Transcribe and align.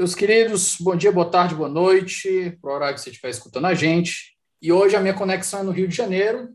Meus 0.00 0.14
queridos, 0.14 0.78
bom 0.80 0.96
dia, 0.96 1.12
boa 1.12 1.30
tarde, 1.30 1.54
boa 1.54 1.68
noite, 1.68 2.56
para 2.62 2.70
o 2.70 2.74
horário 2.74 2.94
que 2.94 3.02
você 3.02 3.10
estiver 3.10 3.28
escutando 3.28 3.66
a 3.66 3.74
gente. 3.74 4.34
E 4.62 4.72
hoje 4.72 4.96
a 4.96 5.00
minha 5.00 5.12
conexão 5.12 5.60
é 5.60 5.62
no 5.62 5.72
Rio 5.72 5.86
de 5.86 5.94
Janeiro, 5.94 6.48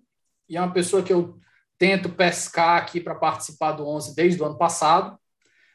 e 0.49 0.57
é 0.57 0.59
uma 0.59 0.73
pessoa 0.73 1.03
que 1.03 1.13
eu 1.13 1.37
tento 1.77 2.09
pescar 2.09 2.81
aqui 2.81 2.99
para 2.99 3.13
participar 3.13 3.73
do 3.73 3.87
11 3.87 4.15
desde 4.15 4.41
o 4.41 4.45
ano 4.47 4.57
passado. 4.57 5.15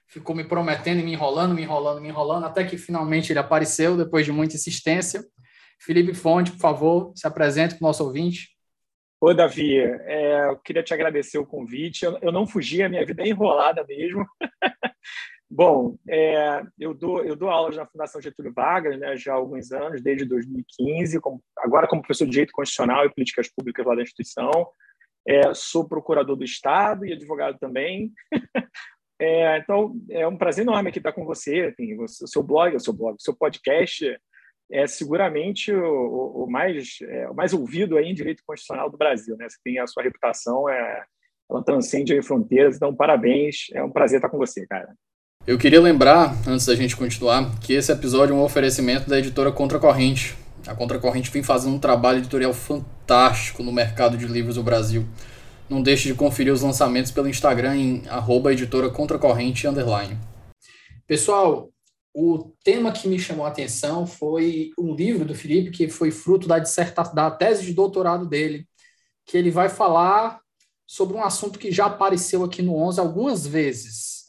Ficou 0.08 0.34
me 0.34 0.42
prometendo 0.42 0.98
e 0.98 1.04
me 1.04 1.12
enrolando, 1.12 1.54
me 1.54 1.62
enrolando, 1.62 2.00
me 2.00 2.08
enrolando, 2.08 2.44
até 2.44 2.64
que 2.64 2.76
finalmente 2.76 3.30
ele 3.30 3.38
apareceu, 3.38 3.96
depois 3.96 4.26
de 4.26 4.32
muita 4.32 4.56
insistência. 4.56 5.24
Felipe 5.78 6.12
Fonte, 6.12 6.50
por 6.50 6.58
favor, 6.58 7.12
se 7.14 7.24
apresente 7.24 7.76
para 7.76 7.84
o 7.84 7.86
nosso 7.86 8.02
ouvinte. 8.02 8.48
Oi, 9.20 9.32
Davi, 9.32 9.78
é, 9.78 10.48
eu 10.48 10.56
queria 10.56 10.82
te 10.82 10.92
agradecer 10.92 11.38
o 11.38 11.46
convite. 11.46 12.04
Eu, 12.04 12.18
eu 12.20 12.32
não 12.32 12.48
fugi, 12.48 12.82
a 12.82 12.88
minha 12.88 13.06
vida 13.06 13.22
é 13.22 13.28
enrolada 13.28 13.84
mesmo. 13.86 14.26
Bom, 15.52 15.96
é, 16.08 16.62
eu, 16.78 16.94
dou, 16.94 17.24
eu 17.24 17.34
dou 17.34 17.50
aulas 17.50 17.76
na 17.76 17.84
Fundação 17.84 18.22
Getúlio 18.22 18.52
Vargas 18.52 18.96
né, 19.00 19.16
já 19.16 19.32
há 19.32 19.34
alguns 19.34 19.72
anos, 19.72 20.00
desde 20.00 20.24
2015, 20.24 21.18
como, 21.20 21.42
agora 21.58 21.88
como 21.88 22.02
professor 22.02 22.24
de 22.24 22.30
Direito 22.30 22.52
Constitucional 22.52 23.04
e 23.04 23.12
Políticas 23.12 23.48
Públicas 23.48 23.84
lá 23.84 23.96
da 23.96 24.02
instituição. 24.02 24.68
É, 25.26 25.52
sou 25.52 25.88
procurador 25.88 26.36
do 26.36 26.44
Estado 26.44 27.04
e 27.04 27.12
advogado 27.12 27.58
também. 27.58 28.12
é, 29.20 29.58
então, 29.58 29.92
é 30.08 30.24
um 30.24 30.36
prazer 30.36 30.62
enorme 30.62 30.88
aqui 30.88 30.98
estar 30.98 31.12
com 31.12 31.24
você. 31.24 31.62
Assim, 31.62 32.00
o 32.00 32.06
seu 32.06 32.44
blog, 32.44 32.76
o 32.76 32.80
seu 32.80 32.92
blog, 32.92 33.16
o 33.16 33.22
seu 33.22 33.34
podcast 33.34 34.16
é 34.70 34.86
seguramente 34.86 35.72
o, 35.74 36.44
o 36.44 36.46
mais, 36.48 36.98
é, 37.02 37.28
o 37.28 37.34
mais 37.34 37.52
ouvido 37.52 37.96
aí 37.96 38.06
em 38.06 38.14
direito 38.14 38.44
constitucional 38.46 38.88
do 38.88 38.96
Brasil. 38.96 39.36
Né? 39.36 39.48
Você 39.48 39.58
tem 39.64 39.80
a 39.80 39.86
sua 39.88 40.04
reputação, 40.04 40.68
é, 40.68 41.04
ela 41.50 41.64
transcende 41.64 42.22
fronteiras. 42.22 42.76
Então, 42.76 42.94
parabéns. 42.94 43.66
É 43.74 43.82
um 43.82 43.90
prazer 43.90 44.18
estar 44.18 44.28
com 44.28 44.38
você, 44.38 44.64
cara. 44.68 44.94
Eu 45.50 45.58
queria 45.58 45.80
lembrar, 45.80 46.32
antes 46.46 46.66
da 46.66 46.76
gente 46.76 46.94
continuar, 46.94 47.58
que 47.58 47.72
esse 47.72 47.90
episódio 47.90 48.32
é 48.32 48.36
um 48.36 48.44
oferecimento 48.44 49.10
da 49.10 49.18
editora 49.18 49.50
Contracorrente. 49.50 50.36
A 50.64 50.76
Contracorrente 50.76 51.28
vem 51.28 51.42
fazendo 51.42 51.74
um 51.74 51.78
trabalho 51.80 52.18
editorial 52.18 52.52
fantástico 52.52 53.60
no 53.60 53.72
mercado 53.72 54.16
de 54.16 54.26
livros 54.26 54.54
do 54.54 54.62
Brasil. 54.62 55.04
Não 55.68 55.82
deixe 55.82 56.06
de 56.06 56.14
conferir 56.14 56.52
os 56.52 56.62
lançamentos 56.62 57.10
pelo 57.10 57.28
Instagram 57.28 57.74
em 57.74 58.08
arroba 58.08 58.52
editora 58.52 58.90
Contracorrente 58.90 59.66
underline. 59.66 60.16
Pessoal, 61.04 61.68
o 62.14 62.52
tema 62.62 62.92
que 62.92 63.08
me 63.08 63.18
chamou 63.18 63.44
a 63.44 63.48
atenção 63.48 64.06
foi 64.06 64.70
um 64.78 64.94
livro 64.94 65.24
do 65.24 65.34
Felipe 65.34 65.72
que 65.72 65.88
foi 65.88 66.12
fruto 66.12 66.46
da, 66.46 66.60
dissertação, 66.60 67.12
da 67.12 67.28
tese 67.28 67.66
de 67.66 67.74
doutorado 67.74 68.24
dele, 68.24 68.68
que 69.26 69.36
ele 69.36 69.50
vai 69.50 69.68
falar 69.68 70.38
sobre 70.86 71.16
um 71.16 71.24
assunto 71.24 71.58
que 71.58 71.72
já 71.72 71.86
apareceu 71.86 72.44
aqui 72.44 72.62
no 72.62 72.76
11 72.76 73.00
algumas 73.00 73.44
vezes, 73.44 74.19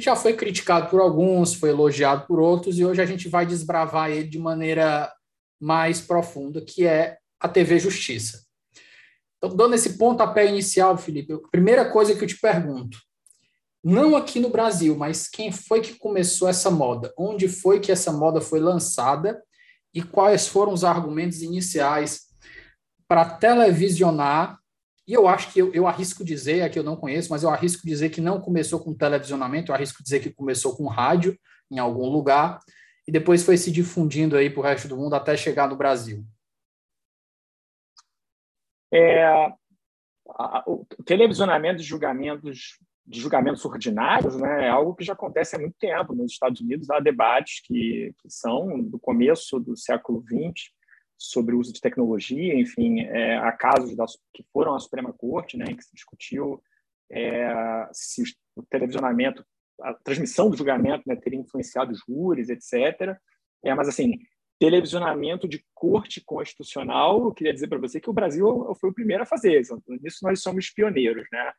já 0.00 0.16
foi 0.16 0.34
criticado 0.34 0.88
por 0.88 1.00
alguns, 1.00 1.54
foi 1.54 1.70
elogiado 1.70 2.26
por 2.26 2.40
outros, 2.40 2.78
e 2.78 2.84
hoje 2.84 3.00
a 3.00 3.06
gente 3.06 3.28
vai 3.28 3.46
desbravar 3.46 4.10
ele 4.10 4.28
de 4.28 4.38
maneira 4.38 5.12
mais 5.60 6.00
profunda, 6.00 6.60
que 6.60 6.86
é 6.86 7.18
a 7.40 7.48
TV 7.48 7.78
Justiça. 7.78 8.44
Então, 9.36 9.54
dando 9.54 9.74
esse 9.74 9.96
pontapé 9.96 10.46
inicial, 10.46 10.96
Felipe, 10.98 11.32
a 11.32 11.48
primeira 11.50 11.90
coisa 11.90 12.14
que 12.14 12.24
eu 12.24 12.28
te 12.28 12.38
pergunto, 12.38 12.98
não 13.82 14.16
aqui 14.16 14.40
no 14.40 14.50
Brasil, 14.50 14.96
mas 14.96 15.28
quem 15.28 15.52
foi 15.52 15.80
que 15.80 15.94
começou 15.94 16.48
essa 16.48 16.70
moda? 16.70 17.12
Onde 17.16 17.48
foi 17.48 17.78
que 17.78 17.92
essa 17.92 18.12
moda 18.12 18.40
foi 18.40 18.58
lançada? 18.58 19.40
E 19.94 20.02
quais 20.02 20.48
foram 20.48 20.72
os 20.72 20.84
argumentos 20.84 21.42
iniciais 21.42 22.22
para 23.06 23.24
televisionar 23.24 24.58
e 25.08 25.14
eu 25.14 25.26
acho 25.26 25.50
que 25.50 25.58
eu, 25.58 25.72
eu 25.72 25.86
arrisco 25.86 26.22
dizer, 26.22 26.60
aqui 26.60 26.78
eu 26.78 26.84
não 26.84 26.94
conheço, 26.94 27.30
mas 27.30 27.42
eu 27.42 27.48
arrisco 27.48 27.86
dizer 27.86 28.10
que 28.10 28.20
não 28.20 28.42
começou 28.42 28.78
com 28.78 28.92
televisionamento, 28.92 29.72
eu 29.72 29.74
arrisco 29.74 30.02
dizer 30.02 30.20
que 30.20 30.30
começou 30.30 30.76
com 30.76 30.86
rádio 30.86 31.34
em 31.70 31.78
algum 31.78 32.10
lugar 32.10 32.58
e 33.06 33.10
depois 33.10 33.42
foi 33.42 33.56
se 33.56 33.72
difundindo 33.72 34.36
aí 34.36 34.50
para 34.50 34.60
o 34.60 34.62
resto 34.62 34.86
do 34.86 34.98
mundo 34.98 35.14
até 35.14 35.34
chegar 35.34 35.66
no 35.66 35.76
Brasil. 35.76 36.22
É, 38.92 39.24
a, 40.28 40.62
o 40.66 40.86
televisionamento 41.06 41.78
de 41.78 41.84
julgamentos 41.84 42.78
de 43.06 43.20
julgamentos 43.20 43.64
ordinários 43.64 44.36
né, 44.36 44.66
é 44.66 44.68
algo 44.68 44.94
que 44.94 45.02
já 45.02 45.14
acontece 45.14 45.56
há 45.56 45.58
muito 45.58 45.76
tempo. 45.78 46.14
Nos 46.14 46.32
Estados 46.32 46.60
Unidos 46.60 46.90
há 46.90 47.00
debates 47.00 47.62
que, 47.64 48.12
que 48.20 48.28
são 48.28 48.82
do 48.82 48.98
começo 48.98 49.58
do 49.58 49.74
século 49.74 50.22
XX 50.22 50.70
sobre 51.18 51.54
o 51.54 51.58
uso 51.58 51.72
de 51.72 51.80
tecnologia, 51.80 52.54
enfim, 52.54 53.00
é, 53.00 53.36
há 53.38 53.50
casos 53.50 53.94
da, 53.96 54.06
que 54.32 54.44
foram 54.52 54.74
à 54.74 54.78
Suprema 54.78 55.12
Corte, 55.12 55.56
né, 55.56 55.66
em 55.68 55.76
que 55.76 55.84
se 55.84 55.92
discutiu 55.92 56.62
é, 57.10 57.88
se 57.92 58.22
o 58.54 58.62
televisionamento, 58.70 59.44
a 59.82 59.94
transmissão 59.94 60.48
do 60.48 60.56
julgamento 60.56 61.02
né, 61.06 61.16
teria 61.16 61.40
influenciado 61.40 61.92
os 61.92 62.00
júris, 62.06 62.48
etc. 62.48 63.16
É, 63.64 63.74
mas, 63.74 63.88
assim, 63.88 64.12
televisionamento 64.58 65.48
de 65.48 65.64
corte 65.74 66.20
constitucional, 66.24 67.24
eu 67.24 67.32
queria 67.32 67.52
dizer 67.52 67.68
para 67.68 67.78
você 67.78 68.00
que 68.00 68.10
o 68.10 68.14
Brasil 68.14 68.74
foi 68.80 68.90
o 68.90 68.94
primeiro 68.94 69.22
a 69.22 69.26
fazer 69.26 69.60
isso. 69.60 69.82
Nisso 69.88 70.18
nós 70.22 70.40
somos 70.40 70.70
pioneiros, 70.70 71.26
né? 71.32 71.52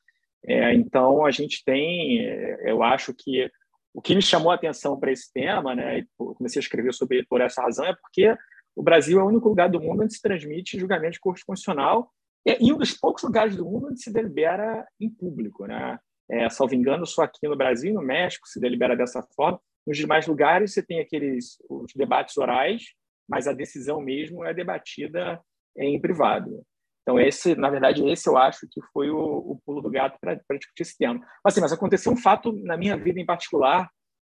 É, 0.46 0.74
então, 0.74 1.26
a 1.26 1.32
gente 1.32 1.64
tem, 1.66 2.26
é, 2.26 2.72
eu 2.72 2.82
acho 2.82 3.14
que 3.14 3.50
o 3.94 4.02
que 4.02 4.16
me 4.16 4.22
chamou 4.22 4.52
a 4.52 4.56
atenção 4.56 5.00
para 5.00 5.12
esse 5.12 5.32
tema, 5.34 5.76
né, 5.76 6.06
comecei 6.16 6.60
a 6.60 6.64
escrever 6.64 6.94
sobre 6.94 7.26
por 7.26 7.42
essa 7.42 7.62
razão, 7.62 7.86
é 7.86 7.96
porque 7.96 8.36
o 8.80 8.82
Brasil 8.82 9.20
é 9.20 9.24
o 9.24 9.28
único 9.28 9.50
lugar 9.50 9.70
do 9.70 9.82
mundo 9.82 10.04
onde 10.04 10.14
se 10.14 10.22
transmite 10.22 10.80
julgamento 10.80 11.16
de 11.16 11.20
corte 11.20 11.46
constitucional 11.46 12.10
e 12.46 12.72
um 12.72 12.78
dos 12.78 12.94
poucos 12.94 13.22
lugares 13.24 13.54
do 13.58 13.66
mundo 13.66 13.88
onde 13.88 14.02
se 14.02 14.10
delibera 14.10 14.88
em 14.98 15.10
público. 15.10 15.66
Né? 15.66 16.00
É, 16.32 16.50
salvo 16.50 16.76
engano, 16.76 17.06
só 17.06 17.24
aqui 17.24 17.46
no 17.46 17.58
Brasil 17.58 17.92
e 17.92 17.94
no 17.94 18.02
México 18.02 18.48
se 18.48 18.58
delibera 18.58 18.96
dessa 18.96 19.22
forma. 19.36 19.60
Nos 19.86 19.98
demais 19.98 20.28
lugares 20.28 20.72
você 20.74 20.82
tem 20.82 21.02
aqueles 21.02 21.58
os 21.70 21.92
debates 21.94 22.38
orais, 22.38 22.94
mas 23.28 23.50
a 23.50 23.54
decisão 23.54 24.00
mesmo 24.00 24.46
é 24.46 24.54
debatida 24.54 25.42
em 25.78 26.00
privado. 26.00 26.64
Então, 27.02 27.20
esse, 27.20 27.56
na 27.56 27.70
verdade, 27.70 28.08
esse 28.08 28.30
eu 28.30 28.38
acho 28.38 28.66
que 28.72 28.80
foi 28.94 29.10
o, 29.10 29.18
o 29.18 29.60
pulo 29.66 29.82
do 29.82 29.90
gato 29.90 30.18
para 30.22 30.36
discutir 30.58 30.84
esse 30.84 30.98
tema. 30.98 31.20
Assim, 31.44 31.60
mas 31.60 31.74
aconteceu 31.74 32.14
um 32.14 32.18
fato 32.18 32.54
na 32.64 32.78
minha 32.78 32.96
vida 32.96 33.20
em 33.20 33.26
particular, 33.26 33.90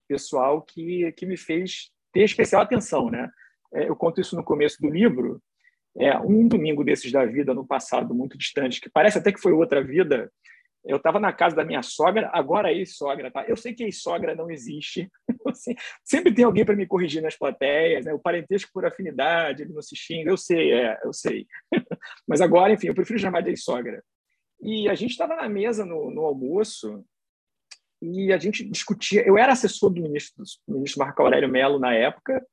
pessoal, 0.08 0.62
que, 0.62 1.12
que 1.12 1.26
me 1.26 1.36
fez 1.36 1.90
ter 2.14 2.22
especial 2.22 2.62
atenção, 2.62 3.10
né? 3.10 3.28
É, 3.74 3.88
eu 3.88 3.96
conto 3.96 4.20
isso 4.20 4.36
no 4.36 4.44
começo 4.44 4.80
do 4.80 4.88
livro, 4.88 5.40
é, 5.96 6.16
um 6.18 6.46
domingo 6.46 6.84
desses 6.84 7.10
da 7.10 7.24
vida, 7.24 7.52
no 7.54 7.66
passado 7.66 8.14
muito 8.14 8.38
distante, 8.38 8.80
que 8.80 8.90
parece 8.90 9.18
até 9.18 9.32
que 9.32 9.40
foi 9.40 9.52
outra 9.52 9.82
vida, 9.82 10.30
eu 10.84 10.96
estava 10.96 11.18
na 11.18 11.32
casa 11.32 11.56
da 11.56 11.64
minha 11.64 11.82
sogra, 11.82 12.30
agora 12.32 12.72
ex-sogra, 12.72 13.30
tá? 13.30 13.44
Eu 13.46 13.56
sei 13.56 13.74
que 13.74 13.84
ex-sogra 13.84 14.34
não 14.34 14.50
existe, 14.50 15.10
assim, 15.46 15.74
sempre 16.04 16.32
tem 16.32 16.44
alguém 16.44 16.64
para 16.64 16.76
me 16.76 16.86
corrigir 16.86 17.22
nas 17.22 17.36
plateias, 17.36 18.04
né? 18.04 18.14
O 18.14 18.18
parentesco 18.18 18.70
por 18.72 18.86
afinidade, 18.86 19.62
ele 19.62 19.72
não 19.72 19.82
se 19.82 19.96
xinga, 19.96 20.30
eu 20.30 20.36
sei, 20.36 20.72
é, 20.72 20.98
eu 21.04 21.12
sei. 21.12 21.46
Mas 22.26 22.40
agora, 22.40 22.72
enfim, 22.72 22.86
eu 22.88 22.94
prefiro 22.94 23.18
chamar 23.18 23.42
de 23.42 23.50
ex-sogra. 23.50 24.02
E 24.60 24.88
a 24.88 24.94
gente 24.94 25.10
estava 25.10 25.36
na 25.36 25.48
mesa 25.48 25.84
no, 25.84 26.10
no, 26.10 26.22
almoço 26.24 27.04
e 28.00 28.32
a 28.32 28.38
gente 28.38 28.64
discutia. 28.64 29.26
Eu 29.26 29.36
era 29.38 29.52
assessor 29.52 29.90
do 29.90 30.02
ministro, 30.02 30.42
do 30.66 30.74
ministro 30.74 31.00
Marco 31.00 31.22
Aurélio 31.22 31.48
Mello 31.48 31.78
na 31.78 31.94
época, 31.94 32.44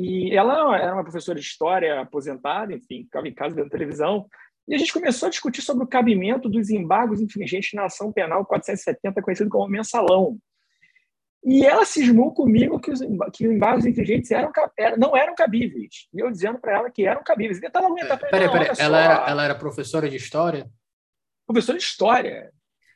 e 0.00 0.36
ela 0.36 0.78
era 0.78 0.94
uma 0.94 1.02
professora 1.02 1.40
de 1.40 1.44
história 1.44 2.00
aposentada, 2.00 2.72
enfim, 2.72 3.02
ficava 3.02 3.26
em 3.26 3.34
casa 3.34 3.56
vendo 3.56 3.68
televisão. 3.68 4.28
E 4.68 4.72
a 4.72 4.78
gente 4.78 4.92
começou 4.92 5.26
a 5.26 5.30
discutir 5.30 5.60
sobre 5.60 5.82
o 5.82 5.88
cabimento 5.88 6.48
dos 6.48 6.70
embargos 6.70 7.20
infringentes 7.20 7.72
na 7.72 7.86
ação 7.86 8.12
penal 8.12 8.46
470, 8.46 9.20
conhecido 9.20 9.50
como 9.50 9.68
mensalão. 9.68 10.38
E 11.44 11.66
ela 11.66 11.84
cismou 11.84 12.32
comigo 12.32 12.78
que 12.78 12.92
os, 12.92 13.00
que 13.32 13.48
os 13.48 13.52
embargos 13.52 13.86
infringentes 13.86 14.30
eram, 14.30 14.52
não 14.96 15.16
eram 15.16 15.34
cabíveis. 15.34 16.06
E 16.14 16.20
eu 16.20 16.30
dizendo 16.30 16.60
para 16.60 16.76
ela 16.76 16.90
que 16.92 17.04
eram 17.04 17.24
cabíveis. 17.24 17.58
Peraí, 18.30 18.48
peraí, 18.52 18.68
ela 18.78 19.00
era, 19.00 19.28
ela 19.28 19.44
era 19.46 19.54
professora 19.56 20.08
de 20.08 20.14
história? 20.14 20.70
Professora 21.44 21.76
de 21.76 21.84
história. 21.84 22.52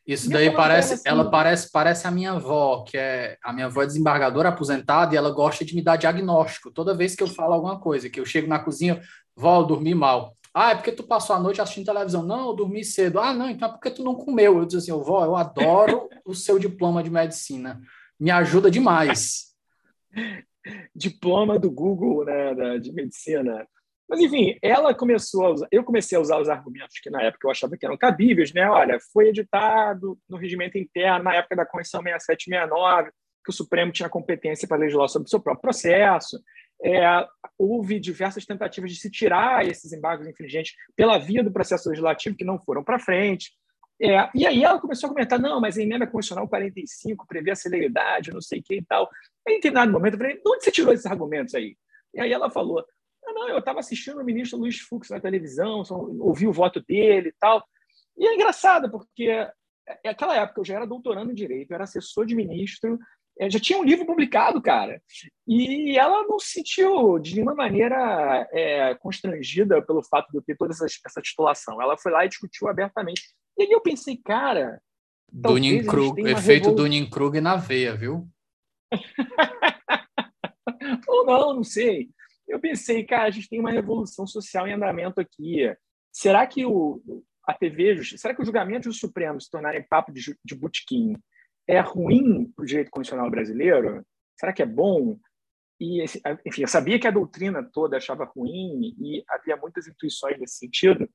Isso 0.07 0.29
daí 0.29 0.51
parece, 0.51 0.95
assim, 0.95 1.03
ela 1.07 1.31
parece, 1.31 1.71
parece 1.71 2.09
a 2.09 2.11
minha 2.11 2.33
avó, 2.33 2.83
que 2.83 2.97
é 2.99 3.37
a 3.43 3.53
minha 3.53 3.67
avó 3.67 3.83
é 3.83 3.87
desembargadora 3.87 4.49
aposentada 4.49 5.15
e 5.15 5.17
ela 5.17 5.31
gosta 5.31 5.65
de 5.65 5.75
me 5.77 5.83
dar 5.83 5.97
diagnóstico. 5.97 6.73
Toda 6.73 6.95
vez 6.95 7.15
que 7.15 7.23
eu 7.23 7.29
falo 7.29 7.55
alguma 7.55 7.79
coisa, 7.79 8.11
que 8.11 8.19
eu 8.19 8.27
chego 8.27 8.49
na 8.49 8.59
cozinha, 8.59 9.01
vó, 9.37 9.61
eu 9.61 9.67
dormi 9.67 9.95
mal. 9.95 10.37
Ah, 10.55 10.73
é 10.73 10.75
porque 10.75 10.93
tu 10.93 11.05
passou 11.05 11.35
a 11.35 11.41
noite 11.41 11.63
assistindo 11.63 11.87
televisão. 11.87 12.23
Não, 12.23 12.49
eu 12.49 12.55
dormi 12.55 12.85
cedo. 12.85 13.21
Ah, 13.21 13.33
não, 13.33 13.49
então 13.49 13.69
é 13.69 13.73
porque 13.73 13.91
tu 13.91 14.03
não 14.03 14.15
comeu. 14.15 14.59
Eu 14.59 14.67
disse 14.67 14.91
assim, 14.91 15.03
vó, 15.03 15.25
eu 15.25 15.37
adoro 15.37 16.09
o 16.27 16.35
seu 16.35 16.59
diploma 16.59 17.03
de 17.03 17.09
medicina. 17.09 17.81
Me 18.19 18.31
ajuda 18.31 18.71
demais. 18.71 19.55
diploma 20.95 21.59
do 21.59 21.71
Google, 21.71 22.25
né, 22.25 22.79
de 22.79 22.93
medicina. 22.93 23.67
Mas, 24.09 24.21
enfim, 24.21 24.59
ela 24.61 24.95
começou 24.95 25.47
a 25.47 25.51
usar, 25.51 25.69
eu 25.73 25.85
comecei 25.85 26.19
a 26.19 26.21
usar 26.21 26.39
os 26.39 26.49
argumentos 26.49 26.99
que 27.01 27.11
na 27.11 27.23
época 27.23 27.47
eu 27.47 27.51
achava 27.51 27.77
que 27.77 27.87
eram 27.87 27.97
cabíveis, 27.97 28.53
né? 28.53 28.69
Olha, 28.69 28.99
foi 29.13 29.29
editado 29.29 30.19
no 30.29 30.37
regimento 30.37 30.77
interno, 30.77 31.25
na 31.25 31.35
época 31.35 31.57
da 31.57 31.65
Constituição 31.65 32.03
6769, 32.03 33.11
que 33.45 33.51
o 33.51 33.53
Supremo 33.53 33.93
tinha 33.93 34.09
competência 34.09 34.69
para 34.69 34.77
legislar 34.77 35.09
sobre 35.09 35.27
o 35.27 35.31
seu 35.31 35.41
próprio 35.41 35.63
processo. 35.63 36.39
É, 36.85 37.27
houve 37.59 37.99
diversas 37.99 38.45
tentativas 38.45 38.91
de 38.91 38.99
se 38.99 39.11
tirar 39.11 39.67
esses 39.67 39.93
embargos 39.93 40.27
infringentes 40.27 40.75
pela 40.97 41.19
via 41.19 41.43
do 41.43 41.53
processo 41.53 41.89
legislativo 41.89 42.37
que 42.37 42.45
não 42.45 42.59
foram 42.59 42.83
para 42.85 42.99
frente. 42.99 43.53
É, 44.01 44.29
e 44.35 44.45
aí 44.45 44.65
ela 44.65 44.81
começou 44.81 45.09
a 45.09 45.13
comentar, 45.13 45.39
não, 45.39 45.61
mas 45.61 45.79
a 45.79 45.83
emenda 45.83 46.07
constitucional 46.07 46.49
45 46.49 47.25
prevê 47.27 47.53
a 47.53 47.57
celeridade, 47.57 48.33
não 48.33 48.41
sei 48.41 48.59
o 48.59 48.63
que 48.63 48.77
e 48.77 48.85
tal. 48.85 49.09
Em 49.47 49.55
determinado 49.55 49.93
momento 49.93 50.15
eu 50.15 50.19
falei, 50.19 50.35
de 50.35 50.43
onde 50.45 50.65
você 50.65 50.73
tirou 50.73 50.93
esses 50.93 51.07
argumentos 51.07 51.55
aí? 51.55 51.77
E 52.13 52.21
aí 52.21 52.33
ela 52.33 52.51
falou, 52.51 52.85
não, 53.33 53.43
não, 53.43 53.49
eu 53.49 53.59
estava 53.59 53.81
assistindo 53.81 54.21
o 54.21 54.25
ministro 54.25 54.59
Luiz 54.59 54.81
Fux 54.81 55.11
na 55.11 55.21
televisão, 55.21 55.83
ouvi 56.21 56.47
o 56.47 56.53
voto 56.53 56.81
dele 56.81 57.29
e 57.29 57.35
tal. 57.39 57.65
E 58.17 58.27
é 58.27 58.35
engraçado, 58.35 58.91
porque 58.91 59.47
naquela 60.05 60.37
época 60.37 60.61
eu 60.61 60.65
já 60.65 60.77
era 60.77 60.87
doutorando 60.87 61.31
em 61.31 61.35
Direito, 61.35 61.71
eu 61.71 61.75
era 61.75 61.85
assessor 61.85 62.27
de 62.27 62.35
ministro, 62.35 62.99
já 63.49 63.59
tinha 63.59 63.79
um 63.79 63.85
livro 63.85 64.07
publicado, 64.07 64.61
cara. 64.61 65.03
E 65.49 65.99
ela 65.99 66.27
não 66.27 66.39
se 66.39 66.53
sentiu 66.53 67.19
de 67.19 67.35
nenhuma 67.35 67.55
maneira 67.55 68.47
é, 68.53 68.95
constrangida 68.97 69.83
pelo 69.83 70.05
fato 70.05 70.31
de 70.31 70.39
eu 70.39 70.43
ter 70.43 70.57
toda 70.57 70.73
essa, 70.73 70.85
essa 70.85 71.21
titulação. 71.21 71.81
Ela 71.81 71.97
foi 71.97 72.13
lá 72.13 72.25
e 72.25 72.29
discutiu 72.29 72.69
abertamente. 72.69 73.23
E 73.59 73.65
aí 73.65 73.71
eu 73.71 73.81
pensei, 73.81 74.17
cara. 74.17 74.81
Dunning-Krug, 75.33 76.21
efeito 76.21 76.65
revol... 76.65 76.75
Dunning-Krug 76.75 77.41
na 77.41 77.57
veia, 77.57 77.97
viu? 77.97 78.29
Ou 81.09 81.25
não, 81.25 81.55
não 81.55 81.65
sei 81.65 82.11
eu 82.49 82.61
pensei, 82.61 83.05
cara, 83.05 83.25
a 83.25 83.31
gente 83.31 83.49
tem 83.49 83.61
uma 83.61 83.71
revolução 83.71 84.27
social 84.27 84.67
em 84.67 84.73
andamento 84.73 85.21
aqui. 85.21 85.75
Será 86.13 86.47
que 86.47 86.65
o, 86.67 87.03
a 87.47 87.55
TV, 87.55 88.03
será 88.05 88.35
que 88.35 88.43
o 88.43 88.45
julgamento 88.45 88.89
do 88.89 88.95
Supremo 88.95 89.41
se 89.41 89.51
tornarem 89.51 89.87
papo 89.89 90.13
de, 90.13 90.37
de 90.45 90.55
butiquim 90.55 91.17
é 91.67 91.81
ruim 91.81 92.53
para 92.55 92.63
o 92.63 92.67
direito 92.67 92.91
constitucional 92.91 93.31
brasileiro? 93.31 94.05
Será 94.39 94.53
que 94.53 94.63
é 94.63 94.67
bom? 94.67 95.19
E, 95.81 96.05
enfim, 96.47 96.63
eu 96.63 96.69
sabia 96.69 96.99
que 96.99 97.09
a 97.09 97.13
doutrina 97.13 97.69
toda 97.73 97.97
achava 97.97 98.25
ruim 98.25 98.95
e 99.01 99.25
havia 99.29 99.57
muitas 99.57 99.89
intuições 99.89 100.39
nesse 100.39 100.57
sentido. 100.57 101.09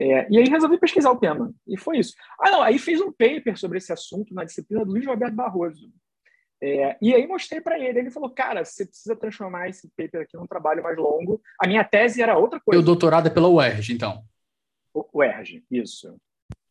É, 0.00 0.30
e 0.30 0.38
aí 0.38 0.48
resolvi 0.48 0.78
pesquisar 0.78 1.10
o 1.10 1.18
tema. 1.18 1.52
E 1.66 1.76
foi 1.76 1.98
isso. 1.98 2.14
Ah, 2.40 2.50
não, 2.50 2.62
aí 2.62 2.78
fez 2.78 3.00
um 3.00 3.12
paper 3.12 3.58
sobre 3.58 3.78
esse 3.78 3.92
assunto 3.92 4.32
na 4.32 4.44
disciplina 4.44 4.84
do 4.84 4.92
Luiz 4.92 5.04
Roberto 5.04 5.34
Barroso. 5.34 5.92
É, 6.60 6.96
e 7.00 7.14
aí 7.14 7.26
mostrei 7.26 7.60
para 7.60 7.78
ele, 7.78 8.00
ele 8.00 8.10
falou, 8.10 8.30
cara, 8.30 8.64
você 8.64 8.84
precisa 8.84 9.14
transformar 9.14 9.68
esse 9.68 9.88
paper 9.96 10.22
aqui 10.22 10.36
num 10.36 10.46
trabalho 10.46 10.82
mais 10.82 10.96
longo. 10.96 11.40
A 11.60 11.68
minha 11.68 11.84
tese 11.84 12.20
era 12.20 12.36
outra 12.36 12.58
coisa. 12.58 12.80
E 12.80 12.82
o 12.82 12.84
doutorado 12.84 13.28
é 13.28 13.30
pela 13.30 13.48
UERJ, 13.48 13.92
então? 13.92 14.24
O 14.92 15.04
UERJ, 15.14 15.64
isso, 15.70 16.20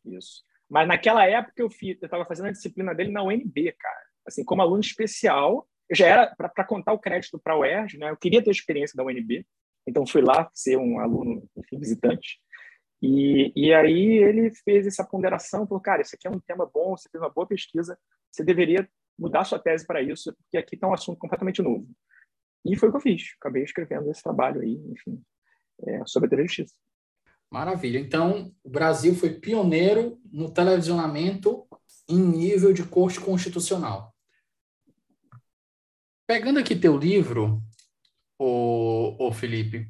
isso. 0.06 0.44
Mas 0.69 0.88
naquela 0.88 1.25
época 1.25 1.62
eu 1.62 1.69
eu 1.81 1.94
estava 2.01 2.25
fazendo 2.25 2.48
a 2.48 2.51
disciplina 2.51 2.94
dele 2.94 3.12
na 3.12 3.24
UNB, 3.24 3.72
cara. 3.80 4.06
Assim, 4.25 4.44
como 4.44 4.62
aluno 4.62 4.81
especial, 4.81 5.66
eu 5.89 5.95
já 5.95 6.06
era 6.06 6.36
para 6.36 6.66
contar 6.66 6.92
o 6.92 7.00
crédito 7.00 7.39
para 7.39 7.54
a 7.54 7.60
UERJ, 7.60 7.98
né? 7.98 8.10
Eu 8.10 8.18
queria 8.18 8.44
ter 8.44 8.50
a 8.50 8.51
experiência 8.51 8.95
da 8.98 9.06
UNB, 9.06 9.45
então 9.88 10.06
fui 10.06 10.22
lá 10.22 10.50
ser 10.54 10.78
um 10.78 11.00
aluno, 11.00 11.50
enfim, 11.56 11.80
visitante. 11.80 12.42
E, 13.01 13.54
e 13.56 13.74
aí 13.74 14.18
ele 14.18 14.51
fez 14.66 14.86
essa 14.86 15.06
ponderação, 15.06 15.66
falou, 15.66 15.81
cara, 15.81 16.01
isso 16.01 16.16
aqui 16.16 16.28
é 16.28 16.31
um 16.31 16.39
tema 16.39 16.66
bom, 16.66 16.98
você 16.98 17.07
fez 17.10 17.22
uma 17.22 17.30
boa 17.30 17.48
pesquisa, 17.48 17.98
você 18.30 18.44
deveria 18.44 18.89
mudar 19.17 19.45
sua 19.45 19.59
tese 19.59 19.85
para 19.85 20.01
isso, 20.01 20.33
porque 20.33 20.57
aqui 20.57 20.75
está 20.75 20.87
um 20.87 20.93
assunto 20.93 21.17
completamente 21.17 21.61
novo. 21.61 21.87
E 22.65 22.75
foi 22.75 22.89
o 22.89 22.91
que 22.91 22.97
eu 22.97 23.01
fiz. 23.01 23.35
Acabei 23.39 23.63
escrevendo 23.63 24.09
esse 24.11 24.21
trabalho 24.21 24.61
aí, 24.61 24.75
enfim, 24.91 25.21
é, 25.87 26.01
sobre 26.05 26.27
a 26.27 26.29
TV 26.29 26.43
Justiça. 26.43 26.75
Maravilha. 27.49 27.97
Então, 27.97 28.53
o 28.63 28.69
Brasil 28.69 29.15
foi 29.15 29.39
pioneiro 29.39 30.19
no 30.31 30.51
televisionamento 30.51 31.65
em 32.09 32.19
nível 32.19 32.73
de 32.73 32.83
corte 32.83 33.19
constitucional. 33.19 34.13
Pegando 36.27 36.59
aqui 36.59 36.75
teu 36.75 36.97
livro, 36.97 37.61
o, 38.37 39.27
o 39.27 39.31
Felipe, 39.31 39.89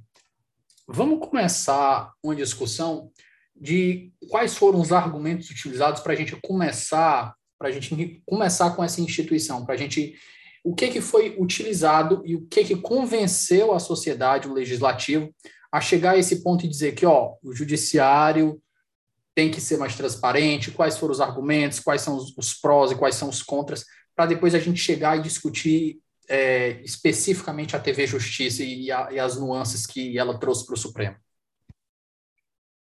vamos 0.87 1.19
começar 1.27 2.13
uma 2.23 2.35
discussão 2.35 3.11
de 3.55 4.13
quais 4.29 4.55
foram 4.55 4.79
os 4.79 4.91
argumentos 4.91 5.49
utilizados 5.49 6.01
para 6.01 6.13
a 6.13 6.15
gente 6.15 6.35
começar 6.41 7.35
para 7.57 7.69
a 7.69 7.71
gente 7.71 8.21
começar 8.25 8.71
com 8.75 8.83
essa 8.83 9.01
instituição, 9.01 9.65
para 9.65 9.75
a 9.75 9.77
gente 9.77 10.15
o 10.63 10.75
que, 10.75 10.89
que 10.89 11.01
foi 11.01 11.35
utilizado 11.39 12.21
e 12.25 12.35
o 12.35 12.45
que, 12.45 12.63
que 12.63 12.75
convenceu 12.75 13.73
a 13.73 13.79
sociedade, 13.79 14.47
o 14.47 14.53
legislativo, 14.53 15.33
a 15.71 15.79
chegar 15.79 16.11
a 16.11 16.17
esse 16.17 16.43
ponto 16.43 16.65
e 16.65 16.69
dizer 16.69 16.93
que 16.93 17.05
ó, 17.05 17.35
o 17.41 17.53
judiciário 17.53 18.61
tem 19.33 19.51
que 19.51 19.61
ser 19.61 19.77
mais 19.77 19.95
transparente, 19.95 20.71
quais 20.71 20.97
foram 20.97 21.11
os 21.11 21.21
argumentos, 21.21 21.79
quais 21.79 22.01
são 22.01 22.17
os, 22.17 22.53
prós 22.59 22.91
e 22.91 22.95
quais 22.95 23.15
são 23.15 23.29
os 23.29 23.43
contras, 23.43 23.85
para 24.15 24.25
depois 24.25 24.55
a 24.55 24.59
gente 24.59 24.79
chegar 24.79 25.17
e 25.17 25.21
discutir 25.21 25.99
é, 26.27 26.81
especificamente 26.81 27.75
a 27.75 27.79
TV 27.79 28.07
Justiça 28.07 28.63
e, 28.63 28.91
a, 28.91 29.11
e 29.11 29.19
as 29.19 29.39
nuances 29.39 29.85
que 29.85 30.17
ela 30.17 30.39
trouxe 30.39 30.65
para 30.65 30.73
o 30.73 30.77
Supremo. 30.77 31.15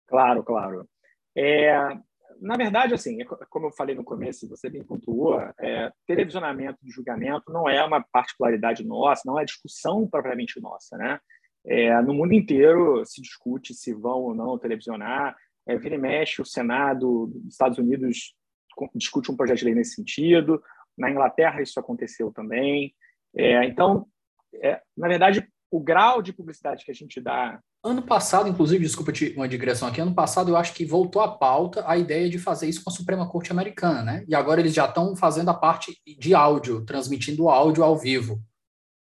Claro, 0.05 0.43
claro. 0.43 0.87
É, 1.35 1.97
na 2.43 2.57
verdade, 2.57 2.93
assim, 2.93 3.21
é 3.21 3.25
como 3.25 3.67
eu 3.67 3.71
falei 3.71 3.95
no 3.95 4.03
começo, 4.03 4.49
você 4.49 4.69
bem 4.69 4.83
pontuou, 4.83 5.39
é, 5.57 5.89
televisionamento 6.05 6.77
de 6.83 6.91
julgamento 6.91 7.53
não 7.53 7.69
é 7.69 7.81
uma 7.83 8.03
particularidade 8.03 8.85
nossa, 8.85 9.21
não 9.25 9.39
é 9.39 9.45
discussão 9.45 10.05
propriamente 10.05 10.59
nossa, 10.59 10.97
né? 10.97 11.19
É, 11.65 12.01
no 12.01 12.13
mundo 12.13 12.33
inteiro 12.33 13.05
se 13.05 13.21
discute 13.21 13.73
se 13.73 13.93
vão 13.93 14.19
ou 14.23 14.35
não 14.35 14.57
televisionar. 14.57 15.37
É, 15.65 15.77
vira 15.77 15.95
e 15.95 15.97
mexe, 15.97 16.41
o 16.41 16.45
Senado 16.45 17.27
dos 17.27 17.53
Estados 17.53 17.77
Unidos 17.77 18.35
discute 18.93 19.31
um 19.31 19.37
projeto 19.37 19.59
de 19.59 19.65
lei 19.65 19.75
nesse 19.75 19.95
sentido. 19.95 20.61
Na 20.97 21.09
Inglaterra 21.09 21.61
isso 21.61 21.79
aconteceu 21.79 22.29
também. 22.33 22.93
É, 23.33 23.63
então, 23.63 24.05
é, 24.55 24.81
na 24.97 25.07
verdade, 25.07 25.47
o 25.73 25.79
grau 25.79 26.21
de 26.21 26.31
publicidade 26.31 26.85
que 26.85 26.91
a 26.91 26.93
gente 26.93 27.19
dá. 27.19 27.59
Ano 27.83 28.03
passado, 28.03 28.47
inclusive, 28.47 28.83
desculpa 28.83 29.11
uma 29.35 29.47
digressão 29.47 29.87
aqui, 29.87 29.99
ano 29.99 30.13
passado 30.13 30.51
eu 30.51 30.55
acho 30.55 30.71
que 30.71 30.85
voltou 30.85 31.19
à 31.19 31.27
pauta 31.27 31.83
a 31.87 31.97
ideia 31.97 32.29
de 32.29 32.37
fazer 32.37 32.69
isso 32.69 32.83
com 32.83 32.91
a 32.91 32.93
Suprema 32.93 33.27
Corte 33.27 33.51
Americana, 33.51 34.03
né? 34.03 34.23
E 34.27 34.35
agora 34.35 34.59
eles 34.59 34.71
já 34.71 34.85
estão 34.85 35.15
fazendo 35.15 35.49
a 35.49 35.53
parte 35.53 35.99
de 36.05 36.35
áudio, 36.35 36.85
transmitindo 36.85 37.49
áudio 37.49 37.83
ao 37.83 37.97
vivo. 37.97 38.39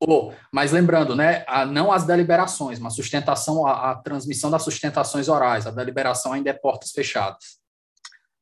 Oh, 0.03 0.33
mas 0.53 0.73
lembrando, 0.73 1.15
né, 1.15 1.45
a, 1.47 1.65
não 1.65 1.93
as 1.93 2.05
deliberações, 2.05 2.81
mas 2.81 2.95
sustentação, 2.95 3.65
a, 3.65 3.93
a 3.93 3.95
transmissão 3.95 4.51
das 4.51 4.63
sustentações 4.63 5.29
orais, 5.29 5.65
a 5.65 5.71
deliberação 5.71 6.33
ainda 6.33 6.51
é 6.51 6.53
portas 6.53 6.91
fechadas. 6.91 7.59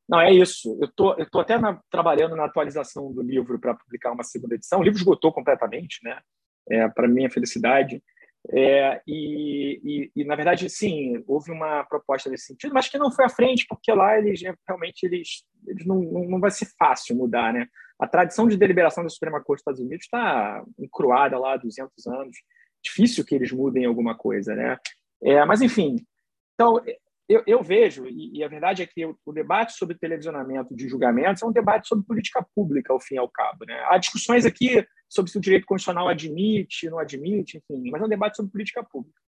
Não, 0.09 0.21
é 0.21 0.33
isso. 0.33 0.79
Eu 0.81 0.89
tô, 0.89 1.13
estou 1.13 1.27
tô 1.27 1.41
até 1.41 1.59
na, 1.59 1.79
trabalhando 1.91 2.35
na 2.35 2.47
atualização 2.47 3.13
do 3.13 3.21
livro 3.21 3.59
para 3.59 3.75
publicar 3.75 4.13
uma 4.13 4.25
segunda 4.25 4.55
edição. 4.55 4.81
O 4.81 4.83
livro 4.83 4.99
esgotou 4.99 5.33
completamente, 5.33 5.99
né? 6.03 6.19
É, 6.71 6.89
para 6.89 7.09
minha 7.09 7.31
felicidade. 7.31 8.03
É, 8.53 9.01
e, 9.07 9.81
e, 9.83 10.11
e, 10.15 10.25
na 10.25 10.37
verdade, 10.37 10.71
sim, 10.71 11.23
houve 11.27 11.51
uma 11.51 11.85
proposta 11.85 12.31
nesse 12.31 12.47
sentido, 12.47 12.73
mas 12.73 12.89
que 12.89 12.99
não 12.99 13.11
foi 13.11 13.25
à 13.25 13.29
frente, 13.29 13.67
porque 13.69 13.93
lá 13.93 14.17
eles 14.19 14.41
realmente 14.67 15.05
eles, 15.05 15.45
eles 15.67 15.85
não, 15.85 16.01
não, 16.01 16.25
não 16.25 16.41
vai 16.41 16.51
ser 16.51 16.67
fácil 16.79 17.17
mudar, 17.17 17.53
né? 17.53 17.67
A 17.99 18.07
tradição 18.07 18.47
de 18.47 18.57
deliberação 18.57 19.03
da 19.03 19.11
Suprema 19.11 19.43
Corte 19.43 19.59
dos 19.59 19.61
Estados 19.63 19.81
Unidos 19.81 20.05
está 20.05 20.63
encruada 20.79 21.39
lá 21.39 21.55
há 21.55 21.57
200 21.57 22.07
anos. 22.07 22.37
Difícil 22.83 23.25
que 23.25 23.35
eles 23.35 23.51
mudem 23.51 23.85
alguma 23.85 24.17
coisa, 24.17 24.55
né? 24.55 24.79
É, 25.23 25.45
mas, 25.45 25.61
enfim, 25.61 25.97
então, 26.55 26.81
eu, 27.29 27.43
eu 27.47 27.63
vejo, 27.63 28.07
e, 28.07 28.39
e, 28.39 28.45
a 28.45 28.49
verdade 28.49 28.83
é 28.83 28.87
que 28.87 29.05
o, 29.05 29.19
o, 29.25 29.33
debate 29.33 29.73
sobre 29.73 29.99
televisionamento 29.99 30.77
de 30.77 30.89
julgamentos 30.89 31.43
é 31.43 31.47
um 31.47 31.53
debate 31.53 31.89
sobre 31.89 32.07
política 32.07 32.47
pública, 32.55 32.93
ao 32.93 33.01
fim 33.01 33.17
e 33.17 33.19
ao 33.19 33.29
cabo. 33.29 33.65
Né? 33.67 33.75
Há 33.89 33.99
discussões 33.99 34.47
aqui 34.47 34.87
sobre 35.09 35.31
se 35.31 35.39
o 35.39 35.41
direito 35.41 35.67
constitucional 35.67 36.09
admite, 36.09 36.89
não 36.89 36.99
admite, 36.99 37.59
enfim, 37.59 37.91
mas 37.91 38.01
é 38.01 38.05
um 38.05 38.09
debate 38.09 38.37
sobre 38.37 38.53
política 38.53 38.85
pública. 38.85 39.21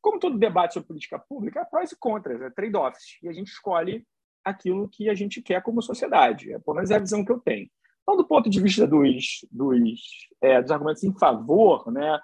Como 0.00 0.18
todo 0.18 0.38
debate 0.38 0.74
sobre 0.74 0.88
política 0.88 1.18
pública, 1.18 1.60
há 1.60 1.64
prós 1.64 1.92
e 1.92 1.96
contras, 1.98 2.40
é 2.40 2.50
trade-offs, 2.50 3.18
e 3.22 3.28
a 3.28 3.32
gente 3.32 3.48
escolhe 3.48 4.04
aquilo 4.42 4.88
que 4.88 5.08
a 5.08 5.14
gente 5.14 5.42
quer 5.42 5.62
como 5.62 5.82
sociedade, 5.82 6.52
é, 6.52 6.58
pelo 6.58 6.74
menos 6.74 6.90
é 6.90 6.96
a 6.96 7.00
visão 7.00 7.24
que 7.24 7.32
eu 7.32 7.38
tenho. 7.38 7.68
Então, 8.02 8.16
do 8.16 8.26
ponto 8.26 8.50
de 8.50 8.60
vista 8.60 8.86
dos, 8.86 9.46
dos, 9.50 10.28
é, 10.40 10.60
dos 10.60 10.70
argumentos 10.70 11.04
em 11.04 11.16
favor, 11.16 11.92
né, 11.92 12.18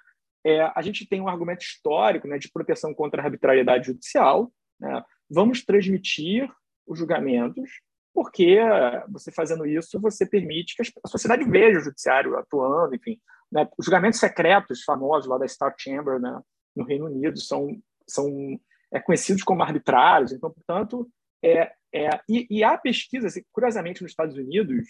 é, 0.44 0.62
a 0.75 0.82
gente 0.82 1.06
tem 1.06 1.20
um 1.20 1.28
argumento 1.28 1.62
histórico 1.62 2.26
né, 2.26 2.38
de 2.38 2.50
proteção 2.50 2.92
contra 2.94 3.23
a 3.23 3.25
arbitrariedade 3.25 3.87
judicial, 3.87 4.50
né, 4.80 5.04
vamos 5.30 5.64
transmitir 5.64 6.50
os 6.87 6.99
julgamentos 6.99 7.70
porque 8.18 8.58
você 9.08 9.30
fazendo 9.30 9.64
isso, 9.64 10.00
você 10.00 10.26
permite 10.26 10.75
que 10.75 10.82
a 10.82 11.08
sociedade 11.08 11.49
veja 11.49 11.78
o 11.78 11.82
judiciário 11.82 12.37
atuando, 12.37 12.97
enfim. 12.97 13.16
Né? 13.50 13.68
Os 13.78 13.87
julgamentos 13.87 14.18
secretos 14.18 14.82
famosos 14.82 15.28
lá 15.28 15.38
da 15.38 15.47
Star 15.47 15.73
Chamber 15.78 16.18
né, 16.18 16.40
no 16.75 16.85
Reino 16.85 17.06
Unido 17.06 17.38
são, 17.38 17.80
são 18.08 18.58
é, 18.92 18.99
conhecidos 18.99 19.44
como 19.44 19.62
arbitrários, 19.62 20.32
então, 20.32 20.50
portanto, 20.50 21.08
é, 21.44 21.73
é, 21.94 22.20
e, 22.28 22.44
e 22.50 22.64
há 22.64 22.76
pesquisas, 22.76 23.35
curiosamente, 23.52 24.02
nos 24.02 24.11
Estados 24.11 24.37
Unidos, 24.37 24.88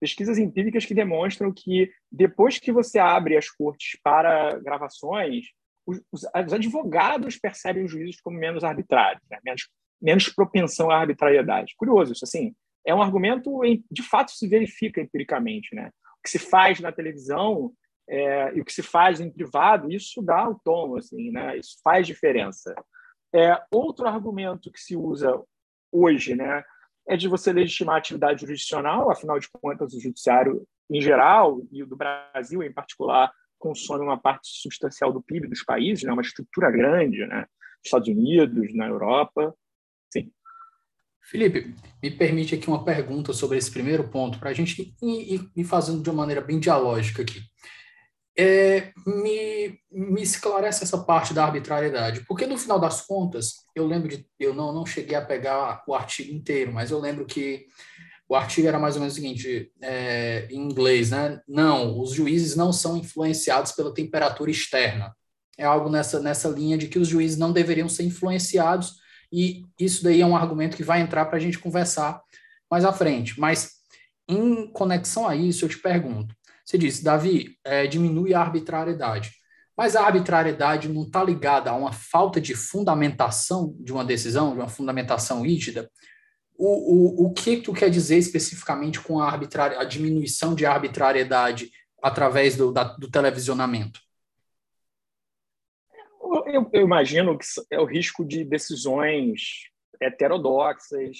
pesquisas 0.00 0.38
empíricas 0.38 0.86
que 0.86 0.94
demonstram 0.94 1.52
que 1.52 1.90
depois 2.12 2.60
que 2.60 2.70
você 2.70 3.00
abre 3.00 3.36
as 3.36 3.50
cortes 3.50 3.98
para 4.04 4.56
gravações, 4.60 5.46
os, 5.88 6.00
os 6.12 6.52
advogados 6.52 7.38
percebem 7.38 7.84
os 7.84 7.90
juízes 7.90 8.20
como 8.20 8.38
menos 8.38 8.62
arbitrários, 8.62 9.22
né? 9.30 9.38
menos, 9.42 9.68
menos 10.00 10.28
propensão 10.28 10.90
à 10.90 10.98
arbitrariedade. 10.98 11.74
Curioso 11.76 12.12
isso, 12.12 12.24
assim, 12.24 12.54
é 12.86 12.94
um 12.94 13.02
argumento 13.02 13.64
em, 13.64 13.82
de 13.90 14.02
fato 14.02 14.30
se 14.32 14.46
verifica 14.46 15.00
empiricamente, 15.00 15.74
né? 15.74 15.90
O 16.18 16.22
que 16.22 16.30
se 16.30 16.38
faz 16.38 16.80
na 16.80 16.92
televisão 16.92 17.72
é, 18.08 18.54
e 18.54 18.60
o 18.60 18.64
que 18.64 18.72
se 18.72 18.82
faz 18.82 19.20
em 19.20 19.30
privado, 19.30 19.90
isso 19.90 20.22
dá 20.22 20.48
o 20.48 20.58
tom, 20.58 20.96
assim, 20.96 21.30
né? 21.30 21.56
Isso 21.56 21.76
faz 21.82 22.06
diferença. 22.06 22.74
É, 23.34 23.58
outro 23.70 24.06
argumento 24.06 24.70
que 24.70 24.80
se 24.80 24.96
usa 24.96 25.42
hoje, 25.92 26.34
né, 26.34 26.62
é 27.06 27.16
de 27.16 27.28
você 27.28 27.52
legitimar 27.52 27.96
a 27.96 27.98
atividade 27.98 28.40
jurisdicional, 28.40 29.10
afinal 29.10 29.38
de 29.38 29.48
contas, 29.50 29.94
o 29.94 30.00
judiciário 30.00 30.66
em 30.90 31.00
geral 31.00 31.62
e 31.70 31.82
o 31.82 31.86
do 31.86 31.96
Brasil 31.96 32.62
em 32.62 32.72
particular 32.72 33.32
consome 33.58 34.04
uma 34.04 34.18
parte 34.18 34.48
substancial 34.48 35.12
do 35.12 35.22
PIB 35.22 35.48
dos 35.48 35.62
países, 35.62 36.04
né, 36.04 36.12
uma 36.12 36.22
estrutura 36.22 36.70
grande, 36.70 37.26
né, 37.26 37.46
Estados 37.84 38.08
Unidos, 38.08 38.74
na 38.74 38.86
Europa, 38.86 39.54
sim. 40.12 40.30
Felipe, 41.22 41.74
me 42.02 42.10
permite 42.10 42.54
aqui 42.54 42.68
uma 42.68 42.84
pergunta 42.84 43.32
sobre 43.32 43.58
esse 43.58 43.70
primeiro 43.70 44.08
ponto, 44.08 44.38
para 44.38 44.50
a 44.50 44.54
gente 44.54 44.94
ir, 45.02 45.50
ir, 45.54 45.64
fazendo 45.64 46.02
de 46.02 46.10
uma 46.10 46.16
maneira 46.16 46.40
bem 46.40 46.58
dialógica 46.58 47.22
aqui. 47.22 47.40
É, 48.40 48.92
me, 49.04 49.78
me 49.90 50.22
esclarece 50.22 50.84
essa 50.84 50.98
parte 51.04 51.34
da 51.34 51.44
arbitrariedade, 51.44 52.24
porque 52.26 52.46
no 52.46 52.56
final 52.56 52.78
das 52.78 53.04
contas, 53.04 53.66
eu 53.74 53.84
lembro 53.86 54.08
de, 54.08 54.24
eu 54.38 54.54
não, 54.54 54.72
não 54.72 54.86
cheguei 54.86 55.16
a 55.16 55.24
pegar 55.24 55.82
o 55.86 55.94
artigo 55.94 56.32
inteiro, 56.32 56.72
mas 56.72 56.90
eu 56.90 57.00
lembro 57.00 57.26
que 57.26 57.66
o 58.28 58.36
artigo 58.36 58.68
era 58.68 58.78
mais 58.78 58.94
ou 58.94 59.00
menos 59.00 59.14
o 59.14 59.16
seguinte, 59.16 59.72
é, 59.80 60.46
em 60.50 60.58
inglês, 60.58 61.10
né? 61.10 61.40
Não, 61.48 61.98
os 61.98 62.12
juízes 62.12 62.54
não 62.54 62.72
são 62.72 62.96
influenciados 62.96 63.72
pela 63.72 63.94
temperatura 63.94 64.50
externa. 64.50 65.16
É 65.56 65.64
algo 65.64 65.88
nessa, 65.88 66.20
nessa 66.20 66.48
linha 66.48 66.76
de 66.76 66.88
que 66.88 66.98
os 66.98 67.08
juízes 67.08 67.38
não 67.38 67.52
deveriam 67.52 67.88
ser 67.88 68.04
influenciados, 68.04 68.96
e 69.32 69.64
isso 69.80 70.04
daí 70.04 70.20
é 70.20 70.26
um 70.26 70.36
argumento 70.36 70.76
que 70.76 70.84
vai 70.84 71.00
entrar 71.00 71.24
para 71.26 71.36
a 71.36 71.40
gente 71.40 71.58
conversar 71.58 72.20
mais 72.70 72.84
à 72.84 72.92
frente. 72.92 73.40
Mas, 73.40 73.72
em 74.28 74.70
conexão 74.72 75.26
a 75.26 75.34
isso, 75.34 75.64
eu 75.64 75.68
te 75.68 75.78
pergunto, 75.78 76.34
você 76.64 76.76
disse, 76.76 77.02
Davi, 77.02 77.56
é, 77.64 77.86
diminui 77.86 78.34
a 78.34 78.40
arbitrariedade. 78.40 79.32
Mas 79.74 79.96
a 79.96 80.04
arbitrariedade 80.04 80.88
não 80.88 81.04
está 81.04 81.24
ligada 81.24 81.70
a 81.70 81.74
uma 81.74 81.92
falta 81.92 82.40
de 82.40 82.54
fundamentação 82.54 83.74
de 83.80 83.90
uma 83.90 84.04
decisão, 84.04 84.52
de 84.52 84.58
uma 84.58 84.68
fundamentação 84.68 85.42
rígida? 85.42 85.90
O, 86.58 87.24
o, 87.24 87.26
o 87.26 87.32
que 87.32 87.58
tu 87.58 87.72
quer 87.72 87.88
dizer 87.88 88.18
especificamente 88.18 89.00
com 89.00 89.20
a, 89.20 89.32
a 89.32 89.84
diminuição 89.84 90.54
de 90.56 90.66
arbitrariedade 90.66 91.70
através 92.02 92.56
do, 92.56 92.72
da, 92.72 92.82
do 92.82 93.08
televisionamento? 93.08 94.00
Eu, 96.46 96.68
eu, 96.72 96.82
imagino 96.82 97.38
que 97.38 97.46
é 97.70 97.78
o 97.78 97.84
risco 97.84 98.24
de 98.24 98.44
decisões 98.44 99.68
heterodoxas, 100.00 101.16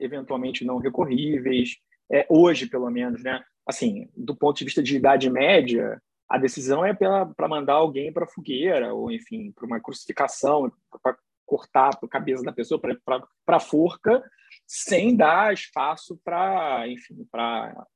eventualmente 0.00 0.64
não 0.64 0.78
recorríveis, 0.78 1.76
é, 2.10 2.26
hoje, 2.28 2.66
pelo 2.66 2.90
menos, 2.90 3.22
né? 3.22 3.42
assim, 3.66 4.08
do 4.16 4.34
ponto 4.34 4.58
de 4.58 4.64
vista 4.64 4.82
de 4.82 4.96
idade 4.96 5.30
média, 5.30 6.00
a 6.28 6.38
decisão 6.38 6.84
é 6.84 6.94
para 6.94 7.48
mandar 7.48 7.74
alguém 7.74 8.12
para 8.12 8.24
a 8.24 8.28
fogueira, 8.28 8.92
ou, 8.94 9.10
enfim, 9.10 9.52
para 9.52 9.66
uma 9.66 9.80
crucificação, 9.80 10.72
para 11.02 11.16
cortar 11.46 11.90
a 12.02 12.08
cabeça 12.08 12.42
da 12.42 12.52
pessoa, 12.52 12.80
para 12.80 13.22
a 13.46 13.60
forca, 13.60 14.22
sem 14.66 15.16
dar 15.16 15.52
espaço 15.52 16.18
para, 16.24 16.88
enfim, 16.88 17.26
para 17.30 17.86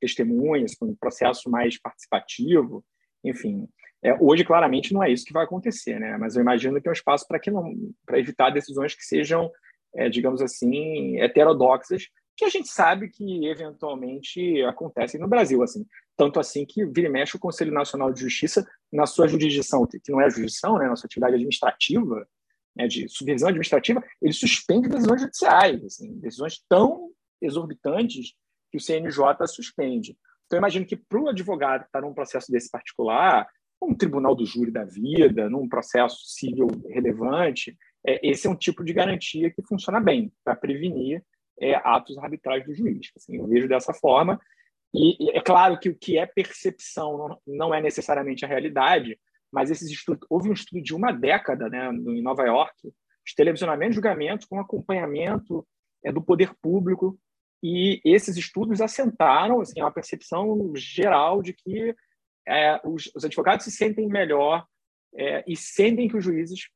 testemunhas, 0.00 0.76
para 0.76 0.88
um 0.88 0.94
processo 0.94 1.50
mais 1.50 1.80
participativo, 1.80 2.84
enfim. 3.24 3.68
É, 4.02 4.14
hoje, 4.18 4.44
claramente, 4.44 4.94
não 4.94 5.02
é 5.02 5.10
isso 5.10 5.24
que 5.24 5.32
vai 5.32 5.44
acontecer, 5.44 5.98
né? 5.98 6.16
mas 6.18 6.34
eu 6.34 6.40
imagino 6.40 6.80
que 6.80 6.88
é 6.88 6.90
um 6.90 6.94
espaço 6.94 7.26
para 7.28 7.38
que 7.38 7.50
não 7.50 7.74
para 8.06 8.18
evitar 8.18 8.50
decisões 8.50 8.94
que 8.94 9.04
sejam, 9.04 9.50
é, 9.94 10.08
digamos 10.08 10.40
assim, 10.40 11.20
heterodoxas, 11.20 12.04
que 12.36 12.44
a 12.46 12.48
gente 12.48 12.68
sabe 12.68 13.10
que 13.10 13.46
eventualmente 13.46 14.62
acontecem 14.62 15.20
no 15.20 15.28
Brasil, 15.28 15.62
assim, 15.62 15.84
tanto 16.16 16.40
assim 16.40 16.64
que 16.64 16.86
vira 16.86 17.08
e 17.08 17.10
mexe 17.10 17.36
o 17.36 17.40
Conselho 17.40 17.72
Nacional 17.72 18.10
de 18.12 18.20
Justiça 18.20 18.66
na 18.90 19.04
sua 19.04 19.28
jurisdição, 19.28 19.86
que 19.86 20.10
não 20.10 20.20
é 20.20 20.30
jurisdição, 20.30 20.78
né, 20.78 20.88
na 20.88 20.96
sua 20.96 21.06
atividade 21.06 21.34
administrativa, 21.34 22.26
né, 22.76 22.86
de 22.86 23.08
supervisão 23.08 23.48
administrativa, 23.48 24.02
ele 24.20 24.32
suspende 24.32 24.88
decisões 24.88 25.20
judiciais, 25.20 25.84
assim, 25.84 26.18
decisões 26.18 26.62
tão 26.68 27.10
exorbitantes 27.40 28.34
que 28.70 28.78
o 28.78 28.80
CNJ 28.80 29.46
suspende. 29.48 30.16
Então, 30.46 30.58
imagino 30.58 30.86
que 30.86 30.96
para 30.96 31.20
o 31.20 31.28
advogado 31.28 31.82
que 31.82 31.88
está 31.88 32.00
num 32.00 32.14
processo 32.14 32.50
desse 32.50 32.70
particular, 32.70 33.46
um 33.82 33.94
tribunal 33.94 34.34
do 34.34 34.44
júri 34.44 34.70
da 34.70 34.84
vida, 34.84 35.48
num 35.48 35.68
processo 35.68 36.18
civil 36.26 36.68
relevante, 36.88 37.76
é, 38.06 38.28
esse 38.28 38.46
é 38.46 38.50
um 38.50 38.56
tipo 38.56 38.84
de 38.84 38.92
garantia 38.92 39.50
que 39.50 39.62
funciona 39.62 40.00
bem 40.00 40.32
para 40.44 40.56
prevenir 40.56 41.22
é, 41.60 41.74
atos 41.76 42.18
arbitrais 42.18 42.64
do 42.64 42.74
juiz. 42.74 43.10
Assim, 43.16 43.36
eu 43.36 43.46
vejo 43.46 43.68
dessa 43.68 43.92
forma. 43.92 44.40
E, 44.92 45.30
é 45.30 45.40
claro 45.40 45.78
que 45.78 45.88
o 45.88 45.94
que 45.94 46.18
é 46.18 46.26
percepção 46.26 47.38
não 47.46 47.72
é 47.72 47.80
necessariamente 47.80 48.44
a 48.44 48.48
realidade, 48.48 49.18
mas 49.52 49.70
esses 49.70 49.90
estudos, 49.90 50.26
houve 50.30 50.48
um 50.48 50.52
estudo 50.52 50.82
de 50.82 50.94
uma 50.94 51.12
década 51.12 51.68
né, 51.68 51.88
em 51.90 52.22
Nova 52.22 52.44
York, 52.44 52.74
de 52.84 53.34
televisionamento 53.34 53.90
de 53.90 53.96
julgamentos 53.96 54.46
com 54.46 54.60
acompanhamento 54.60 55.66
é, 56.04 56.12
do 56.12 56.22
poder 56.22 56.54
público, 56.60 57.18
e 57.62 58.00
esses 58.04 58.36
estudos 58.36 58.80
assentaram 58.80 59.60
assim, 59.60 59.80
uma 59.80 59.92
percepção 59.92 60.72
geral 60.74 61.42
de 61.42 61.52
que 61.52 61.94
é, 62.48 62.80
os, 62.84 63.10
os, 63.14 63.24
advogados 63.24 63.64
se 63.64 63.70
sentem 63.70 64.08
melhor 64.08 64.66
é, 65.14 65.44
e 65.46 65.54
sentem 65.56 66.08
que 66.08 66.16
os 66.16 66.24
juízes 66.24 66.68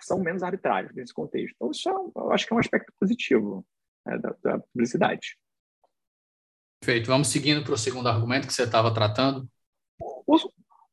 são 0.00 0.18
menos 0.18 0.42
arbitrários 0.42 0.94
nesse 0.94 1.14
contexto. 1.14 1.54
Então, 1.54 1.70
isso 1.70 1.88
é, 1.88 1.92
eu 1.92 2.32
acho 2.32 2.46
que 2.46 2.52
é 2.52 2.56
um 2.56 2.60
aspecto 2.60 2.92
positivo 2.98 3.64
né, 4.04 4.18
da, 4.18 4.34
da, 4.42 4.58
publicidade. 4.58 5.38
Perfeito. 6.80 7.06
Vamos 7.06 7.28
seguindo 7.28 7.62
para 7.62 7.74
o 7.74 7.78
segundo 7.78 8.08
argumento 8.08 8.46
que 8.46 8.52
você 8.52 8.64
estava 8.64 8.92
tratando. 8.92 9.48
O, 10.00 10.36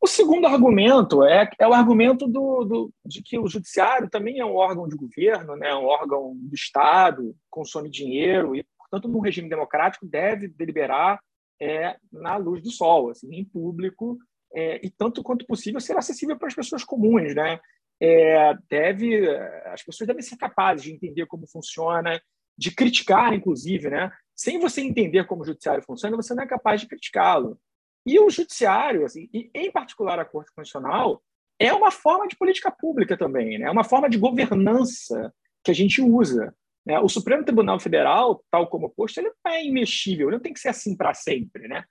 o, 0.02 0.08
segundo 0.08 0.48
argumento 0.48 1.24
é, 1.24 1.50
é 1.60 1.68
o 1.68 1.74
argumento 1.74 2.28
do, 2.28 2.64
do, 2.64 2.94
de 3.06 3.22
que 3.22 3.38
o 3.38 3.48
judiciário 3.48 4.10
também 4.10 4.40
é 4.40 4.46
um 4.46 4.56
órgão 4.56 4.88
de 4.88 4.96
governo, 4.96 5.56
né, 5.56 5.74
um 5.76 5.86
órgão 5.86 6.36
do 6.36 6.56
Estado, 6.56 7.36
consome 7.50 7.90
dinheiro 7.90 8.56
e, 8.56 8.66
portanto, 8.78 9.08
num 9.08 9.20
regime 9.20 9.50
democrático 9.50 10.06
deve 10.06 10.48
deliberar 10.48 11.20
é, 11.62 11.98
na 12.12 12.38
luz 12.38 12.62
do 12.62 12.72
sol, 12.72 13.10
assim, 13.10 13.34
em 13.36 13.44
público, 13.46 14.18
é, 14.54 14.86
e 14.86 14.90
tanto 14.90 15.22
quanto 15.22 15.46
possível 15.46 15.80
ser 15.80 15.98
acessível 15.98 16.38
para 16.38 16.48
as 16.48 16.56
pessoas 16.56 16.84
comuns, 16.84 17.36
né? 17.36 17.60
É, 18.02 18.58
deve, 18.70 19.28
as 19.66 19.84
pessoas 19.84 20.08
devem 20.08 20.24
ser 20.24 20.38
capazes 20.38 20.84
de 20.84 20.94
entender 20.94 21.26
como 21.26 21.46
funciona 21.48 22.20
de 22.58 22.72
criticar, 22.72 23.34
inclusive, 23.34 23.90
né? 23.90 24.12
Sem 24.36 24.60
você 24.60 24.82
entender 24.82 25.26
como 25.26 25.42
o 25.42 25.46
judiciário 25.46 25.84
funciona, 25.84 26.16
você 26.16 26.34
não 26.34 26.44
é 26.44 26.48
capaz 26.48 26.82
de 26.82 26.88
criticá-lo. 26.88 27.60
E 28.06 28.20
o 28.20 28.30
judiciário, 28.30 29.06
assim, 29.06 29.30
e 29.34 29.50
em 29.54 29.72
particular 29.72 30.20
a 30.20 30.26
Corte 30.26 30.52
Constitucional, 30.54 31.22
é 31.60 31.74
uma 31.74 31.92
forma 31.92 32.28
de 32.28 32.38
política 32.38 32.72
pública 32.72 33.18
também, 33.18 33.60
né? 33.60 33.68
É 33.68 33.72
uma 33.72 33.84
forma 33.84 34.10
de 34.10 34.18
governança 34.18 35.34
que 35.64 35.72
a 35.72 35.74
gente 35.74 36.02
usa. 36.02 36.56
Né? 36.86 36.98
O 37.00 37.10
Supremo 37.10 37.44
Tribunal 37.44 37.80
Federal, 37.80 38.44
tal 38.50 38.68
como 38.68 38.90
posto, 38.90 39.20
ele 39.20 39.32
não 39.44 39.52
é 39.52 39.66
imexível, 39.66 40.28
ele 40.28 40.38
não 40.38 40.42
tem 40.42 40.54
que 40.54 40.60
ser 40.60 40.70
assim 40.70 40.96
para 40.96 41.14
sempre, 41.14 41.68
né? 41.68 41.84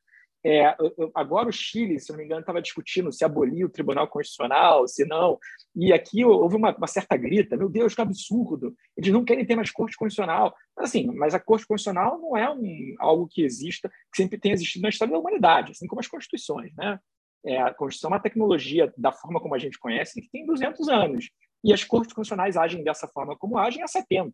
É, 0.44 0.74
agora 1.14 1.48
o 1.48 1.52
Chile, 1.52 1.98
se 1.98 2.10
não 2.10 2.18
me 2.18 2.24
engano, 2.24 2.40
estava 2.40 2.62
discutindo 2.62 3.12
se 3.12 3.24
abolir 3.24 3.64
o 3.64 3.68
Tribunal 3.68 4.06
Constitucional, 4.06 4.86
se 4.86 5.04
não. 5.04 5.38
E 5.74 5.92
aqui 5.92 6.24
houve 6.24 6.56
uma, 6.56 6.74
uma, 6.76 6.86
certa 6.86 7.16
grita: 7.16 7.56
meu 7.56 7.68
Deus, 7.68 7.94
que 7.94 8.00
absurdo! 8.00 8.74
Eles 8.96 9.12
não 9.12 9.24
querem 9.24 9.44
ter 9.44 9.56
mais 9.56 9.70
Corte 9.70 9.96
Constitucional. 9.96 10.54
Assim, 10.76 11.06
mas 11.06 11.34
a 11.34 11.40
Corte 11.40 11.66
Constitucional 11.66 12.18
não 12.18 12.36
é 12.36 12.48
um, 12.50 12.94
algo 13.00 13.26
que 13.28 13.42
exista, 13.42 13.88
que 13.88 14.22
sempre 14.22 14.38
tem 14.38 14.52
existido 14.52 14.82
na 14.82 14.90
história 14.90 15.12
da 15.12 15.18
humanidade, 15.18 15.72
assim 15.72 15.88
como 15.88 16.00
as 16.00 16.06
constituições. 16.06 16.72
Né? 16.76 16.98
É, 17.44 17.60
a 17.60 17.74
Constituição 17.74 18.10
é 18.10 18.14
uma 18.14 18.22
tecnologia, 18.22 18.92
da 18.96 19.10
forma 19.10 19.40
como 19.40 19.54
a 19.54 19.58
gente 19.58 19.78
conhece, 19.78 20.20
que 20.20 20.30
tem 20.30 20.46
200 20.46 20.88
anos. 20.88 21.30
E 21.64 21.72
as 21.72 21.82
Cortes 21.82 22.12
Constitucionais 22.12 22.56
agem 22.56 22.84
dessa 22.84 23.08
forma 23.08 23.36
como 23.36 23.58
agem 23.58 23.82
há 23.82 23.88
70. 23.88 24.32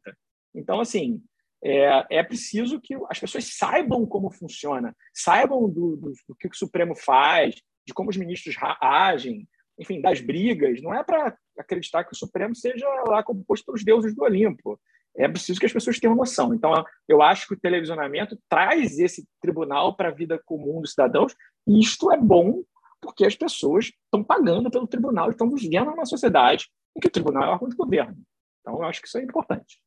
Então, 0.54 0.80
assim, 0.80 1.22
é, 1.64 2.18
é 2.18 2.22
preciso 2.22 2.78
que 2.78 2.94
as 3.08 3.18
pessoas 3.18 3.56
saibam 3.56 4.04
como 4.04 4.30
funciona, 4.30 4.94
saibam 5.14 5.66
do, 5.68 5.96
do, 5.96 6.12
do 6.28 6.34
que 6.38 6.46
o 6.46 6.54
Supremo 6.54 6.94
faz, 6.94 7.54
de 7.86 7.94
como 7.94 8.10
os 8.10 8.16
ministros 8.18 8.54
agem, 8.80 9.48
enfim, 9.78 10.00
das 10.00 10.20
brigas. 10.20 10.82
Não 10.82 10.94
é 10.94 11.02
para 11.02 11.34
acreditar 11.58 12.04
que 12.04 12.12
o 12.12 12.16
Supremo 12.16 12.54
seja 12.54 12.86
lá 13.08 13.22
composto 13.22 13.64
pelos 13.64 13.82
deuses 13.82 14.14
do 14.14 14.24
Olimpo. 14.24 14.78
É 15.16 15.26
preciso 15.26 15.58
que 15.58 15.64
as 15.64 15.72
pessoas 15.72 15.98
tenham 15.98 16.14
noção. 16.14 16.52
Então, 16.52 16.84
eu 17.08 17.22
acho 17.22 17.46
que 17.48 17.54
o 17.54 17.60
televisionamento 17.60 18.38
traz 18.48 18.98
esse 18.98 19.26
tribunal 19.40 19.96
para 19.96 20.08
a 20.10 20.12
vida 20.12 20.40
comum 20.44 20.82
dos 20.82 20.90
cidadãos, 20.90 21.34
e 21.66 21.80
isto 21.80 22.12
é 22.12 22.18
bom 22.18 22.62
porque 23.00 23.24
as 23.24 23.36
pessoas 23.36 23.86
estão 23.86 24.22
pagando 24.24 24.70
pelo 24.70 24.86
tribunal, 24.86 25.30
estão 25.30 25.50
vivendo 25.50 25.90
numa 25.90 26.06
sociedade 26.06 26.68
em 26.96 27.00
que 27.00 27.06
o 27.06 27.10
tribunal 27.10 27.44
é 27.44 27.48
órgão 27.48 27.68
de 27.68 27.76
governo. 27.76 28.16
Então, 28.60 28.76
eu 28.76 28.84
acho 28.84 29.00
que 29.00 29.08
isso 29.08 29.18
é 29.18 29.22
importante. 29.22 29.78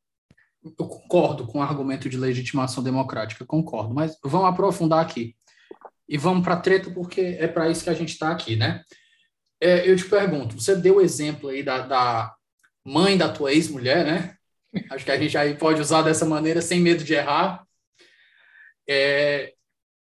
Eu 0.64 0.86
concordo 0.86 1.46
com 1.46 1.58
o 1.58 1.62
argumento 1.62 2.08
de 2.08 2.16
legitimação 2.16 2.82
democrática, 2.82 3.46
concordo, 3.46 3.94
mas 3.94 4.16
vamos 4.22 4.48
aprofundar 4.48 5.00
aqui. 5.00 5.36
E 6.08 6.16
vamos 6.16 6.42
para 6.42 6.54
a 6.54 6.60
treta, 6.60 6.90
porque 6.90 7.20
é 7.20 7.46
para 7.46 7.68
isso 7.68 7.84
que 7.84 7.90
a 7.90 7.94
gente 7.94 8.10
está 8.10 8.30
aqui, 8.30 8.56
né? 8.56 8.82
É, 9.60 9.88
eu 9.88 9.96
te 9.96 10.04
pergunto, 10.04 10.60
você 10.60 10.74
deu 10.74 10.96
o 10.96 11.00
exemplo 11.00 11.48
aí 11.48 11.62
da, 11.62 11.80
da 11.80 12.34
mãe 12.84 13.16
da 13.16 13.28
tua 13.28 13.52
ex-mulher, 13.52 14.04
né? 14.04 14.36
Acho 14.90 15.04
que 15.04 15.10
a 15.10 15.18
gente 15.18 15.36
aí 15.36 15.54
pode 15.54 15.80
usar 15.80 16.02
dessa 16.02 16.24
maneira 16.24 16.62
sem 16.62 16.80
medo 16.80 17.04
de 17.04 17.14
errar. 17.14 17.64
É, 18.88 19.52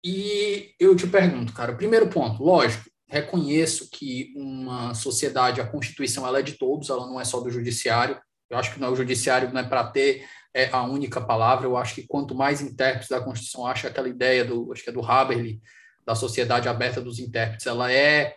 e 0.04 0.74
eu 0.78 0.94
te 0.94 1.06
pergunto, 1.06 1.52
cara, 1.52 1.74
primeiro 1.74 2.08
ponto, 2.08 2.42
lógico, 2.42 2.88
reconheço 3.08 3.88
que 3.90 4.32
uma 4.36 4.94
sociedade, 4.94 5.60
a 5.60 5.66
Constituição, 5.66 6.26
ela 6.26 6.38
é 6.38 6.42
de 6.42 6.52
todos, 6.52 6.90
ela 6.90 7.06
não 7.06 7.20
é 7.20 7.24
só 7.24 7.40
do 7.40 7.50
judiciário. 7.50 8.20
Eu 8.50 8.58
acho 8.58 8.72
que 8.72 8.80
não 8.80 8.88
é 8.88 8.90
o 8.90 8.96
judiciário 8.96 9.52
não 9.52 9.60
é 9.60 9.64
para 9.64 9.84
ter 9.84 10.26
é, 10.58 10.68
a 10.72 10.82
única 10.82 11.20
palavra. 11.20 11.66
Eu 11.66 11.76
acho 11.76 11.94
que 11.94 12.06
quanto 12.06 12.34
mais 12.34 12.60
intérpretes 12.60 13.08
da 13.08 13.20
Constituição, 13.20 13.72
que 13.72 13.86
aquela 13.86 14.08
ideia 14.08 14.44
do, 14.44 14.72
acho 14.72 14.82
que 14.82 14.90
é 14.90 14.92
do 14.92 15.04
Haberly, 15.04 15.60
da 16.04 16.16
sociedade 16.16 16.68
aberta 16.68 17.00
dos 17.00 17.20
intérpretes, 17.20 17.66
ela 17.66 17.92
é 17.92 18.34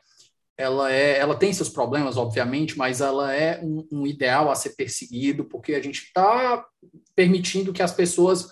ela 0.58 0.92
é, 0.92 1.18
ela 1.18 1.36
tem 1.36 1.52
seus 1.52 1.70
problemas, 1.70 2.18
obviamente, 2.18 2.78
mas 2.78 3.02
ela 3.02 3.34
é 3.34 3.60
um, 3.64 3.88
um 3.92 4.06
ideal 4.06 4.52
a 4.52 4.56
ser 4.56 4.76
perseguido, 4.76 5.46
porque 5.46 5.74
a 5.74 5.82
gente 5.82 6.04
está 6.04 6.64
permitindo 7.16 7.74
que 7.74 7.82
as 7.82 7.92
pessoas 7.92 8.52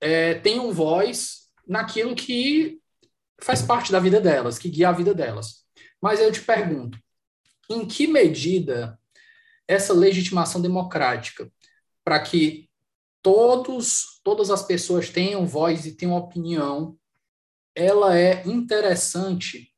é, 0.00 0.34
tenham 0.34 0.72
voz 0.72 1.42
naquilo 1.64 2.16
que 2.16 2.80
faz 3.40 3.62
parte 3.62 3.92
da 3.92 4.00
vida 4.00 4.20
delas, 4.20 4.58
que 4.58 4.68
guia 4.68 4.88
a 4.88 4.92
vida 4.92 5.14
delas. 5.14 5.64
Mas 6.02 6.18
eu 6.18 6.32
te 6.32 6.40
pergunto, 6.40 6.98
em 7.70 7.86
que 7.86 8.08
medida 8.08 8.98
essa 9.68 9.92
legitimação 9.92 10.60
democrática 10.60 11.48
para 12.02 12.18
que 12.18 12.67
todos, 13.28 14.20
todas 14.24 14.50
as 14.50 14.62
pessoas 14.62 15.10
tenham 15.10 15.46
voz 15.46 15.84
e 15.84 15.94
tenham 15.94 16.16
opinião, 16.16 16.96
ela 17.74 18.18
é 18.18 18.42
interessante 18.46 19.68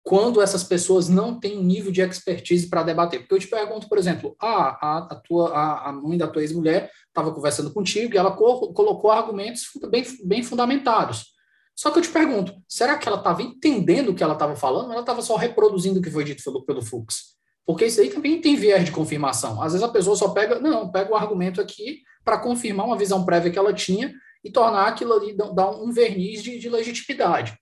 quando 0.00 0.40
essas 0.40 0.62
pessoas 0.62 1.08
não 1.08 1.40
têm 1.40 1.60
nível 1.60 1.90
de 1.90 2.00
expertise 2.02 2.68
para 2.68 2.84
debater. 2.84 3.20
Porque 3.20 3.34
eu 3.34 3.38
te 3.40 3.48
pergunto, 3.48 3.88
por 3.88 3.98
exemplo, 3.98 4.36
ah, 4.40 4.78
a, 4.80 4.98
a, 5.10 5.14
tua, 5.16 5.48
a, 5.50 5.88
a 5.88 5.92
mãe 5.92 6.16
da 6.16 6.28
tua 6.28 6.42
ex-mulher 6.42 6.88
estava 7.08 7.32
conversando 7.34 7.72
contigo 7.72 8.14
e 8.14 8.18
ela 8.18 8.30
co 8.30 8.72
colocou 8.72 9.10
argumentos 9.10 9.64
bem, 9.90 10.04
bem 10.24 10.42
fundamentados. 10.44 11.32
Só 11.74 11.90
que 11.90 11.98
eu 11.98 12.02
te 12.02 12.10
pergunto, 12.10 12.54
será 12.68 12.96
que 12.96 13.08
ela 13.08 13.18
estava 13.18 13.42
entendendo 13.42 14.10
o 14.10 14.14
que 14.14 14.22
ela 14.22 14.34
estava 14.34 14.54
falando 14.54 14.86
ou 14.86 14.92
ela 14.92 15.00
estava 15.00 15.20
só 15.20 15.34
reproduzindo 15.34 15.98
o 15.98 16.02
que 16.02 16.10
foi 16.10 16.22
dito 16.22 16.44
pelo, 16.44 16.64
pelo 16.64 16.82
Fux? 16.82 17.34
Porque 17.66 17.86
isso 17.86 18.00
aí 18.00 18.10
também 18.10 18.40
tem 18.40 18.54
viés 18.54 18.84
de 18.84 18.92
confirmação. 18.92 19.60
Às 19.60 19.72
vezes 19.72 19.82
a 19.82 19.90
pessoa 19.90 20.14
só 20.14 20.28
pega, 20.28 20.60
não, 20.60 20.92
pega 20.92 21.10
o 21.10 21.16
argumento 21.16 21.60
aqui 21.60 22.02
para 22.24 22.38
confirmar 22.38 22.86
uma 22.86 22.98
visão 22.98 23.24
prévia 23.24 23.50
que 23.50 23.58
ela 23.58 23.74
tinha 23.74 24.14
e 24.42 24.50
tornar 24.50 24.88
aquilo 24.88 25.12
ali, 25.12 25.36
dar 25.36 25.70
um 25.70 25.92
verniz 25.92 26.42
de, 26.42 26.58
de 26.58 26.68
legitimidade. 26.68 27.58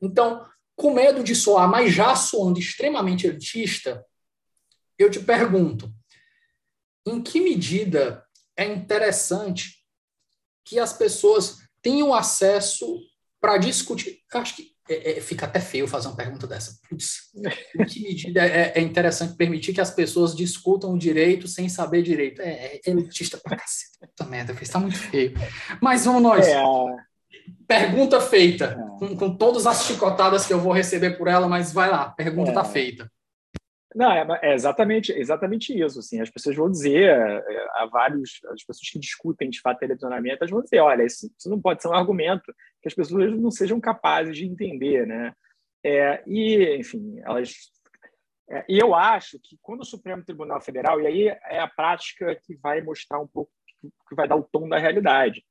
Então, 0.00 0.44
com 0.74 0.92
medo 0.92 1.24
de 1.24 1.34
soar, 1.34 1.68
mas 1.68 1.92
já 1.92 2.14
soando 2.14 2.58
extremamente 2.58 3.26
elitista, 3.26 4.04
eu 4.98 5.10
te 5.10 5.20
pergunto: 5.20 5.92
em 7.06 7.22
que 7.22 7.40
medida 7.40 8.24
é 8.56 8.64
interessante 8.64 9.82
que 10.64 10.78
as 10.78 10.92
pessoas 10.92 11.58
tenham 11.80 12.12
acesso 12.12 13.00
para 13.40 13.58
discutir? 13.58 14.20
Acho 14.32 14.56
que 14.56 14.75
é, 14.88 15.18
é, 15.18 15.20
fica 15.20 15.46
até 15.46 15.60
feio 15.60 15.88
fazer 15.88 16.08
uma 16.08 16.16
pergunta 16.16 16.46
dessa. 16.46 16.78
Putz, 16.88 17.30
em 17.74 17.84
que 17.84 18.00
medida 18.06 18.46
é, 18.46 18.72
é, 18.76 18.80
interessante 18.80 19.36
permitir 19.36 19.72
que 19.72 19.80
as 19.80 19.90
pessoas 19.90 20.34
discutam 20.34 20.92
o 20.92 20.98
direito 20.98 21.48
sem 21.48 21.68
saber 21.68 22.02
direito? 22.02 22.40
É, 22.40 22.76
é 22.76 22.80
elitista 22.86 23.38
pra 23.38 23.56
cacete. 23.56 23.98
Puta 24.00 24.24
merda, 24.24 24.56
está 24.60 24.78
muito 24.78 24.98
feio. 24.98 25.34
Mas 25.80 26.04
vamos 26.04 26.22
nós. 26.22 26.46
É, 26.46 26.62
Pergunta 27.66 28.20
feita, 28.20 28.64
é. 28.64 28.98
com, 28.98 29.16
com, 29.16 29.36
todas 29.36 29.66
as 29.66 29.84
chicotadas 29.84 30.46
que 30.46 30.52
eu 30.52 30.58
vou 30.58 30.72
receber 30.72 31.16
por 31.16 31.28
ela, 31.28 31.48
mas 31.48 31.72
vai 31.72 31.90
lá, 31.90 32.10
pergunta 32.10 32.50
está 32.50 32.62
é. 32.62 32.64
feita. 32.64 33.10
Não, 33.94 34.12
é, 34.12 34.26
é, 34.42 34.54
exatamente, 34.54 35.10
exatamente 35.12 35.72
isso. 35.72 36.00
Assim, 36.00 36.20
as 36.20 36.28
pessoas 36.28 36.54
vão 36.54 36.70
dizer, 36.70 37.08
é, 37.08 37.66
há 37.76 37.88
vários, 37.90 38.40
as 38.52 38.62
pessoas 38.62 38.90
que 38.90 38.98
discutem 38.98 39.48
de 39.48 39.60
fato 39.60 39.78
televisionamento, 39.78 40.38
elas 40.40 40.50
vão 40.50 40.62
dizer, 40.62 40.80
olha, 40.80 41.02
isso, 41.02 41.30
isso, 41.38 41.48
não 41.48 41.60
pode 41.60 41.80
ser 41.80 41.88
um 41.88 41.94
argumento 41.94 42.54
que 42.86 42.88
as 42.88 42.94
pessoas 42.94 43.36
não 43.36 43.50
sejam 43.50 43.80
capazes 43.80 44.36
de 44.36 44.44
entender, 44.44 45.06
né? 45.06 45.32
É, 45.84 46.22
e, 46.26 46.76
enfim, 46.78 47.18
elas... 47.24 47.52
É, 48.48 48.64
e 48.68 48.78
eu 48.78 48.94
acho 48.94 49.40
que 49.40 49.58
quando 49.60 49.80
o 49.80 49.84
Supremo 49.84 50.24
Tribunal 50.24 50.60
Federal, 50.60 51.00
e 51.00 51.06
aí 51.06 51.26
é 51.26 51.58
a 51.58 51.66
prática 51.66 52.38
que 52.46 52.54
vai 52.54 52.80
mostrar 52.80 53.18
um 53.18 53.26
pouco, 53.26 53.50
que 54.08 54.14
vai 54.14 54.28
dar 54.28 54.36
o 54.36 54.44
tom 54.44 54.68
da 54.68 54.78
realidade, 54.78 55.44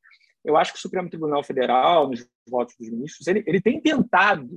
eu 0.45 0.55
acho 0.55 0.71
que 0.71 0.77
o 0.77 0.81
Supremo 0.81 1.09
Tribunal 1.09 1.43
Federal, 1.43 2.09
nos 2.09 2.25
votos 2.47 2.75
dos 2.79 2.89
ministros, 2.89 3.27
ele, 3.27 3.43
ele 3.45 3.59
tem 3.59 3.81
tentado 3.81 4.47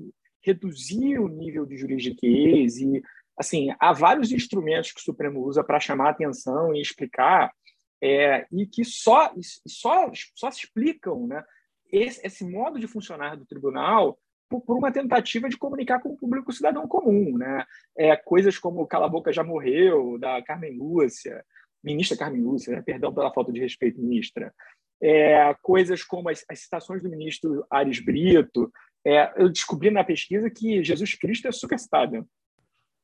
reduzir 0.41 1.19
o 1.19 1.27
nível 1.27 1.67
de 1.67 1.77
juridiquês 1.77 2.77
e, 2.77 3.03
assim, 3.37 3.75
há 3.81 3.93
vários 3.93 4.31
instrumentos 4.31 4.93
que 4.93 5.01
o 5.01 5.05
Supremo 5.05 5.41
usa 5.41 5.65
para 5.65 5.81
chamar 5.81 6.11
atenção 6.11 6.73
e 6.73 6.81
explicar 6.81 7.53
é, 8.01 8.47
e 8.53 8.67
que 8.67 8.85
só, 8.85 9.33
só, 9.67 10.13
só 10.37 10.51
se 10.53 10.65
explicam 10.65 11.27
né, 11.27 11.43
esse, 11.91 12.27
esse 12.27 12.45
modo 12.45 12.79
de 12.79 12.87
funcionar 12.87 13.37
do 13.37 13.47
tribunal 13.47 14.19
por, 14.49 14.61
por, 14.63 14.77
uma 14.77 14.93
tentativa 14.93 15.49
de 15.49 15.57
comunicar 15.57 16.01
com 16.01 16.11
o 16.11 16.17
público 16.17 16.53
cidadão 16.53 16.87
comum. 16.89 17.37
Né? 17.37 17.65
É, 17.97 18.17
coisas 18.17 18.59
como 18.59 18.87
Cala 18.87 19.07
a 19.07 19.11
Boca 19.11 19.33
Já 19.33 19.45
Morreu, 19.45 20.19
da 20.19 20.43
Carmen 20.43 20.77
Lúcia, 20.77 21.45
ministra 21.83 22.17
Carmen 22.17 22.43
Lúcia, 22.43 22.75
né? 22.75 22.83
perdão 22.83 23.13
pela 23.13 23.33
falta 23.33 23.53
de 23.53 23.61
respeito, 23.61 24.01
ministra, 24.01 24.53
é, 25.01 25.55
coisas 25.63 26.03
como 26.03 26.29
as, 26.29 26.45
as, 26.49 26.61
citações 26.61 27.03
do 27.03 27.09
ministro 27.09 27.65
Ares 27.71 28.01
Brito. 28.05 28.73
É, 29.05 29.33
eu 29.37 29.49
descobri 29.49 29.91
na 29.91 30.05
pesquisa 30.05 30.51
que 30.51 30.83
Jesus 30.83 31.15
Cristo 31.15 31.49
é 31.49 31.53
supercitado. 31.53 32.27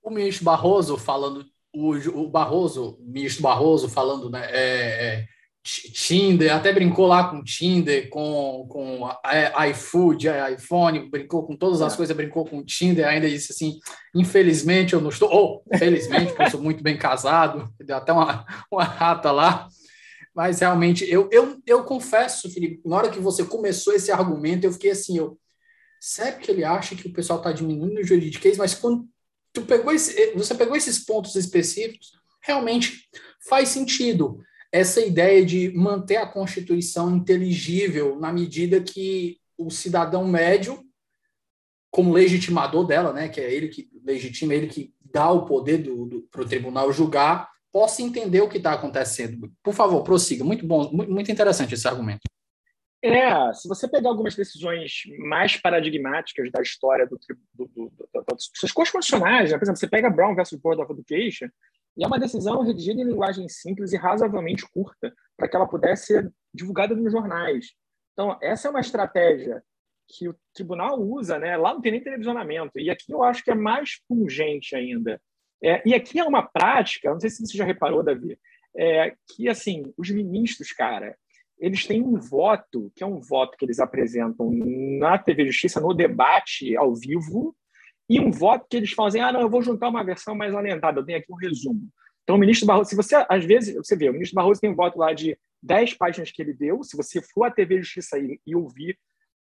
O 0.02 0.10
ministro 0.10 0.44
Barroso 0.44 0.98
falando, 0.98 1.46
o, 1.72 1.92
o 1.92 2.28
Barroso, 2.28 2.98
ministro 3.00 3.42
Barroso 3.42 3.88
falando, 3.88 4.28
né, 4.28 4.44
é, 4.50 5.06
é 5.06 5.26
Tinder, 5.64 6.55
até 6.55 6.74
brincou 6.74 7.07
lá 7.07 7.27
com 7.29 7.42
Tinder, 7.42 8.11
com, 8.11 8.66
com 8.68 9.09
iFood, 9.70 10.27
iPhone, 10.53 11.09
brincou 11.09 11.46
com 11.46 11.57
todas 11.57 11.81
as 11.81 11.94
é. 11.94 11.96
coisas, 11.96 12.14
brincou 12.14 12.44
com 12.44 12.62
Tinder, 12.62 13.09
ainda 13.09 13.31
disse 13.31 13.50
assim, 13.50 13.79
infelizmente 14.14 14.92
eu 14.92 15.00
não 15.00 15.09
estou, 15.09 15.31
ou 15.31 15.64
oh, 15.64 15.79
felizmente, 15.79 16.27
porque 16.27 16.42
eu 16.42 16.50
sou 16.50 16.61
muito 16.61 16.83
bem 16.83 16.98
casado, 16.98 17.72
deu 17.83 17.96
até 17.96 18.12
uma, 18.12 18.44
uma 18.70 18.85
rata 18.85 19.33
lá, 19.33 19.66
mas 20.35 20.61
realmente, 20.61 21.11
eu, 21.11 21.31
eu, 21.33 21.59
eu 21.66 21.83
confesso, 21.85 22.50
Felipe, 22.50 22.83
na 22.85 22.96
hora 22.96 23.11
que 23.11 23.18
você 23.18 23.42
começou 23.42 23.94
esse 23.94 24.12
argumento, 24.12 24.64
eu 24.64 24.72
fiquei 24.72 24.90
assim, 24.90 25.16
eu, 25.16 25.38
sério 25.98 26.40
que 26.40 26.50
ele 26.50 26.62
acha 26.62 26.94
que 26.94 27.09
o 27.09 27.12
pessoal 27.12 27.38
está 27.38 27.53
diminuindo 27.53 28.00
o 28.00 28.05
juridiquês? 28.05 28.59
Mas 28.59 28.74
quando 28.74 29.09
tu 29.50 29.62
pegou 29.62 29.90
esse, 29.92 30.35
você 30.35 30.55
pegou 30.55 30.77
esses 30.77 30.98
pontos 30.98 31.37
específicos, 31.37 32.12
realmente 32.42 33.09
faz 33.48 33.70
sentido 33.70 34.42
essa 34.74 35.00
ideia 35.00 35.46
de 35.46 35.72
manter 35.72 36.16
a 36.16 36.26
Constituição 36.26 37.14
inteligível 37.14 38.18
na 38.18 38.32
medida 38.32 38.82
que 38.82 39.38
o 39.56 39.70
cidadão 39.70 40.26
médio, 40.26 40.82
como 41.92 42.12
legitimador 42.12 42.84
dela, 42.84 43.12
né, 43.12 43.28
que 43.28 43.40
é 43.40 43.54
ele 43.54 43.68
que 43.68 43.88
legitima, 44.04 44.52
ele 44.52 44.66
que 44.66 44.92
dá 45.00 45.30
o 45.30 45.46
poder 45.46 45.84
para 46.28 46.42
o 46.42 46.44
tribunal 46.44 46.92
julgar, 46.92 47.48
possa 47.70 48.02
entender 48.02 48.40
o 48.40 48.48
que 48.48 48.56
está 48.56 48.72
acontecendo. 48.72 49.48
Por 49.62 49.72
favor, 49.72 50.02
prossiga. 50.02 50.42
Muito 50.42 50.66
bom, 50.66 50.90
muito 50.90 51.30
interessante 51.30 51.74
esse 51.74 51.87
argumento. 51.87 52.22
É, 53.00 53.52
se 53.52 53.68
você 53.68 53.87
pegar 53.87 54.08
algumas 54.08 54.34
decisões 54.34 55.02
mais 55.18 55.56
paradigmáticas 55.56 56.50
da 56.50 56.60
história 56.60 57.06
do, 57.06 57.16
do, 57.54 57.68
do, 57.68 57.90
do 57.90 58.08
das 58.12 58.72
coisas 58.72 58.90
constitucionais, 58.90 59.52
né? 59.52 59.56
por 59.56 59.64
exemplo, 59.64 59.78
você 59.78 59.87
pega 59.87 60.10
Brown 60.10 60.34
versus 60.34 60.58
Board 60.58 60.82
of 60.82 60.92
Education, 60.92 61.46
e 61.96 62.04
é 62.04 62.07
uma 62.07 62.18
decisão 62.18 62.62
redigida 62.62 63.00
em 63.00 63.04
linguagem 63.04 63.48
simples 63.48 63.92
e 63.92 63.96
razoavelmente 63.96 64.68
curta, 64.70 65.14
para 65.37 65.48
que 65.48 65.57
ela 65.57 65.68
pudesse 65.68 66.07
ser 66.07 66.33
divulgada 66.52 66.94
nos 66.94 67.12
jornais. 67.12 67.72
Então, 68.12 68.37
essa 68.42 68.68
é 68.68 68.70
uma 68.70 68.80
estratégia 68.80 69.62
que 70.09 70.28
o 70.28 70.37
tribunal 70.52 71.00
usa, 71.00 71.38
né? 71.38 71.57
Lá 71.57 71.72
não 71.72 71.80
tem 71.80 71.92
nem 71.92 72.02
televisionamento, 72.02 72.78
e 72.78 72.90
aqui 72.90 73.12
eu 73.12 73.22
acho 73.22 73.42
que 73.42 73.50
é 73.50 73.54
mais 73.54 74.00
pungente 74.09 74.76
ainda. 74.76 75.20
É, 75.62 75.83
e 75.87 75.94
aqui 75.94 76.18
é 76.18 76.24
uma 76.24 76.42
prática, 76.42 77.11
não 77.11 77.20
sei 77.20 77.30
se 77.30 77.46
você 77.46 77.57
já 77.57 77.64
reparou, 77.64 78.02
Davi, 78.02 78.38
é, 78.76 79.14
que 79.28 79.48
assim 79.48 79.92
os 79.96 80.11
ministros, 80.11 80.72
cara, 80.72 81.16
eles 81.59 81.87
têm 81.87 82.02
um 82.02 82.18
voto, 82.18 82.92
que 82.94 83.02
é 83.02 83.07
um 83.07 83.20
voto 83.20 83.57
que 83.57 83.64
eles 83.64 83.78
apresentam 83.78 84.50
na 84.98 85.16
TV 85.16 85.46
Justiça, 85.46 85.80
no 85.80 85.94
debate 85.94 86.76
ao 86.76 86.94
vivo, 86.94 87.57
e 88.08 88.20
um 88.20 88.30
voto 88.30 88.66
que 88.68 88.76
eles 88.76 88.92
fazem, 88.92 89.22
ah, 89.22 89.32
não, 89.32 89.40
eu 89.40 89.50
vou 89.50 89.62
juntar 89.62 89.88
uma 89.88 90.04
versão 90.04 90.34
mais 90.34 90.54
alentada, 90.54 91.00
eu 91.00 91.04
tenho 91.04 91.18
aqui 91.18 91.32
um 91.32 91.36
resumo. 91.36 91.88
Então, 92.22 92.36
o 92.36 92.38
ministro 92.38 92.66
Barroso, 92.66 92.90
se 92.90 92.96
você, 92.96 93.24
às 93.28 93.44
vezes, 93.44 93.74
você 93.74 93.96
vê, 93.96 94.08
o 94.08 94.12
ministro 94.12 94.34
Barroso 94.34 94.60
tem 94.60 94.70
um 94.70 94.74
voto 94.74 94.98
lá 94.98 95.12
de 95.12 95.38
dez 95.62 95.94
páginas 95.94 96.30
que 96.30 96.40
ele 96.40 96.54
deu, 96.54 96.82
se 96.82 96.96
você 96.96 97.20
for 97.22 97.44
à 97.44 97.50
TV 97.50 97.78
Justiça 97.78 98.18
e, 98.18 98.40
e 98.46 98.56
ouvir, 98.56 98.98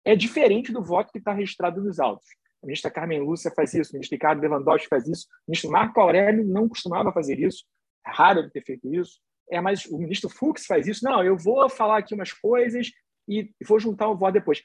é 0.05 0.15
diferente 0.15 0.73
do 0.73 0.83
voto 0.83 1.13
que 1.13 1.19
está 1.19 1.33
registrado 1.33 1.83
nos 1.83 1.99
autos. 1.99 2.27
A 2.63 2.67
ministra 2.67 2.91
Carmen 2.91 3.21
Lúcia 3.21 3.53
faz 3.55 3.75
isso, 3.75 3.91
o 3.91 3.95
ministro 3.95 4.15
Ricardo 4.15 4.41
Lewandowski 4.41 4.89
faz 4.89 5.07
isso, 5.07 5.27
o 5.47 5.51
ministro 5.51 5.71
Marco 5.71 6.01
Aurélio 6.01 6.45
não 6.45 6.69
costumava 6.69 7.13
fazer 7.13 7.39
isso, 7.39 7.65
é 8.07 8.11
raro 8.11 8.41
ele 8.41 8.51
ter 8.51 8.65
feito 8.65 8.93
isso. 8.93 9.21
É, 9.51 9.61
mas 9.61 9.85
o 9.87 9.99
ministro 9.99 10.31
Fux 10.31 10.65
faz 10.67 10.87
isso. 10.87 11.05
Não, 11.05 11.23
eu 11.23 11.37
vou 11.37 11.69
falar 11.69 11.99
aqui 11.99 12.15
umas 12.15 12.33
coisas 12.33 12.91
e 13.29 13.51
vou 13.67 13.79
juntar 13.79 14.09
o 14.09 14.17
voto 14.17 14.35
depois. 14.35 14.63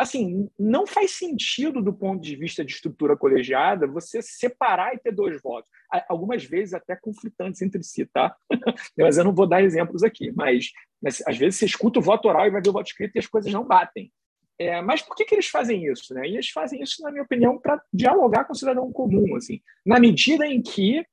Assim, 0.00 0.48
não 0.58 0.86
faz 0.86 1.10
sentido 1.10 1.82
do 1.82 1.92
ponto 1.92 2.22
de 2.22 2.34
vista 2.34 2.64
de 2.64 2.72
estrutura 2.72 3.14
colegiada 3.14 3.86
você 3.86 4.22
separar 4.22 4.94
e 4.94 4.98
ter 4.98 5.12
dois 5.12 5.38
votos. 5.42 5.70
Algumas 6.08 6.42
vezes 6.42 6.72
até 6.72 6.96
conflitantes 6.96 7.60
entre 7.60 7.82
si, 7.82 8.06
tá? 8.06 8.34
mas 8.96 9.18
eu 9.18 9.24
não 9.24 9.34
vou 9.34 9.46
dar 9.46 9.62
exemplos 9.62 10.02
aqui. 10.02 10.32
Mas, 10.32 10.70
mas 11.02 11.22
às 11.26 11.36
vezes 11.36 11.58
você 11.58 11.66
escuta 11.66 11.98
o 11.98 12.02
voto 12.02 12.28
oral 12.28 12.46
e 12.46 12.50
vai 12.50 12.62
ver 12.62 12.70
o 12.70 12.72
voto 12.72 12.86
escrito 12.86 13.14
e 13.14 13.18
as 13.18 13.26
coisas 13.26 13.52
não 13.52 13.62
batem. 13.62 14.10
É, 14.58 14.80
mas 14.80 15.02
por 15.02 15.14
que, 15.14 15.26
que 15.26 15.34
eles 15.34 15.48
fazem 15.48 15.84
isso? 15.84 16.14
Né? 16.14 16.28
E 16.28 16.32
eles 16.32 16.48
fazem 16.48 16.80
isso, 16.80 17.02
na 17.02 17.10
minha 17.10 17.24
opinião, 17.24 17.58
para 17.58 17.78
dialogar 17.92 18.44
com 18.44 18.54
o 18.54 18.56
cidadão 18.56 18.90
comum. 18.90 19.36
Assim, 19.36 19.60
na 19.84 20.00
medida 20.00 20.46
em 20.46 20.62
que 20.62 21.04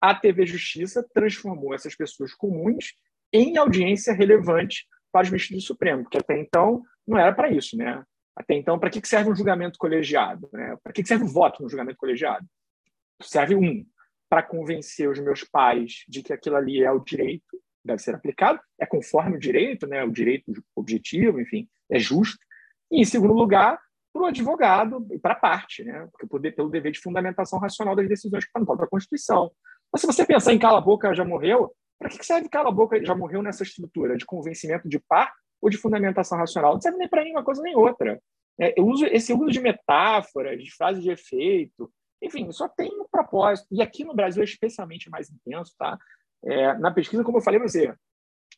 a 0.00 0.14
TV 0.14 0.46
Justiça 0.46 1.04
transformou 1.12 1.74
essas 1.74 1.96
pessoas 1.96 2.32
comuns 2.32 2.94
em 3.32 3.56
audiência 3.56 4.12
relevante 4.12 4.86
para 5.10 5.24
os 5.24 5.30
ministros 5.30 5.64
do 5.64 5.66
Supremo, 5.66 6.04
porque 6.04 6.18
até 6.18 6.38
então 6.38 6.84
não 7.06 7.18
era 7.18 7.32
para 7.32 7.50
isso. 7.50 7.76
Né? 7.76 8.02
Até 8.36 8.54
então, 8.54 8.78
para 8.78 8.90
que, 8.90 9.06
serve 9.06 9.30
um 9.30 9.34
julgamento 9.34 9.78
colegiado? 9.78 10.48
Né? 10.52 10.76
Para 10.82 10.92
que, 10.92 11.04
serve 11.04 11.24
o 11.24 11.28
voto 11.28 11.62
no 11.62 11.68
julgamento 11.68 11.98
colegiado? 11.98 12.46
Serve, 13.22 13.54
um, 13.54 13.86
para 14.28 14.42
convencer 14.42 15.08
os 15.08 15.18
meus 15.20 15.44
pais 15.44 16.04
de 16.08 16.22
que 16.22 16.32
aquilo 16.32 16.56
ali 16.56 16.82
é 16.82 16.90
o 16.90 17.00
direito, 17.00 17.60
deve 17.84 18.00
ser 18.00 18.14
aplicado, 18.14 18.58
é 18.78 18.86
conforme 18.86 19.36
o 19.36 19.40
direito, 19.40 19.86
né? 19.86 20.02
o 20.02 20.10
direito 20.10 20.52
objetivo, 20.74 21.40
enfim, 21.40 21.68
é 21.90 21.98
justo. 21.98 22.38
E, 22.90 23.00
em 23.00 23.04
segundo 23.04 23.34
lugar, 23.34 23.78
para 24.14 24.22
o 24.22 24.26
advogado 24.26 25.06
e 25.10 25.18
para 25.18 25.32
a 25.32 25.36
parte, 25.36 25.82
né? 25.82 26.06
Porque 26.12 26.24
poder, 26.24 26.52
pelo 26.52 26.70
dever 26.70 26.92
de 26.92 27.00
fundamentação 27.00 27.58
racional 27.58 27.96
das 27.96 28.08
decisões 28.08 28.44
que 28.44 28.48
estão 28.48 28.60
no 28.60 28.66
própria 28.66 28.88
Constituição. 28.88 29.50
Mas 29.92 30.00
se 30.00 30.06
você 30.06 30.24
pensar 30.24 30.52
em 30.52 30.58
cala 30.58 30.78
a 30.78 30.80
boca 30.80 31.12
já 31.12 31.24
morreu, 31.24 31.72
para 31.98 32.08
que 32.08 32.24
serve 32.24 32.48
cala 32.48 32.68
a 32.68 32.72
boca 32.72 33.04
já 33.04 33.14
morreu 33.14 33.42
nessa 33.42 33.64
estrutura 33.64 34.16
de 34.16 34.24
convencimento 34.24 34.88
de 34.88 35.00
par 35.00 35.32
ou 35.64 35.70
de 35.70 35.78
fundamentação 35.78 36.36
racional? 36.36 36.74
Não 36.74 36.80
serve 36.80 36.98
nem 36.98 37.08
para 37.08 37.24
nenhuma 37.24 37.42
coisa 37.42 37.62
nem 37.62 37.74
outra. 37.74 38.20
É, 38.60 38.78
eu 38.78 38.86
uso 38.86 39.06
esse 39.06 39.32
uso 39.32 39.50
de 39.50 39.60
metáforas, 39.60 40.62
de 40.62 40.70
frases 40.70 41.02
de 41.02 41.10
efeito, 41.10 41.90
enfim, 42.22 42.52
só 42.52 42.68
tem 42.68 42.90
um 43.00 43.08
propósito. 43.10 43.66
E 43.72 43.80
aqui 43.80 44.04
no 44.04 44.14
Brasil 44.14 44.42
é 44.42 44.44
especialmente 44.44 45.08
mais 45.08 45.30
intenso, 45.30 45.72
tá? 45.78 45.98
É, 46.44 46.74
na 46.74 46.90
pesquisa, 46.90 47.24
como 47.24 47.38
eu 47.38 47.42
falei 47.42 47.58
para 47.58 47.68
você, 47.68 47.94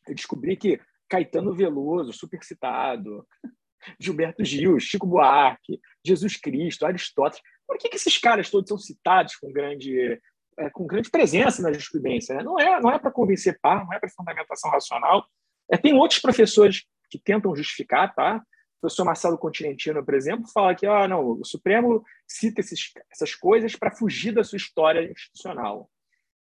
eu 0.09 0.15
descobri 0.15 0.57
que 0.57 0.81
Caetano 1.09 1.55
Veloso, 1.55 2.13
super 2.13 2.43
citado, 2.43 3.25
Gilberto 4.01 4.45
Gil, 4.45 4.81
Chico 4.81 5.07
Buarque, 5.07 5.81
Jesus 6.05 6.37
Cristo, 6.37 6.85
Aristóteles. 6.85 7.43
Por 7.69 7.79
que, 7.79 7.89
que 7.89 7.97
esses 7.97 8.19
caras 8.19 8.51
todos 8.51 8.69
são 8.69 8.79
citados 8.79 9.37
com 9.37 9.53
grande, 9.53 10.21
é, 10.59 10.71
com 10.71 10.87
grande 10.89 11.09
presença 11.09 11.63
na 11.63 11.71
jurisprudência? 11.71 12.35
Né? 12.35 12.43
Não 12.43 12.59
é, 12.59 12.81
não 12.81 12.91
é 12.91 12.99
para 12.99 13.13
convencer 13.13 13.59
par, 13.63 13.85
não 13.85 13.93
é 13.93 14.01
para 14.01 14.11
fundamentação 14.11 14.73
racional. 14.73 15.25
É, 15.71 15.77
tem 15.77 15.95
outros 15.95 16.21
professores 16.21 16.85
que 17.11 17.19
tentam 17.19 17.55
justificar, 17.55 18.15
tá? 18.15 18.37
O 18.79 18.81
professor 18.83 19.05
Marcelo 19.05 19.39
Continentino, 19.39 20.05
por 20.05 20.15
exemplo, 20.15 20.47
fala 20.53 20.75
que 20.75 20.87
ah, 20.87 21.09
não, 21.09 21.41
o 21.41 21.45
Supremo 21.45 22.05
cita 22.27 22.61
esses, 22.61 22.93
essas 23.11 23.35
coisas 23.35 23.75
para 23.75 23.91
fugir 23.91 24.33
da 24.33 24.45
sua 24.45 24.57
história 24.57 25.11
institucional. 25.11 25.91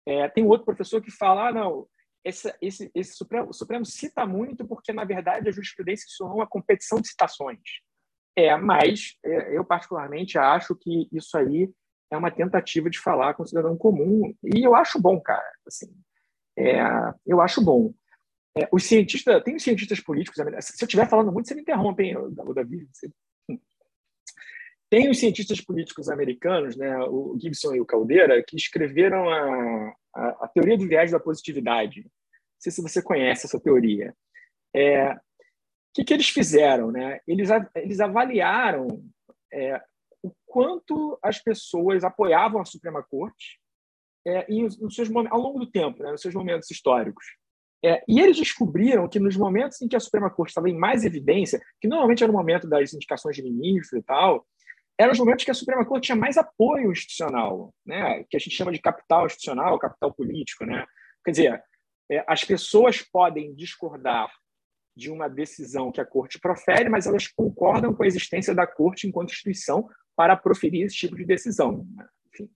É, 0.04 0.28
tem 0.28 0.44
outro 0.44 0.64
professor 0.64 1.00
que 1.00 1.10
fala, 1.10 1.48
ah, 1.48 1.52
não, 1.52 1.86
esse, 2.24 2.52
esse, 2.60 2.90
esse 2.94 3.14
Supremo, 3.14 3.50
o 3.50 3.52
Supremo 3.52 3.84
cita 3.84 4.26
muito 4.26 4.66
porque, 4.66 4.92
na 4.92 5.04
verdade, 5.04 5.48
a 5.48 5.52
jurisprudência 5.52 6.06
é 6.20 6.24
uma 6.24 6.46
competição 6.46 7.00
de 7.00 7.08
citações. 7.08 7.60
É, 8.36 8.54
mas 8.56 9.16
é, 9.24 9.56
eu, 9.56 9.64
particularmente, 9.64 10.36
acho 10.36 10.74
que 10.74 11.08
isso 11.12 11.38
aí 11.38 11.70
é 12.10 12.16
uma 12.16 12.30
tentativa 12.30 12.90
de 12.90 12.98
falar 12.98 13.34
com 13.34 13.42
o 13.42 13.46
cidadão 13.46 13.76
comum, 13.76 14.34
e 14.42 14.62
eu 14.62 14.74
acho 14.74 15.00
bom, 15.00 15.20
cara. 15.20 15.50
Assim, 15.66 15.86
é, 16.56 16.80
eu 17.26 17.40
acho 17.40 17.64
bom. 17.64 17.94
É, 18.58 18.66
os 18.72 18.84
cientistas, 18.84 19.42
tem 19.44 19.54
os 19.54 19.62
cientistas 19.62 20.00
políticos, 20.00 20.42
se 20.60 20.82
eu 20.82 20.86
estiver 20.86 21.08
falando 21.08 21.30
muito, 21.30 21.46
você 21.46 21.54
me 21.54 21.60
interrompe, 21.60 22.04
hein, 22.04 22.16
Davi. 22.54 22.88
Tem 24.88 25.10
os 25.10 25.18
cientistas 25.18 25.60
políticos 25.60 26.08
americanos, 26.08 26.74
né, 26.74 26.96
o 27.04 27.36
Gibson 27.38 27.74
e 27.74 27.80
o 27.80 27.86
Caldeira, 27.86 28.42
que 28.42 28.56
escreveram 28.56 29.28
a, 29.28 29.94
a, 30.14 30.28
a 30.44 30.48
teoria 30.48 30.78
do 30.78 30.88
viés 30.88 31.10
da 31.10 31.20
positividade. 31.20 32.02
Não 32.02 32.10
sei 32.60 32.72
se 32.72 32.80
você 32.80 33.02
conhece 33.02 33.46
essa 33.46 33.60
teoria. 33.60 34.16
É, 34.74 35.12
o 35.12 35.18
que, 35.92 36.04
que 36.04 36.14
eles 36.14 36.28
fizeram? 36.28 36.90
Né? 36.90 37.20
Eles, 37.26 37.50
eles 37.74 38.00
avaliaram 38.00 39.04
é, 39.52 39.82
o 40.22 40.32
quanto 40.46 41.18
as 41.22 41.38
pessoas 41.38 42.04
apoiavam 42.04 42.60
a 42.60 42.64
Suprema 42.64 43.02
Corte 43.02 43.60
é, 44.26 44.46
em, 44.50 44.62
nos 44.62 44.94
seus, 44.94 45.10
ao 45.14 45.40
longo 45.40 45.58
do 45.58 45.70
tempo, 45.70 46.02
né, 46.02 46.12
nos 46.12 46.22
seus 46.22 46.34
momentos 46.34 46.70
históricos. 46.70 47.26
É, 47.84 48.02
e 48.08 48.20
eles 48.20 48.36
descobriram 48.36 49.08
que 49.08 49.20
nos 49.20 49.36
momentos 49.36 49.80
em 49.80 49.88
que 49.88 49.96
a 49.96 50.00
Suprema 50.00 50.30
Corte 50.30 50.50
estava 50.50 50.68
em 50.68 50.76
mais 50.76 51.04
evidência, 51.04 51.60
que 51.80 51.88
normalmente 51.88 52.22
era 52.22 52.32
o 52.32 52.34
momento 52.34 52.68
das 52.68 52.92
indicações 52.92 53.36
de 53.36 53.42
ministro 53.42 53.98
e 53.98 54.02
tal, 54.02 54.46
eram 54.98 55.12
os 55.12 55.18
momentos 55.18 55.44
que 55.44 55.50
a 55.50 55.54
Suprema 55.54 55.84
Corte 55.84 56.06
tinha 56.06 56.16
mais 56.16 56.36
apoio 56.38 56.90
institucional, 56.90 57.74
né? 57.84 58.24
que 58.30 58.36
a 58.36 58.40
gente 58.40 58.56
chama 58.56 58.72
de 58.72 58.80
capital 58.80 59.26
institucional, 59.26 59.78
capital 59.78 60.12
político. 60.12 60.64
Né? 60.64 60.86
Quer 61.24 61.30
dizer, 61.30 61.64
é, 62.10 62.24
as 62.26 62.44
pessoas 62.44 63.02
podem 63.02 63.54
discordar 63.54 64.30
de 64.96 65.10
uma 65.10 65.28
decisão 65.28 65.92
que 65.92 66.00
a 66.00 66.06
Corte 66.06 66.40
profere, 66.40 66.88
mas 66.88 67.06
elas 67.06 67.28
concordam 67.28 67.92
com 67.92 68.02
a 68.02 68.06
existência 68.06 68.54
da 68.54 68.66
Corte 68.66 69.06
enquanto 69.06 69.32
instituição 69.32 69.86
para 70.16 70.34
proferir 70.34 70.86
esse 70.86 70.96
tipo 70.96 71.14
de 71.14 71.26
decisão. 71.26 71.86
Né? 71.94 72.08
Enfim. 72.32 72.50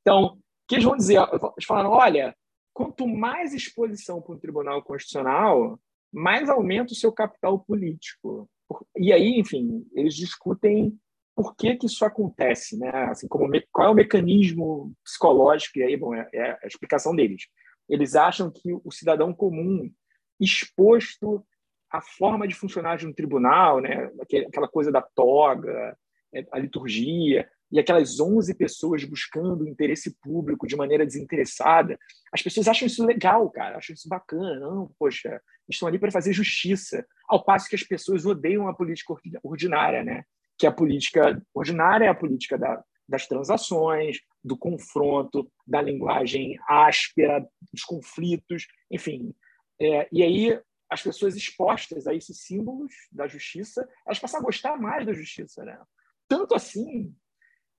Então, 0.00 0.38
que 0.68 0.76
eles 0.76 0.84
vão 0.84 0.96
dizer? 0.96 1.18
Eles 1.18 1.66
falaram, 1.66 1.90
olha, 1.90 2.36
quanto 2.80 3.06
mais 3.06 3.52
exposição 3.52 4.22
para 4.22 4.34
o 4.34 4.38
Tribunal 4.38 4.82
Constitucional, 4.82 5.78
mais 6.10 6.48
aumenta 6.48 6.94
o 6.94 6.96
seu 6.96 7.12
capital 7.12 7.60
político. 7.60 8.48
E 8.96 9.12
aí, 9.12 9.38
enfim, 9.38 9.86
eles 9.92 10.14
discutem 10.14 10.98
por 11.36 11.54
que, 11.54 11.76
que 11.76 11.84
isso 11.84 12.02
acontece, 12.06 12.78
né? 12.78 12.90
Assim, 13.10 13.28
como, 13.28 13.50
qual 13.70 13.88
é 13.88 13.90
o 13.90 13.94
mecanismo 13.94 14.94
psicológico, 15.04 15.78
e 15.78 15.82
aí, 15.82 15.94
bom, 15.94 16.14
é, 16.14 16.26
é 16.32 16.58
a 16.62 16.66
explicação 16.66 17.14
deles. 17.14 17.42
Eles 17.86 18.14
acham 18.14 18.50
que 18.50 18.72
o 18.72 18.90
cidadão 18.90 19.34
comum, 19.34 19.92
exposto 20.40 21.44
à 21.90 22.00
forma 22.00 22.48
de 22.48 22.54
funcionar 22.54 22.96
de 22.96 23.06
um 23.06 23.12
tribunal, 23.12 23.80
né? 23.80 24.10
aquela 24.48 24.68
coisa 24.68 24.90
da 24.90 25.02
toga, 25.02 25.94
é, 26.32 26.46
a 26.50 26.58
liturgia, 26.58 27.46
e 27.70 27.78
aquelas 27.78 28.18
11 28.18 28.54
pessoas 28.54 29.04
buscando 29.04 29.68
interesse 29.68 30.16
público 30.20 30.66
de 30.66 30.76
maneira 30.76 31.06
desinteressada, 31.06 31.98
as 32.32 32.42
pessoas 32.42 32.66
acham 32.66 32.86
isso 32.86 33.04
legal, 33.04 33.48
cara, 33.50 33.78
acham 33.78 33.94
isso 33.94 34.08
bacana. 34.08 34.58
Não, 34.60 34.90
poxa, 34.98 35.40
estão 35.68 35.86
ali 35.86 35.98
para 35.98 36.10
fazer 36.10 36.32
justiça. 36.32 37.06
Ao 37.28 37.44
passo 37.44 37.68
que 37.68 37.76
as 37.76 37.84
pessoas 37.84 38.26
odeiam 38.26 38.66
a 38.68 38.74
política 38.74 39.14
ordinária, 39.42 40.02
né? 40.02 40.24
que 40.60 40.66
a 40.66 40.72
política 40.72 41.42
ordinária 41.54 42.04
é 42.04 42.08
a 42.08 42.14
política 42.14 42.58
da, 42.58 42.84
das 43.08 43.26
transações, 43.26 44.18
do 44.44 44.58
confronto, 44.58 45.50
da 45.66 45.80
linguagem 45.80 46.58
áspera, 46.68 47.48
dos 47.72 47.82
conflitos, 47.82 48.66
enfim. 48.90 49.34
É, 49.80 50.06
e 50.12 50.22
aí 50.22 50.60
as 50.90 51.02
pessoas 51.02 51.34
expostas 51.34 52.06
a 52.06 52.14
esses 52.14 52.42
símbolos 52.42 52.92
da 53.10 53.26
justiça, 53.26 53.88
elas 54.04 54.18
passam 54.18 54.40
a 54.40 54.42
gostar 54.42 54.76
mais 54.76 55.06
da 55.06 55.14
justiça, 55.14 55.64
né? 55.64 55.80
Tanto 56.28 56.54
assim 56.54 57.14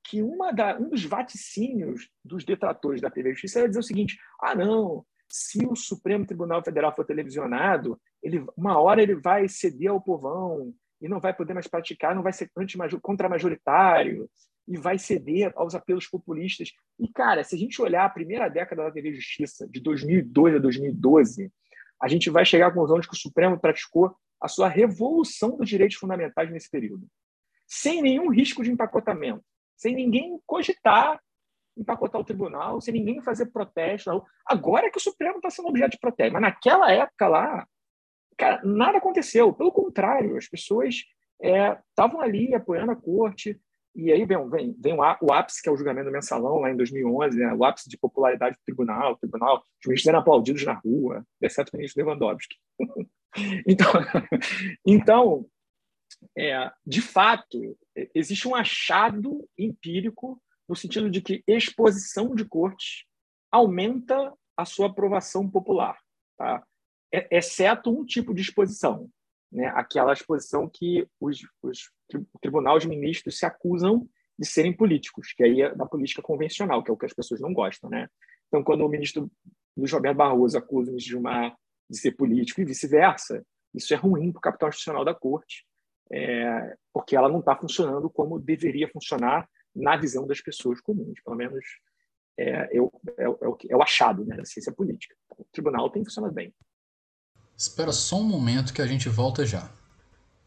que 0.03 0.21
uma 0.21 0.51
da, 0.51 0.77
um 0.77 0.89
dos 0.89 1.05
vaticínios 1.05 2.09
dos 2.23 2.43
detratores 2.43 3.01
da 3.01 3.09
TV 3.09 3.31
Justiça 3.31 3.59
era 3.59 3.67
dizer 3.67 3.79
o 3.79 3.83
seguinte: 3.83 4.17
ah, 4.41 4.55
não, 4.55 5.05
se 5.29 5.65
o 5.65 5.75
Supremo 5.75 6.25
Tribunal 6.25 6.63
Federal 6.63 6.95
for 6.95 7.05
televisionado, 7.05 7.99
ele, 8.21 8.45
uma 8.55 8.79
hora 8.79 9.01
ele 9.01 9.15
vai 9.15 9.47
ceder 9.47 9.91
ao 9.91 10.01
povão, 10.01 10.73
e 11.01 11.09
não 11.09 11.19
vai 11.19 11.33
poder 11.33 11.53
mais 11.53 11.67
praticar, 11.67 12.15
não 12.15 12.21
vai 12.21 12.31
ser 12.31 12.49
contra-majoritário 13.01 14.29
e 14.67 14.77
vai 14.77 14.99
ceder 14.99 15.51
aos 15.55 15.73
apelos 15.73 16.07
populistas. 16.07 16.71
E, 16.99 17.07
cara, 17.11 17.43
se 17.43 17.55
a 17.55 17.57
gente 17.57 17.81
olhar 17.81 18.05
a 18.05 18.09
primeira 18.09 18.47
década 18.47 18.83
da 18.83 18.91
TV 18.91 19.13
Justiça, 19.15 19.67
de 19.67 19.79
2002 19.79 20.55
a 20.55 20.59
2012, 20.59 21.51
a 22.01 22.07
gente 22.07 22.29
vai 22.29 22.45
chegar 22.45 22.67
à 22.67 22.71
conclusão 22.71 22.99
de 22.99 23.07
que 23.07 23.15
o 23.15 23.19
Supremo 23.19 23.59
praticou 23.59 24.15
a 24.39 24.47
sua 24.47 24.67
revolução 24.67 25.57
dos 25.57 25.67
direitos 25.67 25.97
fundamentais 25.97 26.51
nesse 26.51 26.69
período, 26.69 27.07
sem 27.67 28.01
nenhum 28.01 28.29
risco 28.29 28.63
de 28.63 28.71
empacotamento, 28.71 29.43
sem 29.81 29.95
ninguém 29.95 30.39
cogitar 30.45 31.19
empacotar 31.77 32.19
o 32.19 32.25
tribunal, 32.25 32.81
sem 32.81 32.93
ninguém 32.93 33.21
fazer 33.21 33.45
protesto. 33.45 34.23
Agora 34.45 34.87
é 34.87 34.89
que 34.89 34.97
o 34.97 35.01
Supremo 35.01 35.37
está 35.37 35.49
sendo 35.49 35.69
objeto 35.69 35.91
de 35.91 35.99
protesto, 35.99 36.33
mas 36.33 36.41
naquela 36.41 36.91
época 36.91 37.27
lá, 37.29 37.65
Cara, 38.41 38.59
nada 38.63 38.97
aconteceu. 38.97 39.53
Pelo 39.53 39.71
contrário, 39.71 40.35
as 40.35 40.47
pessoas 40.47 41.03
estavam 41.39 42.23
é, 42.23 42.25
ali 42.25 42.55
apoiando 42.55 42.91
a 42.91 42.95
corte, 42.95 43.59
E 43.93 44.11
aí 44.11 44.25
vem, 44.25 44.49
vem, 44.49 44.75
vem 44.79 44.93
o 44.93 45.33
ápice, 45.33 45.61
que 45.61 45.69
é 45.69 45.71
o 45.71 45.77
julgamento 45.77 46.07
do 46.07 46.11
mensalão, 46.11 46.59
lá 46.59 46.71
em 46.71 46.75
2011, 46.75 47.37
né? 47.37 47.53
o 47.53 47.63
ápice 47.63 47.87
de 47.87 47.99
popularidade 47.99 48.55
do 48.55 48.63
tribunal. 48.65 49.13
O 49.13 49.17
tribunal, 49.17 49.57
os 49.57 49.85
ministros 49.85 50.07
eram 50.07 50.19
aplaudidos 50.19 50.65
na 50.65 50.73
rua, 50.73 51.23
exceto 51.39 51.71
o 51.71 51.77
ministro 51.77 52.03
Lewandowski. 52.03 52.55
então, 53.67 53.91
então 54.87 55.45
é, 56.37 56.71
de 56.85 57.01
fato, 57.01 57.77
existe 58.13 58.47
um 58.47 58.55
achado 58.55 59.47
empírico 59.57 60.41
no 60.67 60.75
sentido 60.75 61.09
de 61.09 61.21
que 61.21 61.43
exposição 61.47 62.33
de 62.33 62.45
cortes 62.45 63.05
aumenta 63.51 64.33
a 64.55 64.65
sua 64.65 64.87
aprovação 64.87 65.49
popular, 65.49 65.97
tá? 66.37 66.63
exceto 67.11 67.89
um 67.89 68.05
tipo 68.05 68.33
de 68.33 68.41
exposição, 68.41 69.09
né? 69.51 69.67
aquela 69.75 70.13
exposição 70.13 70.69
que 70.69 71.05
os, 71.19 71.41
os 71.61 71.91
o 72.15 72.39
tribunal 72.39 72.79
de 72.79 72.87
ministros 72.87 73.37
se 73.37 73.45
acusam 73.45 74.07
de 74.37 74.47
serem 74.47 74.73
políticos, 74.73 75.33
que 75.33 75.43
aí 75.43 75.61
é 75.61 75.75
da 75.75 75.85
política 75.85 76.21
convencional, 76.21 76.83
que 76.83 76.89
é 76.89 76.93
o 76.93 76.97
que 76.97 77.05
as 77.05 77.13
pessoas 77.13 77.39
não 77.39 77.53
gostam. 77.53 77.89
Né? 77.89 78.07
Então, 78.47 78.63
quando 78.63 78.85
o 78.85 78.89
ministro 78.89 79.31
Luiz 79.77 79.91
Roberto 79.91 80.17
Barroso 80.17 80.57
acusa 80.57 80.89
o 80.89 80.93
ministro 80.93 81.11
Gilmar 81.11 81.55
de 81.89 81.97
ser 81.97 82.13
político 82.13 82.61
e 82.61 82.65
vice-versa, 82.65 83.45
isso 83.73 83.93
é 83.93 83.97
ruim 83.97 84.31
para 84.31 84.39
o 84.39 84.41
capital 84.41 84.69
institucional 84.69 85.05
da 85.05 85.13
corte, 85.13 85.65
é, 86.11 86.75
porque 86.93 87.15
ela 87.15 87.29
não 87.29 87.39
está 87.39 87.55
funcionando 87.55 88.09
como 88.09 88.39
deveria 88.39 88.89
funcionar 88.89 89.47
na 89.73 89.95
visão 89.95 90.27
das 90.27 90.41
pessoas 90.41 90.81
comuns, 90.81 91.21
pelo 91.23 91.35
menos 91.37 91.63
é, 92.37 92.43
é, 92.43 92.77
é, 92.77 92.81
o, 92.81 93.57
é 93.69 93.75
o 93.75 93.81
achado 93.81 94.25
né, 94.25 94.35
da 94.35 94.45
ciência 94.45 94.73
política. 94.73 95.15
O 95.37 95.45
tribunal 95.51 95.89
tem 95.89 96.03
funcionado 96.03 96.33
bem. 96.33 96.53
Espera 97.57 97.91
só 97.91 98.17
um 98.17 98.23
momento 98.23 98.73
que 98.73 98.81
a 98.81 98.87
gente 98.87 99.07
volta 99.07 99.45
já. 99.45 99.71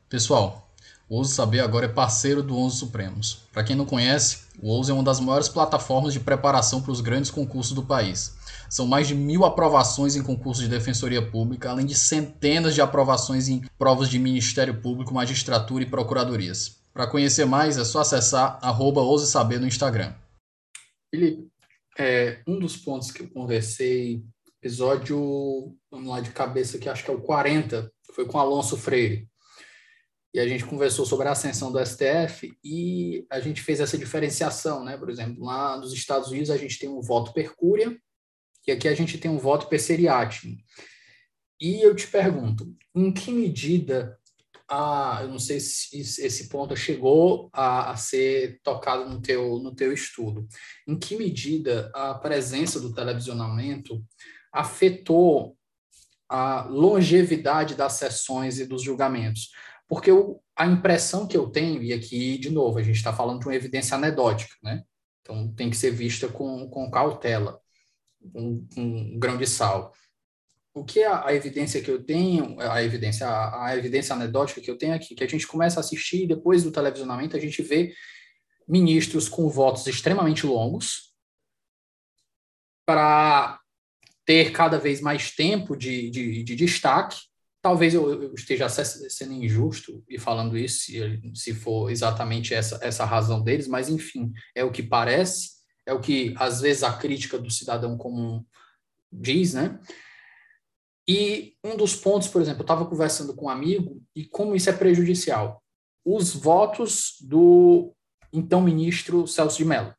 Pessoal, 0.09 0.74
o 1.09 1.17
Ouso 1.17 1.35
Saber 1.35 1.61
agora 1.61 1.87
é 1.87 1.89
parceiro 1.89 2.43
do 2.43 2.57
Onze 2.57 2.79
Supremos. 2.79 3.43
Para 3.53 3.63
quem 3.63 3.77
não 3.77 3.85
conhece, 3.85 4.45
o 4.61 4.69
Ouso 4.69 4.91
é 4.91 4.95
uma 4.95 5.03
das 5.03 5.21
maiores 5.21 5.49
plataformas 5.49 6.13
de 6.13 6.21
preparação 6.21 6.81
para 6.81 6.93
os 6.93 7.01
grandes 7.01 7.31
concursos 7.31 7.75
do 7.75 7.83
país. 7.83 8.37
São 8.71 8.87
mais 8.87 9.07
de 9.07 9.15
mil 9.15 9.45
aprovações 9.45 10.17
em 10.17 10.23
concursos 10.23 10.65
de 10.65 10.71
defensoria 10.71 11.21
pública, 11.21 11.71
além 11.71 11.87
de 11.87 11.95
centenas 11.95 12.75
de 12.75 12.81
aprovações 12.81 13.49
em 13.49 13.63
provas 13.79 14.09
de 14.09 14.19
Ministério 14.19 14.81
Público, 14.81 15.13
magistratura 15.13 15.85
e 15.85 15.91
procuradorias. 15.91 16.81
Para 16.93 17.07
conhecer 17.07 17.45
mais, 17.45 17.77
é 17.77 17.85
só 17.85 18.01
acessar 18.01 18.59
arroba 18.63 19.01
Ouse 19.01 19.31
Saber 19.31 19.61
no 19.61 19.67
Instagram. 19.67 20.15
Felipe, 21.13 21.49
é, 21.99 22.41
um 22.47 22.59
dos 22.59 22.77
pontos 22.77 23.11
que 23.11 23.23
eu 23.23 23.29
conversei, 23.29 24.23
episódio, 24.61 25.77
vamos 25.91 26.09
lá 26.09 26.21
de 26.21 26.31
cabeça 26.31 26.79
que 26.79 26.89
acho 26.89 27.05
que 27.05 27.11
é 27.11 27.15
o 27.15 27.21
40, 27.21 27.93
foi 28.15 28.25
com 28.27 28.39
Alonso 28.39 28.77
Freire. 28.77 29.29
E 30.35 30.41
a 30.41 30.49
gente 30.49 30.65
conversou 30.65 31.07
sobre 31.07 31.29
a 31.29 31.31
ascensão 31.31 31.71
do 31.71 31.79
STF 31.79 32.59
e 32.65 33.25
a 33.31 33.39
gente 33.39 33.63
fez 33.63 33.79
essa 33.79 33.97
diferenciação, 33.97 34.85
né? 34.85 34.97
Por 34.97 35.09
exemplo, 35.09 35.45
lá 35.45 35.77
nos 35.77 35.93
Estados 35.93 36.31
Unidos 36.31 36.51
a 36.51 36.57
gente 36.57 36.77
tem 36.77 36.89
um 36.89 37.01
voto 37.01 37.33
per 37.33 37.55
cúria, 37.55 37.97
e 38.67 38.73
aqui 38.73 38.89
a 38.89 38.95
gente 38.95 39.17
tem 39.17 39.31
um 39.31 39.39
voto 39.39 39.69
per 39.69 39.81
seriatim. 39.81 40.59
E 41.61 41.81
eu 41.81 41.95
te 41.95 42.09
pergunto, 42.09 42.75
em 42.95 43.13
que 43.13 43.31
medida 43.31 44.19
a, 44.69 45.21
eu 45.23 45.29
não 45.29 45.39
sei 45.39 45.61
se 45.61 46.01
esse 46.01 46.49
ponto 46.49 46.75
chegou 46.77 47.49
a, 47.53 47.93
a, 47.93 47.97
ser 47.97 48.61
tocado 48.63 49.09
no 49.09 49.21
teu, 49.21 49.59
no 49.59 49.75
teu 49.75 49.93
estudo. 49.93 50.49
Em 50.87 50.99
que 50.99 51.17
medida 51.17 51.93
a 51.95 52.15
presença 52.15 52.81
do 52.81 52.93
televisionamento 52.93 54.03
afetou 54.53 55.57
a 56.29 56.63
longevidade 56.65 57.75
das 57.75 57.93
sessões 57.95 58.59
e 58.59 58.67
dos 58.67 58.83
julgamentos? 58.83 59.51
Porque 59.89 60.11
eu, 60.11 60.43
a 60.57 60.67
impressão 60.67 61.27
que 61.27 61.37
eu 61.37 61.51
tenho, 61.51 61.83
e 61.83 61.93
aqui, 61.93 62.39
de 62.39 62.51
novo, 62.51 62.79
a 62.79 62.83
gente 62.83 62.97
está 62.97 63.13
falando 63.13 63.41
de 63.41 63.47
uma 63.47 63.55
evidência 63.55 63.97
anedótica, 63.97 64.55
né? 64.63 64.85
Então, 65.21 65.53
tem 65.55 65.71
que 65.71 65.77
ser 65.77 65.91
vista 65.91 66.29
com, 66.29 66.69
com 66.69 66.91
cautela 66.91 67.61
um, 68.35 68.67
um 68.77 69.19
grão 69.19 69.37
de 69.37 69.47
sal. 69.47 69.93
O 70.75 70.85
que 70.85 71.03
a, 71.03 71.27
a, 71.27 71.35
evidência 71.35 71.81
que 71.81 71.91
eu 71.91 72.03
tenho, 72.03 72.61
a 72.61 72.83
evidência, 72.83 73.27
a, 73.27 73.67
a 73.67 73.77
evidência 73.77 74.15
anedótica 74.15 74.61
que 74.61 74.71
eu 74.71 74.77
tenho 74.77 74.95
aqui, 74.95 75.15
que 75.15 75.25
a 75.25 75.29
gente 75.29 75.47
começa 75.47 75.79
a 75.79 75.81
assistir 75.81 76.27
depois 76.27 76.65
do 76.65 76.73
televisionamento, 76.73 77.37
a 77.37 77.41
gente 77.41 77.63
vê 77.63 77.95
ministros 78.67 79.29
com 79.29 79.49
votos 79.49 79.87
extremamente 79.87 80.47
longos 80.47 81.15
para 82.87 83.61
ter 84.25 84.53
cada 84.53 84.79
vez 84.79 85.01
mais 85.01 85.31
tempo 85.31 85.77
de, 85.77 86.11
de, 86.11 86.43
de 86.43 86.57
destaque. 86.57 87.19
Talvez 87.65 87.95
eu, 87.95 88.35
esteja 88.35 88.69
sendo 88.69 89.33
injusto 89.33 90.05
e 90.07 90.19
falando 90.19 90.57
isso, 90.57 90.85
se, 90.85 91.23
se 91.35 91.55
for 91.55 91.91
exatamente 91.91 92.53
essa, 92.53 92.79
essa 92.83 93.07
razão 93.07 93.43
deles, 93.43 93.67
mas 93.67 93.89
enfim, 93.89 94.35
é 94.55 94.63
o 94.63 94.71
que 94.71 94.83
parece 94.83 95.55
é 95.87 95.93
o 95.93 96.01
que 96.01 96.35
às 96.39 96.61
vezes 96.61 96.83
a 96.83 96.97
crítica 96.97 97.39
do 97.39 97.51
cidadão 97.51 97.97
comum 97.97 98.45
diz, 99.13 99.55
né? 99.55 99.79
E 101.07 101.57
um 101.63 101.77
dos 101.77 101.95
pontos, 101.95 102.29
por 102.29 102.41
exemplo, 102.41 102.61
eu 102.61 102.65
estava 102.65 102.87
conversando 102.87 103.35
com 103.35 103.47
um 103.47 103.51
amigo 103.51 104.03
e 104.17 104.25
como 104.25 104.57
isso 104.57 104.71
é 104.71 104.73
prejudicial. 104.73 105.63
Os 106.05 106.35
votos 106.35 107.17
do 107.21 107.95
então 108.33 108.61
ministro 108.61 109.27
Celso 109.27 109.59
de 109.59 109.65
Mello. 109.65 109.95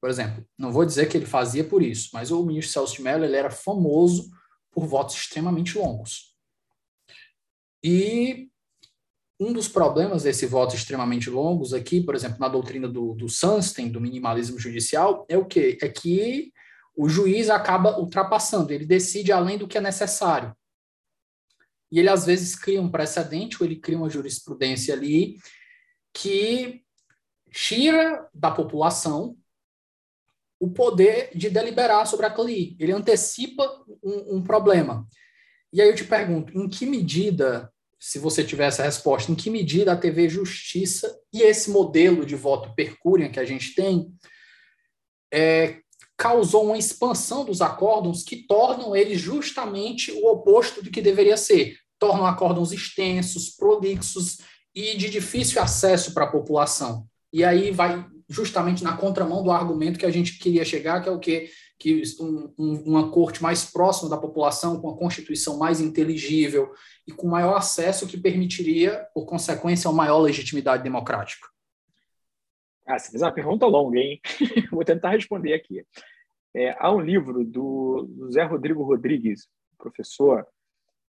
Por 0.00 0.08
exemplo, 0.08 0.46
não 0.56 0.70
vou 0.70 0.86
dizer 0.86 1.08
que 1.08 1.16
ele 1.16 1.26
fazia 1.26 1.64
por 1.64 1.82
isso, 1.82 2.10
mas 2.12 2.30
o 2.30 2.44
ministro 2.44 2.72
Celso 2.72 2.94
de 2.96 3.02
Mello 3.02 3.24
ele 3.24 3.36
era 3.36 3.50
famoso 3.50 4.30
por 4.70 4.86
votos 4.86 5.16
extremamente 5.16 5.76
longos. 5.76 6.27
E 7.82 8.48
um 9.40 9.52
dos 9.52 9.68
problemas 9.68 10.24
desse 10.24 10.46
voto 10.46 10.74
extremamente 10.74 11.30
longos 11.30 11.72
aqui, 11.72 12.00
por 12.00 12.14
exemplo, 12.14 12.38
na 12.40 12.48
doutrina 12.48 12.88
do, 12.88 13.14
do 13.14 13.28
Sunstein, 13.28 13.90
do 13.90 14.00
minimalismo 14.00 14.58
judicial, 14.58 15.24
é 15.28 15.38
o 15.38 15.44
quê? 15.44 15.78
É 15.80 15.88
que 15.88 16.52
o 16.96 17.08
juiz 17.08 17.48
acaba 17.48 17.98
ultrapassando, 17.98 18.72
ele 18.72 18.84
decide 18.84 19.30
além 19.30 19.56
do 19.56 19.68
que 19.68 19.78
é 19.78 19.80
necessário. 19.80 20.52
E 21.90 22.00
ele, 22.00 22.08
às 22.08 22.26
vezes, 22.26 22.56
cria 22.56 22.82
um 22.82 22.90
precedente, 22.90 23.56
ou 23.60 23.66
ele 23.66 23.76
cria 23.76 23.96
uma 23.96 24.10
jurisprudência 24.10 24.92
ali 24.92 25.38
que 26.12 26.82
tira 27.50 28.28
da 28.34 28.50
população 28.50 29.36
o 30.60 30.68
poder 30.68 31.30
de 31.34 31.48
deliberar 31.48 32.06
sobre 32.06 32.26
aquilo 32.26 32.48
ali. 32.48 32.76
Ele 32.80 32.92
antecipa 32.92 33.62
um, 34.02 34.36
um 34.36 34.42
problema. 34.42 35.06
E 35.72 35.80
aí 35.80 35.88
eu 35.88 35.94
te 35.94 36.04
pergunto, 36.04 36.56
em 36.56 36.68
que 36.68 36.86
medida 36.86 37.70
se 37.98 38.18
você 38.18 38.44
tiver 38.44 38.66
essa 38.66 38.82
resposta, 38.82 39.32
em 39.32 39.34
que 39.34 39.50
medida 39.50 39.92
a 39.92 39.96
TV 39.96 40.28
Justiça 40.28 41.18
e 41.32 41.42
esse 41.42 41.70
modelo 41.70 42.24
de 42.24 42.36
voto 42.36 42.74
percúria 42.74 43.28
que 43.28 43.40
a 43.40 43.44
gente 43.44 43.74
tem 43.74 44.12
é, 45.32 45.80
causou 46.16 46.64
uma 46.64 46.78
expansão 46.78 47.44
dos 47.44 47.60
acórdons 47.60 48.22
que 48.22 48.46
tornam 48.46 48.94
eles 48.94 49.20
justamente 49.20 50.12
o 50.12 50.30
oposto 50.30 50.82
do 50.82 50.90
que 50.90 51.02
deveria 51.02 51.36
ser. 51.36 51.76
Tornam 51.98 52.24
acórdons 52.24 52.72
extensos, 52.72 53.50
prolixos 53.50 54.38
e 54.74 54.96
de 54.96 55.10
difícil 55.10 55.60
acesso 55.60 56.14
para 56.14 56.24
a 56.24 56.30
população. 56.30 57.04
E 57.32 57.44
aí 57.44 57.72
vai 57.72 58.06
justamente 58.28 58.84
na 58.84 58.96
contramão 58.96 59.42
do 59.42 59.50
argumento 59.50 59.98
que 59.98 60.06
a 60.06 60.10
gente 60.10 60.38
queria 60.38 60.64
chegar, 60.64 61.02
que 61.02 61.08
é 61.08 61.12
o 61.12 61.18
quê? 61.18 61.50
Que 61.78 62.02
um, 62.20 62.52
um, 62.58 62.82
uma 62.86 63.10
corte 63.10 63.42
mais 63.42 63.64
próxima 63.64 64.10
da 64.10 64.16
população, 64.16 64.80
com 64.80 64.90
a 64.90 64.96
constituição 64.96 65.56
mais 65.56 65.80
inteligível 65.80 66.72
e 67.06 67.12
com 67.12 67.28
maior 67.28 67.56
acesso, 67.56 68.06
que 68.06 68.18
permitiria, 68.18 69.06
por 69.14 69.26
consequência, 69.26 69.88
uma 69.88 69.96
maior 69.96 70.18
legitimidade 70.18 70.82
democrática? 70.82 71.46
Ah, 72.86 72.98
você 72.98 73.10
fez 73.10 73.22
uma 73.22 73.32
pergunta 73.32 73.66
longa, 73.66 73.98
hein? 73.98 74.20
Vou 74.72 74.84
tentar 74.84 75.10
responder 75.10 75.52
aqui. 75.52 75.84
É, 76.54 76.74
há 76.78 76.90
um 76.92 77.00
livro 77.00 77.44
do, 77.44 78.08
do 78.08 78.32
Zé 78.32 78.42
Rodrigo 78.42 78.82
Rodrigues, 78.82 79.46
professor, 79.76 80.46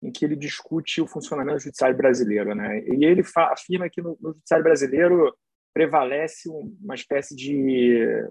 em 0.03 0.11
que 0.11 0.23
ele 0.23 0.35
discute 0.35 1.01
o 1.01 1.07
funcionamento 1.07 1.57
do 1.57 1.63
judiciário 1.63 1.97
brasileiro, 1.97 2.53
né? 2.53 2.83
E 2.85 3.03
ele 3.05 3.23
afirma 3.35 3.89
que 3.89 4.01
no, 4.01 4.17
no 4.21 4.33
judiciário 4.33 4.63
brasileiro 4.63 5.35
prevalece 5.73 6.49
uma 6.49 6.95
espécie 6.95 7.35
de 7.35 8.27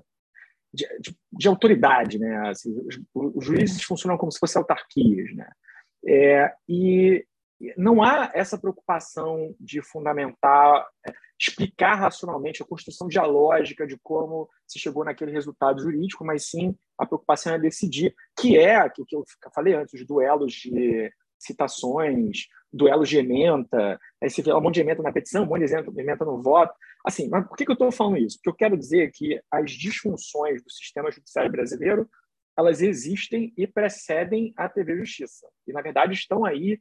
de, 0.78 0.86
de, 1.00 1.16
de 1.32 1.48
autoridade, 1.48 2.18
né? 2.18 2.48
Assim, 2.48 2.72
os, 2.86 3.00
os, 3.14 3.44
juízes 3.44 3.82
funcionam 3.82 4.16
como 4.16 4.30
se 4.30 4.38
fossem 4.38 4.60
autarquias, 4.60 5.34
né? 5.34 5.50
É, 6.06 6.52
e 6.68 7.26
não 7.76 8.00
há 8.02 8.30
essa 8.32 8.56
preocupação 8.56 9.52
de 9.58 9.82
fundamentar, 9.82 10.86
é, 11.06 11.12
explicar 11.38 11.94
racionalmente 11.94 12.62
a 12.62 12.66
construção 12.66 13.08
dialógica 13.08 13.84
de 13.86 13.98
como 14.02 14.48
se 14.66 14.78
chegou 14.78 15.04
naquele 15.04 15.32
resultado 15.32 15.82
jurídico, 15.82 16.24
mas 16.24 16.48
sim 16.48 16.76
a 16.96 17.04
preocupação 17.04 17.54
é 17.54 17.58
decidir, 17.58 18.14
que 18.38 18.56
é 18.56 18.76
aquilo 18.76 19.06
que 19.06 19.16
eu 19.16 19.24
falei 19.52 19.74
antes, 19.74 20.00
os 20.00 20.06
duelos 20.06 20.52
de 20.52 21.12
citações, 21.38 22.46
duelos 22.72 23.08
de 23.08 23.18
ementa, 23.18 23.98
aí 24.22 24.30
você 24.30 24.42
vê 24.42 24.52
um 24.52 24.60
monte 24.60 24.74
de 24.74 24.80
ementa 24.80 25.02
na 25.02 25.12
petição, 25.12 25.44
um 25.44 25.46
monte 25.46 25.66
de 25.66 26.00
ementa 26.00 26.24
no 26.24 26.42
voto. 26.42 26.74
Assim, 27.08 27.26
mas 27.26 27.48
por 27.48 27.56
que, 27.56 27.64
eu 27.66 27.72
estou 27.72 27.90
falando 27.90 28.18
isso? 28.18 28.36
Porque 28.36 28.50
eu 28.50 28.54
quero 28.54 28.76
dizer 28.76 29.10
que 29.12 29.40
as 29.50 29.70
disfunções 29.70 30.62
do 30.62 30.70
sistema 30.70 31.10
judiciário 31.10 31.50
brasileiro 31.50 32.06
elas 32.54 32.82
existem 32.82 33.50
e 33.56 33.66
precedem 33.66 34.52
a 34.54 34.68
TV 34.68 34.94
Justiça. 34.98 35.48
E, 35.66 35.72
na 35.72 35.80
verdade, 35.80 36.12
estão 36.12 36.44
aí 36.44 36.78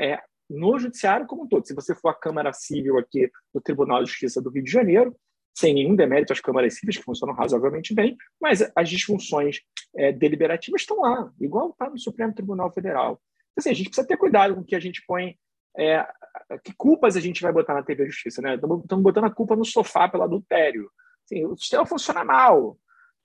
é, 0.00 0.18
no 0.48 0.78
judiciário 0.78 1.26
como 1.26 1.42
um 1.42 1.46
todo. 1.46 1.66
Se 1.66 1.74
você 1.74 1.94
for 1.94 2.08
à 2.08 2.14
Câmara 2.14 2.54
Civil 2.54 2.96
aqui 2.96 3.30
do 3.52 3.60
Tribunal 3.60 4.02
de 4.02 4.08
Justiça 4.08 4.40
do 4.40 4.48
Rio 4.48 4.64
de 4.64 4.70
Janeiro, 4.70 5.14
sem 5.54 5.74
nenhum 5.74 5.94
demérito 5.94 6.32
às 6.32 6.40
câmaras 6.40 6.78
cíveis, 6.78 6.96
que 6.96 7.04
funcionam 7.04 7.34
razoavelmente 7.34 7.92
bem, 7.92 8.16
mas 8.40 8.66
as 8.74 8.88
disfunções 8.88 9.60
é, 9.94 10.10
deliberativas 10.10 10.80
estão 10.80 11.00
lá, 11.00 11.30
igual 11.38 11.68
está 11.68 11.90
no 11.90 11.98
Supremo 11.98 12.32
Tribunal 12.32 12.72
Federal. 12.72 13.20
Então, 13.52 13.58
assim, 13.58 13.70
a 13.70 13.74
gente 13.74 13.90
precisa 13.90 14.08
ter 14.08 14.16
cuidado 14.16 14.54
com 14.54 14.62
o 14.62 14.64
que 14.64 14.74
a 14.74 14.80
gente 14.80 15.04
põe, 15.06 15.36
é, 15.78 16.06
que 16.64 16.72
culpas 16.74 17.16
a 17.16 17.20
gente 17.20 17.42
vai 17.42 17.52
botar 17.52 17.74
na 17.74 17.82
TV 17.82 18.06
Justiça, 18.06 18.40
né? 18.40 18.54
Estamos 18.54 19.02
botando 19.02 19.24
a 19.24 19.30
culpa 19.30 19.56
no 19.56 19.64
sofá 19.64 20.08
pelo 20.08 20.22
adultério. 20.22 20.90
Assim, 21.24 21.44
o 21.44 21.56
sistema 21.56 21.84
funciona 21.84 22.24
mal. 22.24 22.78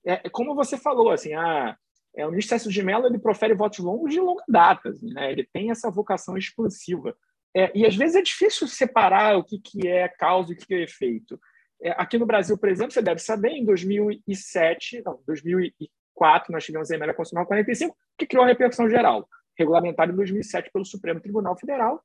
É, 0.06 0.14
é 0.26 0.30
como 0.30 0.56
você 0.56 0.78
falou, 0.78 1.12
assim, 1.12 1.34
ah, 1.34 1.78
é, 2.16 2.26
o 2.26 2.30
ministro 2.30 2.58
César 2.58 2.70
de 2.70 2.84
Mello 2.84 3.08
ele 3.08 3.20
profere 3.20 3.54
votos 3.54 3.80
longos 3.80 4.12
de 4.12 4.20
longa 4.20 4.44
data, 4.48 4.90
assim, 4.90 5.14
né? 5.14 5.32
ele 5.32 5.48
tem 5.54 5.72
essa 5.72 5.90
vocação 5.90 6.38
expansiva. 6.38 7.16
É, 7.56 7.72
e 7.76 7.86
às 7.86 7.96
vezes 7.96 8.16
é 8.16 8.22
difícil 8.22 8.68
separar 8.68 9.38
o 9.38 9.44
que, 9.44 9.60
que 9.60 9.88
é 9.88 10.08
causa 10.08 10.52
e 10.52 10.56
o 10.56 10.58
que, 10.58 10.66
que 10.66 10.74
é 10.74 10.84
efeito. 10.84 11.40
É, 11.82 11.92
aqui 11.92 12.18
no 12.18 12.26
Brasil, 12.26 12.58
por 12.58 12.70
exemplo, 12.70 12.92
você 12.92 13.02
deve 13.02 13.20
saber, 13.20 13.52
em 13.52 13.66
2007, 13.66 15.02
não, 15.06 15.20
2004, 15.26 16.52
nós 16.52 16.64
tivemos 16.64 16.92
a 16.92 16.96
emenda 16.96 17.14
constitucional 17.14 17.48
45, 17.48 17.96
que 18.18 18.26
criou 18.26 18.44
a 18.44 18.48
repercussão 18.48 18.90
geral, 18.90 19.28
regulamentada 19.58 20.12
em 20.12 20.16
2007 20.16 20.70
pelo 20.72 20.86
Supremo 20.86 21.20
Tribunal 21.20 21.58
Federal. 21.58 22.02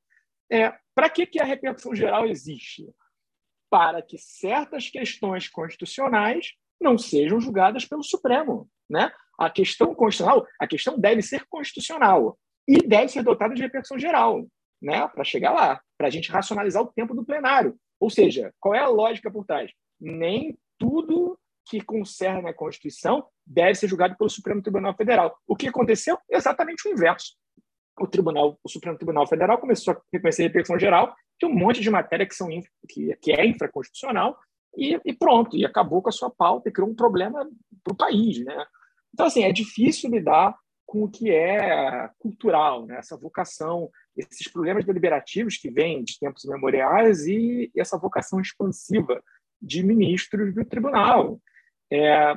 É, 0.50 0.72
Para 0.94 1.10
que, 1.10 1.26
que 1.26 1.40
a 1.40 1.44
repercussão 1.44 1.94
geral 1.94 2.26
existe? 2.26 2.88
Para 3.70 4.00
que 4.00 4.16
certas 4.18 4.88
questões 4.88 5.48
constitucionais 5.48 6.52
não 6.80 6.96
sejam 6.96 7.40
julgadas 7.40 7.84
pelo 7.84 8.02
Supremo. 8.02 8.68
Né? 8.88 9.10
A 9.38 9.50
questão 9.50 9.94
constitucional, 9.94 10.46
a 10.58 10.66
questão 10.66 10.98
deve 10.98 11.22
ser 11.22 11.44
constitucional 11.46 12.38
e 12.68 12.78
deve 12.78 13.08
ser 13.08 13.22
dotada 13.22 13.54
de 13.54 13.62
repercussão 13.62 13.98
geral, 13.98 14.46
né? 14.82 15.06
Para 15.08 15.24
chegar 15.24 15.52
lá, 15.52 15.80
para 15.96 16.08
a 16.08 16.10
gente 16.10 16.30
racionalizar 16.30 16.82
o 16.82 16.92
tempo 16.92 17.14
do 17.14 17.24
plenário. 17.24 17.78
Ou 18.00 18.10
seja, 18.10 18.52
qual 18.58 18.74
é 18.74 18.80
a 18.80 18.88
lógica 18.88 19.30
por 19.30 19.44
trás? 19.44 19.70
Nem 20.00 20.58
tudo 20.78 21.38
que 21.68 21.80
concerne 21.80 22.48
a 22.48 22.54
Constituição 22.54 23.26
deve 23.44 23.74
ser 23.74 23.88
julgado 23.88 24.16
pelo 24.16 24.30
Supremo 24.30 24.62
Tribunal 24.62 24.94
Federal. 24.94 25.36
O 25.46 25.56
que 25.56 25.68
aconteceu? 25.68 26.18
Exatamente 26.30 26.88
o 26.88 26.92
inverso. 26.92 27.34
O 27.98 28.06
Tribunal, 28.06 28.58
o 28.62 28.68
Supremo 28.68 28.96
Tribunal 28.96 29.26
Federal 29.26 29.58
começou 29.58 29.94
a 29.94 30.00
reconhecer 30.12 30.42
a 30.42 30.46
repercussão 30.46 30.78
geral 30.78 31.14
de 31.40 31.46
um 31.46 31.54
monte 31.54 31.80
de 31.80 31.90
matéria 31.90 32.26
que, 32.26 32.34
são, 32.34 32.48
que, 32.88 33.16
que 33.16 33.32
é 33.32 33.46
infraconstitucional 33.46 34.38
e, 34.76 35.00
e, 35.04 35.14
pronto, 35.14 35.56
e 35.56 35.64
acabou 35.64 36.02
com 36.02 36.10
a 36.10 36.12
sua 36.12 36.30
pauta 36.30 36.68
e 36.68 36.72
criou 36.72 36.90
um 36.90 36.94
problema 36.94 37.48
para 37.82 37.92
o 37.92 37.96
país. 37.96 38.44
Né? 38.44 38.66
Então, 39.12 39.26
assim, 39.26 39.42
é 39.42 39.52
difícil 39.52 40.10
lidar 40.10 40.54
com 40.84 41.04
o 41.04 41.10
que 41.10 41.30
é 41.30 42.08
cultural, 42.18 42.86
né? 42.86 42.98
essa 42.98 43.16
vocação, 43.16 43.90
esses 44.16 44.46
problemas 44.50 44.84
deliberativos 44.84 45.56
que 45.56 45.70
vêm 45.70 46.04
de 46.04 46.18
tempos 46.18 46.44
memoriais 46.44 47.26
e 47.26 47.70
essa 47.76 47.98
vocação 47.98 48.40
expansiva 48.40 49.22
de 49.60 49.82
ministros 49.82 50.54
do 50.54 50.64
tribunal. 50.64 51.40
É, 51.90 52.34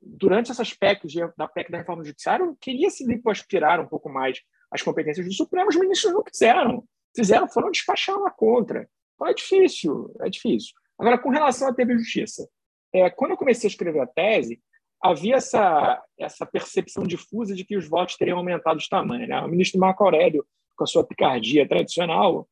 durante 0.00 0.50
esse 0.50 0.62
aspecto 0.62 1.06
de, 1.06 1.20
da 1.36 1.46
PEC 1.46 1.70
da 1.70 1.78
reforma 1.78 2.04
judiciária, 2.04 2.46
queria 2.60 2.88
se 2.88 3.04
aspirar 3.26 3.80
um 3.80 3.86
pouco 3.86 4.08
mais 4.08 4.40
as 4.72 4.82
competências 4.82 5.26
do 5.26 5.32
Supremo, 5.32 5.68
os 5.68 5.76
ministros 5.76 6.12
não 6.12 6.22
quiseram. 6.22 6.84
Fizeram, 7.14 7.46
foram 7.46 7.70
despachar 7.70 8.18
lá 8.18 8.30
contra. 8.30 8.88
Então 9.14 9.28
é 9.28 9.34
difícil, 9.34 10.10
é 10.20 10.30
difícil. 10.30 10.72
Agora, 10.98 11.18
com 11.18 11.28
relação 11.28 11.68
à 11.68 11.74
TV 11.74 11.98
Justiça, 11.98 12.48
é, 12.92 13.10
quando 13.10 13.32
eu 13.32 13.36
comecei 13.36 13.68
a 13.68 13.70
escrever 13.70 14.00
a 14.00 14.06
tese, 14.06 14.60
havia 15.02 15.36
essa, 15.36 16.02
essa 16.18 16.46
percepção 16.46 17.04
difusa 17.04 17.54
de 17.54 17.64
que 17.64 17.76
os 17.76 17.86
votos 17.86 18.16
teriam 18.16 18.38
aumentado 18.38 18.78
de 18.78 18.88
tamanho. 18.88 19.28
Né? 19.28 19.38
O 19.40 19.48
ministro 19.48 19.78
Marco 19.78 20.04
Aurélio, 20.04 20.46
com 20.74 20.84
a 20.84 20.86
sua 20.86 21.04
picardia 21.04 21.68
tradicional, 21.68 22.48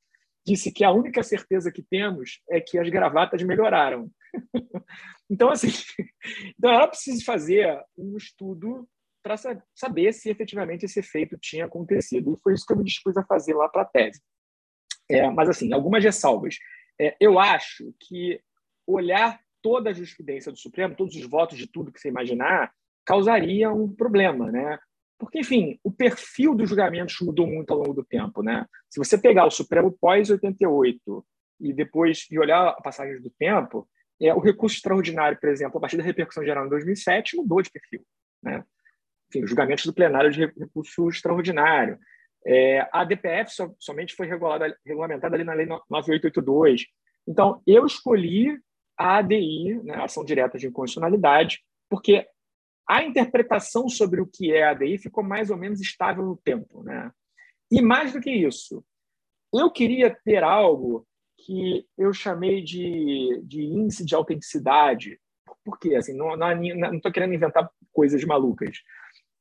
disse 0.46 0.70
que 0.70 0.84
a 0.84 0.90
única 0.90 1.22
certeza 1.22 1.72
que 1.72 1.82
temos 1.82 2.40
é 2.50 2.60
que 2.60 2.78
as 2.78 2.88
gravatas 2.88 3.42
melhoraram. 3.42 4.10
então, 5.30 5.50
assim, 5.50 5.68
então 6.58 6.70
era 6.70 6.88
preciso 6.88 7.24
fazer 7.24 7.80
um 7.96 8.16
estudo 8.16 8.86
para 9.22 9.36
saber 9.74 10.12
se 10.12 10.30
efetivamente 10.30 10.84
esse 10.84 11.00
efeito 11.00 11.36
tinha 11.38 11.66
acontecido. 11.66 12.34
E 12.34 12.42
foi 12.42 12.54
isso 12.54 12.66
que 12.66 12.72
eu 12.72 12.76
me 12.76 12.84
dispus 12.84 13.16
a 13.16 13.24
fazer 13.24 13.54
lá 13.54 13.68
para 13.68 13.82
a 13.82 13.86
tese. 13.86 14.20
É, 15.08 15.28
mas, 15.30 15.48
assim, 15.48 15.72
algumas 15.72 16.02
ressalvas. 16.02 16.56
É, 16.98 17.16
eu 17.20 17.38
acho 17.38 17.92
que 17.98 18.40
olhar 18.86 19.40
toda 19.62 19.90
a 19.90 19.92
jurisprudência 19.92 20.52
do 20.52 20.58
Supremo, 20.58 20.94
todos 20.94 21.14
os 21.14 21.26
votos 21.26 21.58
de 21.58 21.66
tudo 21.66 21.92
que 21.92 22.00
você 22.00 22.08
imaginar, 22.08 22.72
causaria 23.04 23.70
um 23.70 23.92
problema, 23.92 24.50
né? 24.50 24.78
Porque, 25.18 25.40
enfim, 25.40 25.78
o 25.84 25.90
perfil 25.90 26.54
dos 26.54 26.68
julgamentos 26.68 27.16
mudou 27.20 27.46
muito 27.46 27.72
ao 27.72 27.78
longo 27.78 27.92
do 27.92 28.04
tempo, 28.04 28.42
né? 28.42 28.64
Se 28.88 28.98
você 28.98 29.18
pegar 29.18 29.46
o 29.46 29.50
Supremo 29.50 29.92
pós-88 30.00 31.24
e 31.60 31.72
depois 31.72 32.26
e 32.30 32.38
olhar 32.38 32.68
a 32.68 32.80
passagem 32.80 33.20
do 33.20 33.30
tempo, 33.30 33.86
é, 34.20 34.34
o 34.34 34.38
recurso 34.40 34.76
extraordinário, 34.76 35.38
por 35.38 35.48
exemplo, 35.48 35.78
a 35.78 35.80
partir 35.80 35.96
da 35.96 36.02
repercussão 36.02 36.44
geral 36.44 36.66
em 36.66 36.70
2007, 36.70 37.36
mudou 37.36 37.60
de 37.60 37.70
perfil, 37.70 38.02
né? 38.42 38.64
Enfim, 39.30 39.44
os 39.44 39.50
julgamentos 39.50 39.86
do 39.86 39.94
plenário 39.94 40.30
de 40.30 40.46
recurso 40.46 41.08
extraordinário. 41.08 41.98
É, 42.44 42.88
a 42.92 43.04
DPF 43.04 43.52
so, 43.52 43.74
somente 43.78 44.14
foi 44.14 44.26
regulada, 44.26 44.76
regulamentada 44.84 45.36
ali 45.36 45.44
na 45.44 45.54
Lei 45.54 45.66
9882. 45.66 46.86
Então, 47.26 47.62
eu 47.66 47.86
escolhi 47.86 48.58
a 48.98 49.18
ADI, 49.18 49.80
né, 49.84 49.94
ação 49.94 50.24
direta 50.24 50.58
de 50.58 50.66
inconstitucionalidade, 50.66 51.60
porque 51.88 52.26
a 52.88 53.04
interpretação 53.04 53.88
sobre 53.88 54.20
o 54.20 54.26
que 54.26 54.52
é 54.52 54.64
a 54.64 54.70
ADI 54.72 54.98
ficou 54.98 55.22
mais 55.22 55.50
ou 55.50 55.56
menos 55.56 55.80
estável 55.80 56.24
no 56.24 56.36
tempo. 56.36 56.82
Né? 56.82 57.10
E 57.70 57.80
mais 57.80 58.12
do 58.12 58.20
que 58.20 58.30
isso, 58.30 58.84
eu 59.54 59.70
queria 59.70 60.16
ter 60.24 60.42
algo 60.42 61.06
que 61.38 61.86
eu 61.96 62.12
chamei 62.12 62.62
de, 62.62 63.40
de 63.44 63.62
índice 63.62 64.04
de 64.04 64.14
autenticidade. 64.14 65.18
Por 65.64 65.78
quê? 65.78 65.94
Assim, 65.94 66.16
não 66.16 66.34
estou 66.94 67.12
querendo 67.12 67.34
inventar 67.34 67.70
coisas 67.92 68.24
malucas. 68.24 68.78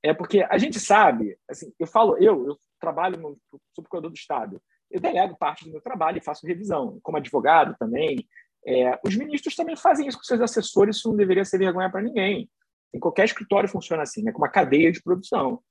É 0.04 0.14
porque 0.14 0.46
a 0.50 0.58
gente 0.58 0.80
sabe, 0.80 1.38
assim, 1.50 1.74
eu 1.78 1.88
falo, 1.88 2.18
eu, 2.18 2.48
eu 2.48 2.60
trabalho 2.80 3.18
no 3.18 3.38
subprocurador 3.76 4.12
do 4.12 4.18
Estado, 4.18 4.62
eu 4.90 5.00
delego 5.00 5.38
parte 5.38 5.66
do 5.66 5.72
meu 5.72 5.82
trabalho 5.82 6.18
e 6.18 6.24
faço 6.24 6.48
revisão, 6.48 7.00
como 7.04 7.18
advogado 7.18 7.76
também, 7.78 8.28
é, 8.66 9.00
os 9.06 9.16
ministros 9.16 9.56
também 9.56 9.76
fazem 9.76 10.08
isso 10.08 10.18
com 10.18 10.24
seus 10.24 10.42
assessores, 10.42 10.98
isso 10.98 11.10
não 11.10 11.16
deveria 11.16 11.46
ser 11.46 11.58
vergonha 11.58 11.90
para 11.90 12.02
ninguém. 12.02 12.50
Em 12.94 13.00
qualquer 13.00 13.26
escritório 13.26 13.70
funciona 13.70 14.04
assim, 14.04 14.24
né, 14.24 14.32
com 14.32 14.40
uma 14.40 14.50
cadeia 14.50 14.92
de 14.92 15.02
produção. 15.02 15.62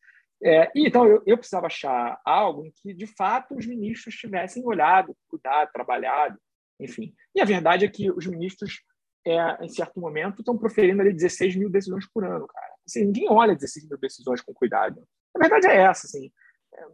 É, 0.42 0.70
então, 0.74 1.06
eu, 1.06 1.22
eu, 1.26 1.36
precisava 1.36 1.66
achar 1.66 2.20
algo 2.24 2.64
em 2.64 2.72
que, 2.76 2.94
de 2.94 3.06
fato, 3.06 3.56
os 3.56 3.66
ministros 3.66 4.14
tivessem 4.14 4.64
olhado, 4.64 5.16
cuidado, 5.28 5.70
trabalhado, 5.72 6.38
enfim. 6.80 7.12
E 7.34 7.40
a 7.40 7.44
verdade 7.44 7.84
é 7.84 7.88
que 7.88 8.10
os 8.10 8.24
ministros, 8.26 8.80
é, 9.26 9.64
em 9.64 9.68
certo 9.68 10.00
momento, 10.00 10.40
estão 10.40 10.56
proferindo 10.56 11.02
ali 11.02 11.12
16 11.12 11.56
mil 11.56 11.68
decisões 11.68 12.06
por 12.12 12.24
ano, 12.24 12.46
cara. 12.46 12.77
Assim, 12.88 13.04
ninguém 13.04 13.30
olha 13.30 13.54
16 13.54 13.88
mil 13.88 13.98
decisões 13.98 14.40
com 14.40 14.54
cuidado. 14.54 15.06
A 15.36 15.38
verdade 15.38 15.66
é 15.66 15.76
essa, 15.76 16.06
assim. 16.06 16.32
É, 16.74 16.84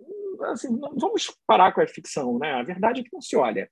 assim 0.51 0.77
não 0.77 0.95
vamos 0.97 1.31
parar 1.47 1.73
com 1.73 1.81
a 1.81 1.87
ficção, 1.87 2.39
né? 2.39 2.53
A 2.53 2.63
verdade 2.63 3.01
é 3.01 3.05
que 3.05 3.13
não 3.13 3.21
se 3.21 3.37
olha. 3.37 3.71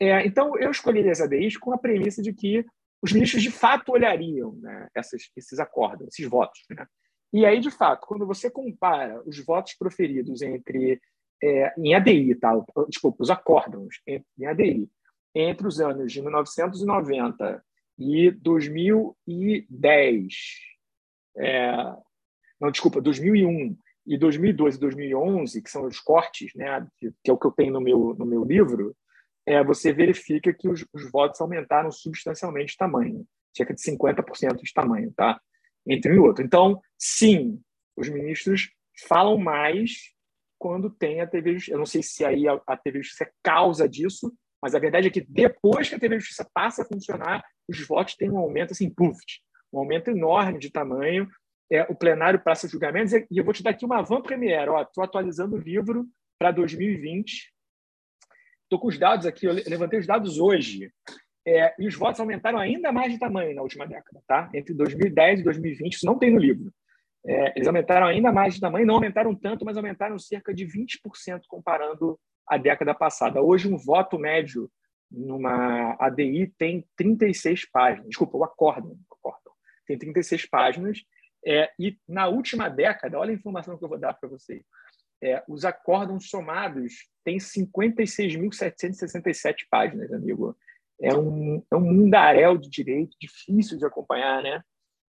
É, 0.00 0.26
então, 0.26 0.58
eu 0.58 0.70
escolhi 0.70 1.08
as 1.08 1.20
ADIs 1.20 1.56
com 1.56 1.72
a 1.72 1.78
premissa 1.78 2.22
de 2.22 2.32
que 2.32 2.64
os 3.02 3.12
ministros 3.12 3.42
de 3.42 3.50
fato 3.50 3.92
olhariam 3.92 4.54
né, 4.56 4.88
essas, 4.94 5.30
esses 5.36 5.58
acordos, 5.58 6.08
esses 6.08 6.28
votos. 6.28 6.60
Né? 6.70 6.86
E 7.32 7.44
aí, 7.44 7.60
de 7.60 7.70
fato, 7.70 8.06
quando 8.06 8.26
você 8.26 8.50
compara 8.50 9.22
os 9.26 9.44
votos 9.44 9.74
proferidos 9.74 10.42
entre 10.42 11.00
é, 11.42 11.74
em 11.76 11.94
ADI, 11.94 12.34
tá? 12.36 12.52
desculpa, 12.88 13.22
os 13.22 13.30
acórdãos 13.30 14.00
em, 14.06 14.24
em 14.38 14.46
ADI, 14.46 14.88
entre 15.34 15.66
os 15.66 15.80
anos 15.80 16.12
de 16.12 16.22
1990 16.22 17.62
e 17.98 18.30
2010, 18.30 20.34
é, 21.36 21.72
não, 22.60 22.70
desculpa, 22.70 23.00
2001 23.00 23.76
e 24.06 24.18
2012 24.18 24.76
e 24.76 24.80
2011, 24.80 25.62
que 25.62 25.70
são 25.70 25.86
os 25.86 25.98
cortes, 25.98 26.52
né, 26.54 26.86
que, 26.98 27.12
é 27.26 27.32
o 27.32 27.38
que 27.38 27.46
eu 27.46 27.52
tenho 27.52 27.72
no 27.72 27.80
meu, 27.80 28.14
no 28.18 28.26
meu 28.26 28.44
livro, 28.44 28.94
é, 29.46 29.62
você 29.62 29.92
verifica 29.92 30.52
que 30.52 30.68
os, 30.68 30.84
os, 30.92 31.10
votos 31.10 31.40
aumentaram 31.40 31.90
substancialmente 31.90 32.72
de 32.72 32.78
tamanho, 32.78 33.26
cerca 33.54 33.74
de 33.74 33.80
50% 33.80 34.62
de 34.62 34.72
tamanho, 34.72 35.12
tá? 35.14 35.40
entre 35.86 36.12
um 36.12 36.16
e 36.16 36.18
outro. 36.18 36.44
Então, 36.44 36.80
sim, 36.98 37.60
os 37.96 38.08
ministros 38.08 38.70
falam 39.06 39.36
mais 39.36 40.12
quando 40.58 40.88
tem 40.88 41.20
a 41.20 41.26
TV 41.26 41.54
Justiça. 41.54 41.74
Eu 41.74 41.78
não 41.78 41.86
sei 41.86 42.02
se 42.02 42.24
aí 42.24 42.48
a, 42.48 42.60
a 42.66 42.76
TV 42.76 43.02
Justiça 43.02 43.24
é 43.24 43.32
causa 43.42 43.88
disso, 43.88 44.32
mas 44.62 44.74
a 44.74 44.78
verdade 44.78 45.08
é 45.08 45.10
que 45.10 45.20
depois 45.20 45.88
que 45.88 45.94
a 45.94 45.98
TV 45.98 46.18
Justiça 46.18 46.48
passa 46.54 46.82
a 46.82 46.86
funcionar, 46.86 47.44
os 47.68 47.86
votos 47.86 48.14
têm 48.14 48.30
um 48.30 48.38
aumento 48.38 48.72
assim, 48.72 48.88
puff, 48.88 49.20
um 49.74 49.80
aumento 49.80 50.10
enorme 50.10 50.58
de 50.58 50.70
tamanho. 50.70 51.28
É, 51.70 51.82
o 51.82 51.94
plenário 51.94 52.40
passa 52.40 52.68
julgamentos, 52.68 53.12
e 53.12 53.26
eu 53.30 53.44
vou 53.44 53.54
te 53.54 53.62
dar 53.62 53.70
aqui 53.70 53.84
uma 53.84 54.02
van 54.02 54.20
premiere. 54.20 54.70
Estou 54.82 55.02
atualizando 55.02 55.56
o 55.56 55.60
livro 55.60 56.06
para 56.38 56.50
2020, 56.50 57.54
Estou 58.64 58.80
com 58.80 58.88
os 58.88 58.98
dados 58.98 59.26
aqui, 59.26 59.46
eu 59.46 59.52
levantei 59.52 60.00
os 60.00 60.06
dados 60.06 60.38
hoje. 60.38 60.90
É, 61.46 61.74
e 61.78 61.86
os 61.86 61.94
votos 61.94 62.18
aumentaram 62.18 62.58
ainda 62.58 62.90
mais 62.90 63.12
de 63.12 63.18
tamanho 63.18 63.54
na 63.54 63.62
última 63.62 63.86
década, 63.86 64.20
tá? 64.26 64.50
Entre 64.54 64.74
2010 64.74 65.40
e 65.40 65.42
2020, 65.44 65.92
isso 65.92 66.06
não 66.06 66.18
tem 66.18 66.32
no 66.32 66.38
livro. 66.38 66.72
É, 67.26 67.52
eles 67.54 67.68
aumentaram 67.68 68.06
ainda 68.06 68.32
mais 68.32 68.54
de 68.54 68.60
tamanho, 68.60 68.86
não 68.86 68.94
aumentaram 68.94 69.34
tanto, 69.34 69.64
mas 69.64 69.76
aumentaram 69.76 70.18
cerca 70.18 70.52
de 70.52 70.66
20% 70.66 71.42
comparando 71.46 72.18
a 72.48 72.56
década 72.56 72.94
passada. 72.94 73.42
Hoje, 73.42 73.72
um 73.72 73.76
voto 73.76 74.18
médio 74.18 74.70
numa 75.10 75.96
ADI 76.00 76.52
tem 76.58 76.84
36 76.96 77.70
páginas. 77.70 78.08
Desculpa, 78.08 78.38
o 78.38 78.44
acórdão, 78.44 78.96
tem 79.86 79.98
36 79.98 80.46
páginas. 80.46 81.02
É, 81.46 81.70
e 81.78 81.98
na 82.08 82.26
última 82.28 82.68
década, 82.68 83.18
olha 83.18 83.30
a 83.30 83.34
informação 83.34 83.76
que 83.76 83.84
eu 83.84 83.88
vou 83.88 83.98
dar 83.98 84.14
para 84.14 84.28
vocês. 84.28 84.62
É, 85.22 85.42
os 85.48 85.64
acórdãos 85.64 86.28
somados 86.28 87.08
têm 87.24 87.38
56.767 87.38 89.66
páginas, 89.70 90.12
amigo. 90.12 90.56
É 91.00 91.14
um, 91.14 91.62
é 91.70 91.76
um 91.76 91.80
mundaréu 91.80 92.56
de 92.56 92.68
direito 92.68 93.16
difícil 93.20 93.78
de 93.78 93.84
acompanhar, 93.84 94.42
né? 94.42 94.62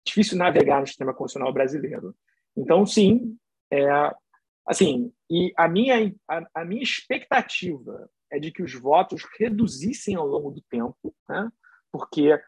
Difícil 0.05 0.37
navegar 0.37 0.81
no 0.81 0.87
sistema 0.87 1.13
constitucional 1.13 1.53
brasileiro. 1.53 2.15
Então, 2.55 2.85
sim, 2.85 3.37
é, 3.71 3.87
assim, 4.65 5.11
e 5.29 5.53
a 5.55 5.67
minha, 5.67 6.13
a, 6.27 6.47
a 6.55 6.65
minha 6.65 6.83
expectativa 6.83 8.09
é 8.31 8.39
de 8.39 8.51
que 8.51 8.61
os 8.61 8.73
votos 8.73 9.23
reduzissem 9.39 10.15
ao 10.15 10.27
longo 10.27 10.51
do 10.51 10.61
tempo, 10.69 11.15
né? 11.27 11.49
porque 11.91 12.39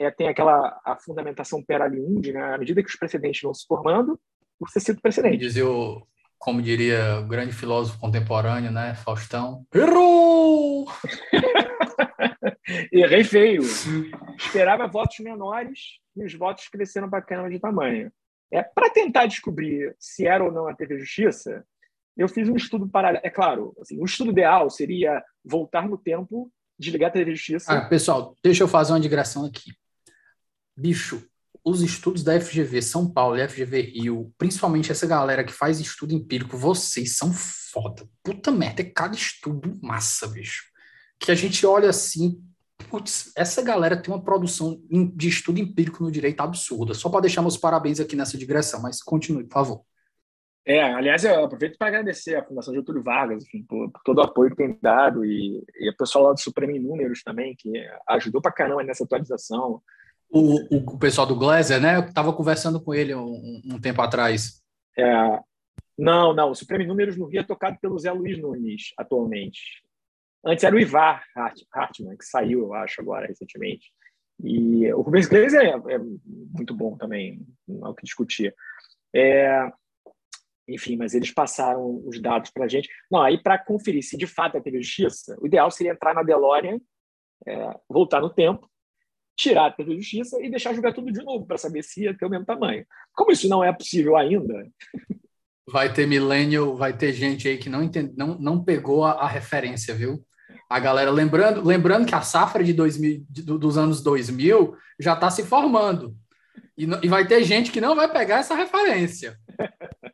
é, 0.00 0.10
tem 0.10 0.28
aquela 0.28 0.80
a 0.82 0.96
fundamentação 0.96 1.62
per 1.62 1.82
aliundi, 1.82 2.32
né? 2.32 2.54
à 2.54 2.58
medida 2.58 2.82
que 2.82 2.88
os 2.88 2.96
precedentes 2.96 3.42
vão 3.42 3.52
se 3.52 3.66
formando, 3.66 4.18
você 4.58 4.80
cita 4.80 4.98
o 4.98 5.02
precedente. 5.02 5.36
Dizer 5.36 5.62
o, 5.62 6.06
como 6.38 6.62
diria 6.62 7.20
o 7.20 7.28
grande 7.28 7.52
filósofo 7.52 8.00
contemporâneo, 8.00 8.72
né, 8.72 8.94
Faustão, 8.94 9.66
errou! 9.74 10.88
Errei 12.90 13.24
feio. 13.24 13.62
Esperava 14.38 14.86
votos 14.86 15.18
menores 15.18 15.98
e 16.16 16.24
os 16.24 16.32
votos 16.34 16.68
cresceram 16.68 17.10
para 17.10 17.20
caramba 17.20 17.50
de 17.50 17.58
tamanho. 17.58 18.10
É, 18.50 18.62
para 18.62 18.90
tentar 18.90 19.26
descobrir 19.26 19.94
se 19.98 20.26
era 20.26 20.42
ou 20.42 20.50
não 20.50 20.66
a 20.66 20.74
TV 20.74 20.98
Justiça, 20.98 21.64
eu 22.16 22.28
fiz 22.28 22.48
um 22.48 22.56
estudo 22.56 22.88
paralelo. 22.88 23.22
É 23.24 23.30
claro, 23.30 23.76
assim, 23.80 24.00
o 24.00 24.04
estudo 24.04 24.30
ideal 24.30 24.70
seria 24.70 25.22
voltar 25.44 25.88
no 25.88 25.98
tempo, 25.98 26.50
desligar 26.78 27.10
a 27.10 27.12
TV 27.12 27.32
Justiça. 27.32 27.72
Ah, 27.72 27.88
pessoal, 27.88 28.34
deixa 28.42 28.62
eu 28.62 28.68
fazer 28.68 28.92
uma 28.92 29.00
digressão 29.00 29.44
aqui. 29.44 29.72
Bicho, 30.80 31.22
os 31.62 31.82
estudos 31.82 32.24
da 32.24 32.40
FGV 32.40 32.80
São 32.80 33.12
Paulo 33.12 33.36
e 33.36 33.46
FGV 33.46 33.82
Rio, 33.82 34.32
principalmente 34.38 34.90
essa 34.90 35.06
galera 35.06 35.44
que 35.44 35.52
faz 35.52 35.78
estudo 35.78 36.14
empírico, 36.14 36.56
vocês 36.56 37.18
são 37.18 37.30
foda. 37.34 38.08
Puta 38.22 38.50
merda, 38.50 38.80
é 38.80 38.86
cada 38.86 39.14
estudo 39.14 39.78
massa, 39.82 40.26
bicho. 40.26 40.64
Que 41.18 41.30
a 41.30 41.34
gente 41.34 41.66
olha 41.66 41.90
assim, 41.90 42.42
putz, 42.88 43.30
essa 43.36 43.60
galera 43.60 43.94
tem 43.94 44.12
uma 44.12 44.24
produção 44.24 44.80
de 45.14 45.28
estudo 45.28 45.60
empírico 45.60 46.02
no 46.02 46.10
direito 46.10 46.40
absurda. 46.40 46.94
Só 46.94 47.10
para 47.10 47.20
deixar 47.20 47.42
meus 47.42 47.58
parabéns 47.58 48.00
aqui 48.00 48.16
nessa 48.16 48.38
digressão, 48.38 48.80
mas 48.80 49.02
continue, 49.02 49.44
por 49.44 49.52
favor. 49.52 49.84
É, 50.64 50.82
aliás, 50.82 51.24
eu 51.24 51.44
aproveito 51.44 51.76
para 51.76 51.88
agradecer 51.88 52.36
a 52.36 52.44
Fundação 52.44 52.72
Getúlio 52.72 53.02
Vargas, 53.02 53.44
enfim, 53.44 53.64
por, 53.64 53.90
por, 53.90 54.00
todo 54.02 54.18
o 54.18 54.22
apoio 54.22 54.50
que 54.50 54.56
tem 54.56 54.78
dado 54.80 55.26
e, 55.26 55.62
e 55.78 55.90
o 55.90 55.96
pessoal 55.96 56.24
lá 56.24 56.32
do 56.32 56.40
Supremo 56.40 56.72
em 56.72 56.80
Números 56.80 57.22
também, 57.22 57.54
que 57.54 57.70
ajudou 58.08 58.40
para 58.40 58.52
caramba 58.52 58.82
nessa 58.82 59.04
atualização. 59.04 59.82
O, 60.32 60.76
o, 60.76 60.98
pessoal 60.98 61.26
do 61.26 61.34
Glaser, 61.34 61.80
né? 61.80 61.96
Eu 61.96 62.02
estava 62.02 62.32
conversando 62.32 62.80
com 62.80 62.94
ele 62.94 63.14
um, 63.14 63.60
um, 63.64 63.80
tempo 63.80 64.00
atrás. 64.00 64.62
É, 64.96 65.40
não, 65.98 66.32
não, 66.32 66.52
o 66.52 66.74
em 66.74 66.86
Números 66.86 67.16
no 67.16 67.26
Rio 67.26 67.40
é 67.40 67.44
tocado 67.44 67.78
pelo 67.80 67.98
Zé 67.98 68.12
Luiz 68.12 68.38
Nunes, 68.38 68.92
atualmente. 68.96 69.60
Antes 70.44 70.64
era 70.64 70.74
o 70.74 70.80
Ivar 70.80 71.24
Hartmann, 71.36 72.16
que 72.16 72.24
saiu, 72.24 72.60
eu 72.60 72.74
acho, 72.74 73.00
agora, 73.00 73.26
recentemente. 73.26 73.92
E 74.42 74.90
o 74.92 75.02
Rubens 75.02 75.26
Glaser 75.26 75.60
é, 75.60 75.94
é 75.94 75.98
muito 75.98 76.74
bom 76.74 76.96
também, 76.96 77.46
não 77.68 77.84
há 77.84 77.90
o 77.90 77.94
que 77.94 78.04
discutir. 78.04 78.54
É, 79.14 79.70
enfim, 80.66 80.96
mas 80.96 81.14
eles 81.14 81.32
passaram 81.32 82.02
os 82.06 82.20
dados 82.20 82.50
para 82.50 82.64
a 82.64 82.68
gente. 82.68 82.88
Não, 83.10 83.20
aí 83.20 83.42
para 83.42 83.58
conferir 83.58 84.02
se 84.02 84.16
de 84.16 84.26
fato 84.26 84.56
é 84.56 84.60
TV 84.60 84.80
Justiça, 84.80 85.36
o 85.40 85.46
ideal 85.46 85.70
seria 85.70 85.92
entrar 85.92 86.14
na 86.14 86.22
DeLorean, 86.22 86.78
é, 87.46 87.78
voltar 87.88 88.20
no 88.20 88.30
tempo, 88.30 88.69
tirar 89.36 89.66
a 89.66 89.72
TV 89.72 89.96
Justiça 89.96 90.36
e 90.42 90.50
deixar 90.50 90.74
jogar 90.74 90.92
tudo 90.92 91.12
de 91.12 91.22
novo 91.22 91.46
para 91.46 91.58
saber 91.58 91.82
se 91.82 92.02
ia 92.04 92.16
ter 92.16 92.26
o 92.26 92.30
mesmo 92.30 92.44
tamanho. 92.44 92.84
Como 93.14 93.32
isso 93.32 93.48
não 93.48 93.64
é 93.64 93.72
possível 93.72 94.16
ainda. 94.16 94.66
Vai 95.68 95.92
ter 95.92 96.06
millennial, 96.06 96.76
vai 96.76 96.96
ter 96.96 97.12
gente 97.12 97.48
aí 97.48 97.56
que 97.56 97.68
não, 97.68 97.82
entende, 97.82 98.12
não, 98.16 98.38
não 98.38 98.64
pegou 98.64 99.04
a, 99.04 99.12
a 99.12 99.28
referência, 99.28 99.94
viu? 99.94 100.24
A 100.68 100.78
galera, 100.78 101.10
lembrando, 101.10 101.64
lembrando 101.64 102.06
que 102.06 102.14
a 102.14 102.22
safra 102.22 102.62
de 102.62 102.72
2000, 102.72 103.24
de, 103.28 103.42
dos 103.42 103.76
anos 103.78 104.02
2000 104.02 104.76
já 104.98 105.14
está 105.14 105.30
se 105.30 105.44
formando. 105.44 106.14
E, 106.76 106.84
e 106.84 107.08
vai 107.08 107.26
ter 107.26 107.42
gente 107.44 107.70
que 107.70 107.80
não 107.80 107.94
vai 107.94 108.10
pegar 108.10 108.38
essa 108.38 108.54
referência. 108.54 109.36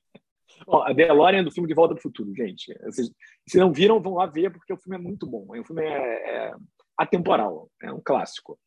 Ó, 0.67 0.83
a 0.83 0.93
DeLorean 0.93 1.45
do 1.45 1.53
filme 1.53 1.69
De 1.69 1.75
Volta 1.75 1.95
para 1.95 2.01
o 2.01 2.03
Futuro, 2.03 2.35
gente. 2.35 2.77
Vocês, 2.85 3.09
se 3.47 3.57
não 3.57 3.73
viram, 3.73 4.01
vão 4.01 4.15
lá 4.15 4.27
ver, 4.27 4.51
porque 4.51 4.73
o 4.73 4.77
filme 4.77 4.97
é 4.97 5.01
muito 5.01 5.27
bom. 5.27 5.47
O 5.49 5.65
filme 5.65 5.85
é, 5.85 6.49
é 6.49 6.55
atemporal, 6.99 7.71
é 7.83 7.93
um 7.93 8.01
clássico. 8.05 8.59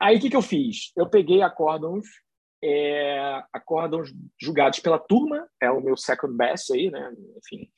Aí 0.00 0.16
o 0.16 0.20
que, 0.20 0.30
que 0.30 0.36
eu 0.36 0.42
fiz? 0.42 0.92
Eu 0.96 1.08
peguei 1.08 1.42
acórdãos, 1.42 2.06
é, 2.62 3.42
julgados 4.40 4.80
pela 4.80 4.98
turma, 4.98 5.48
é 5.60 5.70
o 5.70 5.80
meu 5.80 5.96
second 5.96 6.36
best 6.36 6.72
aí, 6.72 6.90
né? 6.90 7.12
Enfim. 7.36 7.70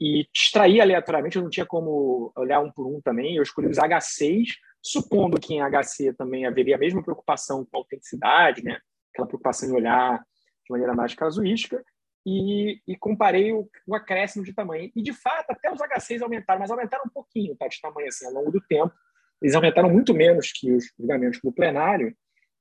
E 0.00 0.26
extraí 0.34 0.80
aleatoriamente, 0.80 1.36
eu 1.36 1.42
não 1.42 1.50
tinha 1.50 1.66
como 1.66 2.32
olhar 2.36 2.60
um 2.60 2.70
por 2.70 2.86
um 2.86 3.00
também, 3.00 3.36
eu 3.36 3.42
escolhi 3.42 3.68
os 3.68 3.78
H6, 3.78 4.46
supondo 4.80 5.40
que 5.40 5.54
em 5.54 5.60
HC 5.60 6.14
também 6.14 6.46
haveria 6.46 6.76
a 6.76 6.78
mesma 6.78 7.02
preocupação 7.02 7.64
com 7.64 7.76
a 7.76 7.80
autenticidade, 7.80 8.62
né? 8.62 8.78
aquela 9.12 9.26
preocupação 9.26 9.68
em 9.68 9.72
olhar 9.72 10.18
de 10.18 10.70
maneira 10.70 10.94
mais 10.94 11.14
casuística, 11.14 11.82
e, 12.24 12.80
e 12.86 12.96
comparei 12.96 13.52
o, 13.52 13.68
o, 13.86 13.94
acréscimo 13.94 14.44
de 14.44 14.52
tamanho. 14.52 14.90
E, 14.94 15.02
de 15.02 15.12
fato, 15.12 15.50
até 15.50 15.72
os 15.72 15.80
H6 15.80 16.22
aumentaram, 16.22 16.60
mas 16.60 16.70
aumentaram 16.70 17.04
um 17.06 17.10
pouquinho 17.10 17.56
tá, 17.56 17.66
de 17.66 17.80
tamanho 17.80 18.08
assim, 18.08 18.26
ao 18.26 18.32
longo 18.32 18.50
do 18.50 18.60
tempo. 18.60 18.92
Eles 19.40 19.54
aumentaram 19.54 19.90
muito 19.90 20.12
menos 20.14 20.52
que 20.52 20.72
os 20.72 20.86
julgamentos 20.98 21.40
do 21.42 21.52
plenário. 21.52 22.14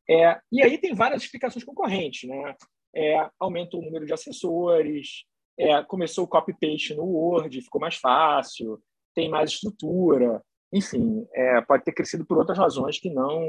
É, 0.10 0.40
e 0.52 0.64
aí 0.64 0.78
tem 0.78 0.94
várias 0.94 1.24
explicações 1.24 1.64
concorrentes. 1.64 2.30
Né? 2.30 2.56
É, 2.96 3.30
aumenta 3.40 3.78
o 3.78 3.82
número 3.82 4.06
de 4.06 4.14
assessores, 4.14 5.26
é, 5.60 5.84
começou 5.84 6.26
o 6.26 6.28
copy-paste 6.28 6.94
no 6.94 7.04
Word, 7.04 7.62
ficou 7.62 7.82
mais 7.82 7.96
fácil, 7.96 8.80
tem 9.16 9.30
mais 9.30 9.52
estrutura. 9.52 10.42
Enfim, 10.72 11.26
é, 11.34 11.62
pode 11.62 11.84
ter 11.84 11.94
crescido 11.94 12.26
por 12.26 12.38
outras 12.38 12.58
razões 12.58 13.00
que 13.00 13.10
não, 13.10 13.48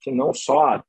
que 0.00 0.10
não 0.10 0.34
só 0.34 0.82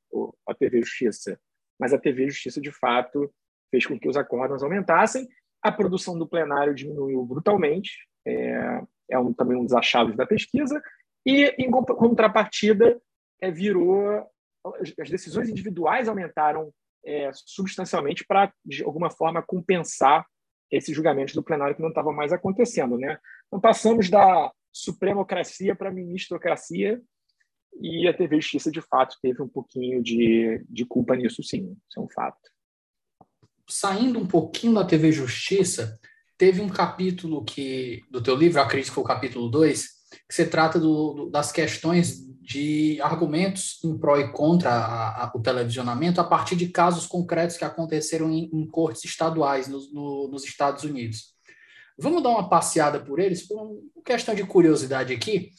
a, 0.46 0.54
TV 0.54 0.80
Justiça, 0.80 1.40
mas 1.78 1.94
a 1.94 1.98
TV 1.98 2.28
Justiça, 2.28 2.60
de 2.60 2.72
fato, 2.72 3.32
fez 3.70 3.86
com 3.86 3.98
que 3.98 4.08
os 4.08 4.16
acórdãos 4.16 4.62
aumentassem. 4.62 5.28
A 5.62 5.70
produção 5.70 6.18
do 6.18 6.28
plenário 6.28 6.74
diminuiu 6.74 7.24
brutalmente, 7.24 7.90
é, 8.26 8.82
é 9.10 9.18
um, 9.18 9.32
também 9.32 9.56
um 9.56 9.64
dos 9.64 9.72
achados 9.72 10.16
da 10.16 10.26
pesquisa, 10.26 10.82
e, 11.26 11.54
em 11.58 11.70
contrapartida, 11.70 13.00
é, 13.40 13.50
virou. 13.50 14.26
As 15.00 15.08
decisões 15.08 15.48
individuais 15.48 16.08
aumentaram 16.08 16.70
é, 17.04 17.30
substancialmente 17.32 18.24
para, 18.26 18.52
de 18.64 18.84
alguma 18.84 19.10
forma, 19.10 19.42
compensar 19.42 20.26
esses 20.70 20.94
julgamentos 20.94 21.34
do 21.34 21.42
plenário 21.42 21.74
que 21.74 21.82
não 21.82 21.88
estavam 21.88 22.12
mais 22.12 22.32
acontecendo. 22.32 22.98
Né? 22.98 23.18
Então, 23.46 23.60
passamos 23.60 24.10
da 24.10 24.52
supremocracia 24.72 25.74
para 25.74 25.88
a 25.88 25.92
ministrocracia, 25.92 27.00
e 27.80 28.06
a 28.08 28.12
TV 28.12 28.40
Justiça, 28.40 28.70
de 28.70 28.82
fato, 28.82 29.16
teve 29.22 29.40
um 29.40 29.48
pouquinho 29.48 30.02
de, 30.02 30.62
de 30.68 30.84
culpa 30.84 31.14
nisso, 31.14 31.42
sim, 31.42 31.76
isso 31.88 32.00
é 32.00 32.02
um 32.02 32.08
fato 32.08 32.50
saindo 33.70 34.18
um 34.18 34.26
pouquinho 34.26 34.74
da 34.74 34.84
TV 34.84 35.12
Justiça, 35.12 35.98
teve 36.36 36.60
um 36.60 36.68
capítulo 36.68 37.44
que 37.44 38.02
do 38.10 38.22
teu 38.22 38.34
livro, 38.34 38.60
acredito 38.60 38.88
que 38.88 38.94
foi 38.94 39.04
o 39.04 39.06
capítulo 39.06 39.48
2, 39.48 39.88
que 40.28 40.34
se 40.34 40.46
trata 40.46 40.78
do, 40.78 41.14
do, 41.14 41.30
das 41.30 41.52
questões 41.52 42.28
de 42.40 43.00
argumentos 43.00 43.78
em 43.84 43.96
pró 43.96 44.18
e 44.18 44.32
contra 44.32 44.70
a, 44.70 45.24
a, 45.24 45.32
o 45.34 45.40
televisionamento 45.40 46.20
a 46.20 46.24
partir 46.24 46.56
de 46.56 46.68
casos 46.68 47.06
concretos 47.06 47.56
que 47.56 47.64
aconteceram 47.64 48.30
em, 48.30 48.50
em 48.52 48.66
cortes 48.66 49.04
estaduais 49.04 49.68
no, 49.68 49.78
no, 49.92 50.28
nos 50.28 50.44
Estados 50.44 50.82
Unidos. 50.84 51.34
Vamos 51.96 52.22
dar 52.22 52.30
uma 52.30 52.48
passeada 52.48 52.98
por 52.98 53.20
eles, 53.20 53.46
por 53.46 53.60
uma 53.60 54.02
questão 54.04 54.34
de 54.34 54.44
curiosidade 54.44 55.12
aqui. 55.12 55.50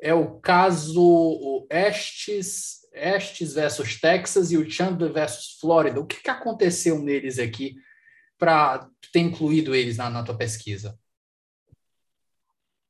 É 0.00 0.14
o 0.14 0.40
caso 0.40 1.66
Estes 1.68 2.80
Estes 2.92 3.54
versus 3.54 4.00
Texas 4.00 4.50
e 4.50 4.56
o 4.56 4.68
Chandler 4.68 5.12
versus 5.12 5.58
Flórida. 5.60 6.00
O 6.00 6.06
que, 6.06 6.22
que 6.22 6.30
aconteceu 6.30 7.00
neles 7.00 7.38
aqui 7.38 7.76
para 8.38 8.88
ter 9.12 9.20
incluído 9.20 9.74
eles 9.74 9.96
na, 9.96 10.08
na 10.08 10.22
tua 10.22 10.36
pesquisa? 10.36 10.98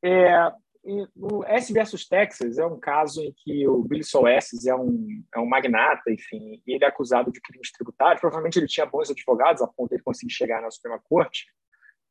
É, 0.02 0.52
o 0.82 1.44
S 1.44 1.72
versus 1.72 2.08
Texas 2.08 2.58
é 2.58 2.64
um 2.64 2.78
caso 2.78 3.22
em 3.22 3.32
que 3.36 3.68
o 3.68 3.82
Billy 3.82 4.02
Soesses 4.02 4.66
é 4.66 4.74
um, 4.74 5.22
é 5.34 5.38
um 5.38 5.46
magnata, 5.46 6.10
enfim, 6.10 6.62
e 6.66 6.74
ele 6.74 6.84
é 6.84 6.88
acusado 6.88 7.30
de 7.30 7.40
crimes 7.40 7.70
tributários. 7.70 8.20
Provavelmente 8.20 8.58
ele 8.58 8.66
tinha 8.66 8.86
bons 8.86 9.10
advogados 9.10 9.62
a 9.62 9.66
ponto 9.66 9.90
de 9.90 9.96
ele 9.96 10.02
conseguir 10.02 10.32
chegar 10.32 10.62
na 10.62 10.70
Suprema 10.70 10.98
Corte, 10.98 11.46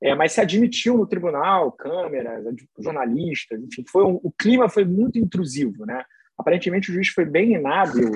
é, 0.02 0.16
mas 0.16 0.34
se 0.34 0.42
admitiu 0.42 0.98
no 0.98 1.08
tribunal, 1.08 1.72
câmeras, 1.72 2.46
jornalistas, 2.78 3.62
enfim, 3.62 3.84
foi 3.90 4.06
um, 4.06 4.20
o 4.24 4.32
clima 4.32 4.70
foi 4.70 4.86
muito 4.86 5.18
intrusivo, 5.18 5.86
né? 5.86 6.06
Aparentemente, 6.38 6.90
o 6.90 6.94
juiz 6.94 7.10
foi 7.10 7.26
bem 7.26 7.54
inábil 7.56 8.12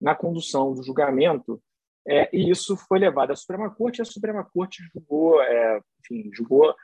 na 0.00 0.14
condução 0.14 0.74
do 0.74 0.82
julgamento, 0.82 1.62
é, 2.08 2.28
e 2.32 2.50
isso 2.50 2.76
foi 2.76 2.98
levado 2.98 3.30
à 3.30 3.36
Suprema 3.36 3.70
Corte, 3.70 3.98
e 3.98 4.02
a 4.02 4.04
Suprema 4.04 4.42
Corte 4.42 4.82
julgou, 4.92 5.40
é, 5.42 5.80
enfim, 6.00 6.30
julgou 6.32 6.74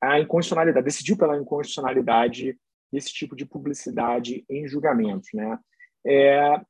a 0.00 0.20
inconstitucionalidade, 0.20 0.84
decidiu 0.84 1.16
pela 1.18 1.36
inconstitucionalidade 1.36 2.56
desse 2.92 3.12
tipo 3.12 3.36
de 3.36 3.44
publicidade 3.44 4.44
em 4.48 4.66
julgamentos. 4.66 5.28
Né? 5.32 5.58
É, 6.06 6.60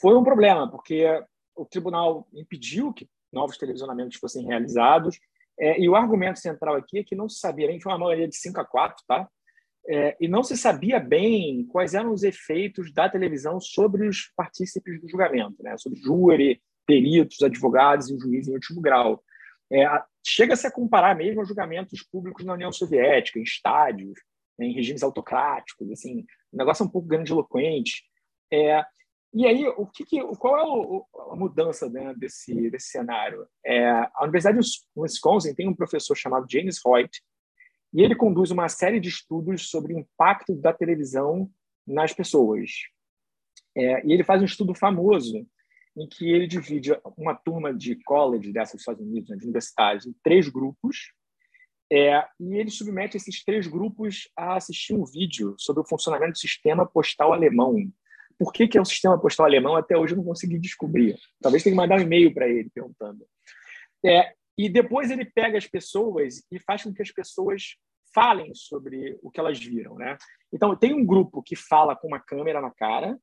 foi 0.00 0.16
um 0.16 0.24
problema, 0.24 0.70
porque 0.70 1.04
o 1.54 1.64
tribunal 1.64 2.26
impediu 2.32 2.92
que 2.92 3.08
novos 3.32 3.58
televisionamentos 3.58 4.16
fossem 4.16 4.44
realizados, 4.46 5.18
é, 5.58 5.80
e 5.80 5.88
o 5.88 5.96
argumento 5.96 6.38
central 6.38 6.76
aqui 6.76 7.00
é 7.00 7.04
que 7.04 7.16
não 7.16 7.28
se 7.28 7.40
sabia, 7.40 7.70
gente 7.70 7.82
foi 7.82 7.92
uma 7.92 7.98
maioria 7.98 8.28
de 8.28 8.36
5 8.36 8.60
a 8.60 8.64
4, 8.64 9.04
tá? 9.06 9.28
É, 9.90 10.16
e 10.20 10.28
não 10.28 10.42
se 10.42 10.56
sabia 10.56 11.00
bem 11.00 11.64
quais 11.66 11.94
eram 11.94 12.12
os 12.12 12.22
efeitos 12.22 12.92
da 12.92 13.08
televisão 13.08 13.58
sobre 13.58 14.06
os 14.06 14.30
partícipes 14.36 15.00
do 15.00 15.08
julgamento, 15.08 15.62
né? 15.62 15.76
sobre 15.78 15.98
júri, 15.98 16.60
peritos, 16.86 17.42
advogados 17.42 18.10
e 18.10 18.14
o 18.14 18.20
juiz 18.20 18.46
em 18.46 18.52
último 18.52 18.82
grau. 18.82 19.22
É, 19.72 19.86
Chega-se 20.26 20.66
a 20.66 20.70
comparar 20.70 21.16
mesmo 21.16 21.40
a 21.40 21.44
julgamentos 21.44 22.02
públicos 22.02 22.44
na 22.44 22.52
União 22.52 22.70
Soviética, 22.70 23.38
em 23.38 23.42
estádios, 23.42 24.18
em 24.60 24.72
regimes 24.72 25.02
autocráticos, 25.02 25.90
assim, 25.90 26.24
o 26.52 26.56
negócio 26.56 26.84
um 26.84 26.88
pouco 26.88 27.08
grandiloquente. 27.08 28.04
É, 28.52 28.82
e 29.32 29.46
aí, 29.46 29.66
o 29.68 29.86
que, 29.86 30.04
que 30.04 30.20
qual 30.36 30.58
é 30.58 30.64
o, 30.64 31.06
a 31.32 31.36
mudança 31.36 31.88
né, 31.88 32.14
desse, 32.16 32.70
desse 32.70 32.88
cenário? 32.88 33.46
É, 33.64 33.88
a 33.88 34.22
Universidade 34.22 34.58
de 34.58 34.68
Wisconsin 34.96 35.54
tem 35.54 35.68
um 35.68 35.74
professor 35.74 36.16
chamado 36.16 36.46
James 36.50 36.80
Hoyt, 36.84 37.22
e 37.92 38.02
ele 38.02 38.14
conduz 38.14 38.50
uma 38.50 38.68
série 38.68 39.00
de 39.00 39.08
estudos 39.08 39.70
sobre 39.70 39.94
o 39.94 39.98
impacto 39.98 40.54
da 40.54 40.72
televisão 40.72 41.50
nas 41.86 42.12
pessoas. 42.12 42.70
É, 43.76 44.06
e 44.06 44.12
ele 44.12 44.24
faz 44.24 44.42
um 44.42 44.46
estudo 44.46 44.74
famoso 44.74 45.46
em 45.96 46.06
que 46.06 46.30
ele 46.30 46.46
divide 46.46 46.92
uma 47.16 47.34
turma 47.34 47.74
de 47.74 47.96
college 48.04 48.52
dessas 48.52 48.80
Estados 48.80 49.04
Unidos, 49.04 49.30
né, 49.30 49.36
de 49.36 49.44
universidades, 49.44 50.06
em 50.06 50.14
três 50.22 50.48
grupos, 50.48 51.12
é, 51.90 52.22
e 52.38 52.56
ele 52.56 52.70
submete 52.70 53.16
esses 53.16 53.42
três 53.42 53.66
grupos 53.66 54.28
a 54.36 54.56
assistir 54.56 54.94
um 54.94 55.04
vídeo 55.04 55.54
sobre 55.58 55.82
o 55.82 55.86
funcionamento 55.86 56.32
do 56.32 56.38
sistema 56.38 56.86
postal 56.86 57.32
alemão. 57.32 57.76
Por 58.38 58.52
que, 58.52 58.68
que 58.68 58.76
é 58.76 58.80
o 58.80 58.84
sistema 58.84 59.18
postal 59.18 59.46
alemão? 59.46 59.74
Até 59.74 59.96
hoje 59.96 60.12
eu 60.12 60.18
não 60.18 60.24
consegui 60.24 60.58
descobrir. 60.58 61.18
Talvez 61.40 61.62
tenha 61.62 61.72
que 61.72 61.80
mandar 61.80 61.98
um 61.98 62.02
e-mail 62.02 62.32
para 62.32 62.46
ele 62.46 62.70
perguntando. 62.70 63.26
É, 64.04 64.32
e 64.56 64.68
depois 64.68 65.10
ele 65.10 65.24
pega 65.24 65.56
as 65.56 65.66
pessoas 65.66 66.42
e 66.50 66.58
faz 66.60 66.82
com 66.82 66.92
que 66.92 67.02
as 67.02 67.10
pessoas 67.10 67.76
falem 68.14 68.54
sobre 68.54 69.18
o 69.22 69.30
que 69.30 69.40
elas 69.40 69.58
viram, 69.58 69.94
né? 69.94 70.16
Então 70.52 70.76
tem 70.76 70.94
um 70.94 71.04
grupo 71.04 71.42
que 71.42 71.56
fala 71.56 71.96
com 71.96 72.08
uma 72.08 72.20
câmera 72.20 72.60
na 72.60 72.70
cara, 72.70 73.18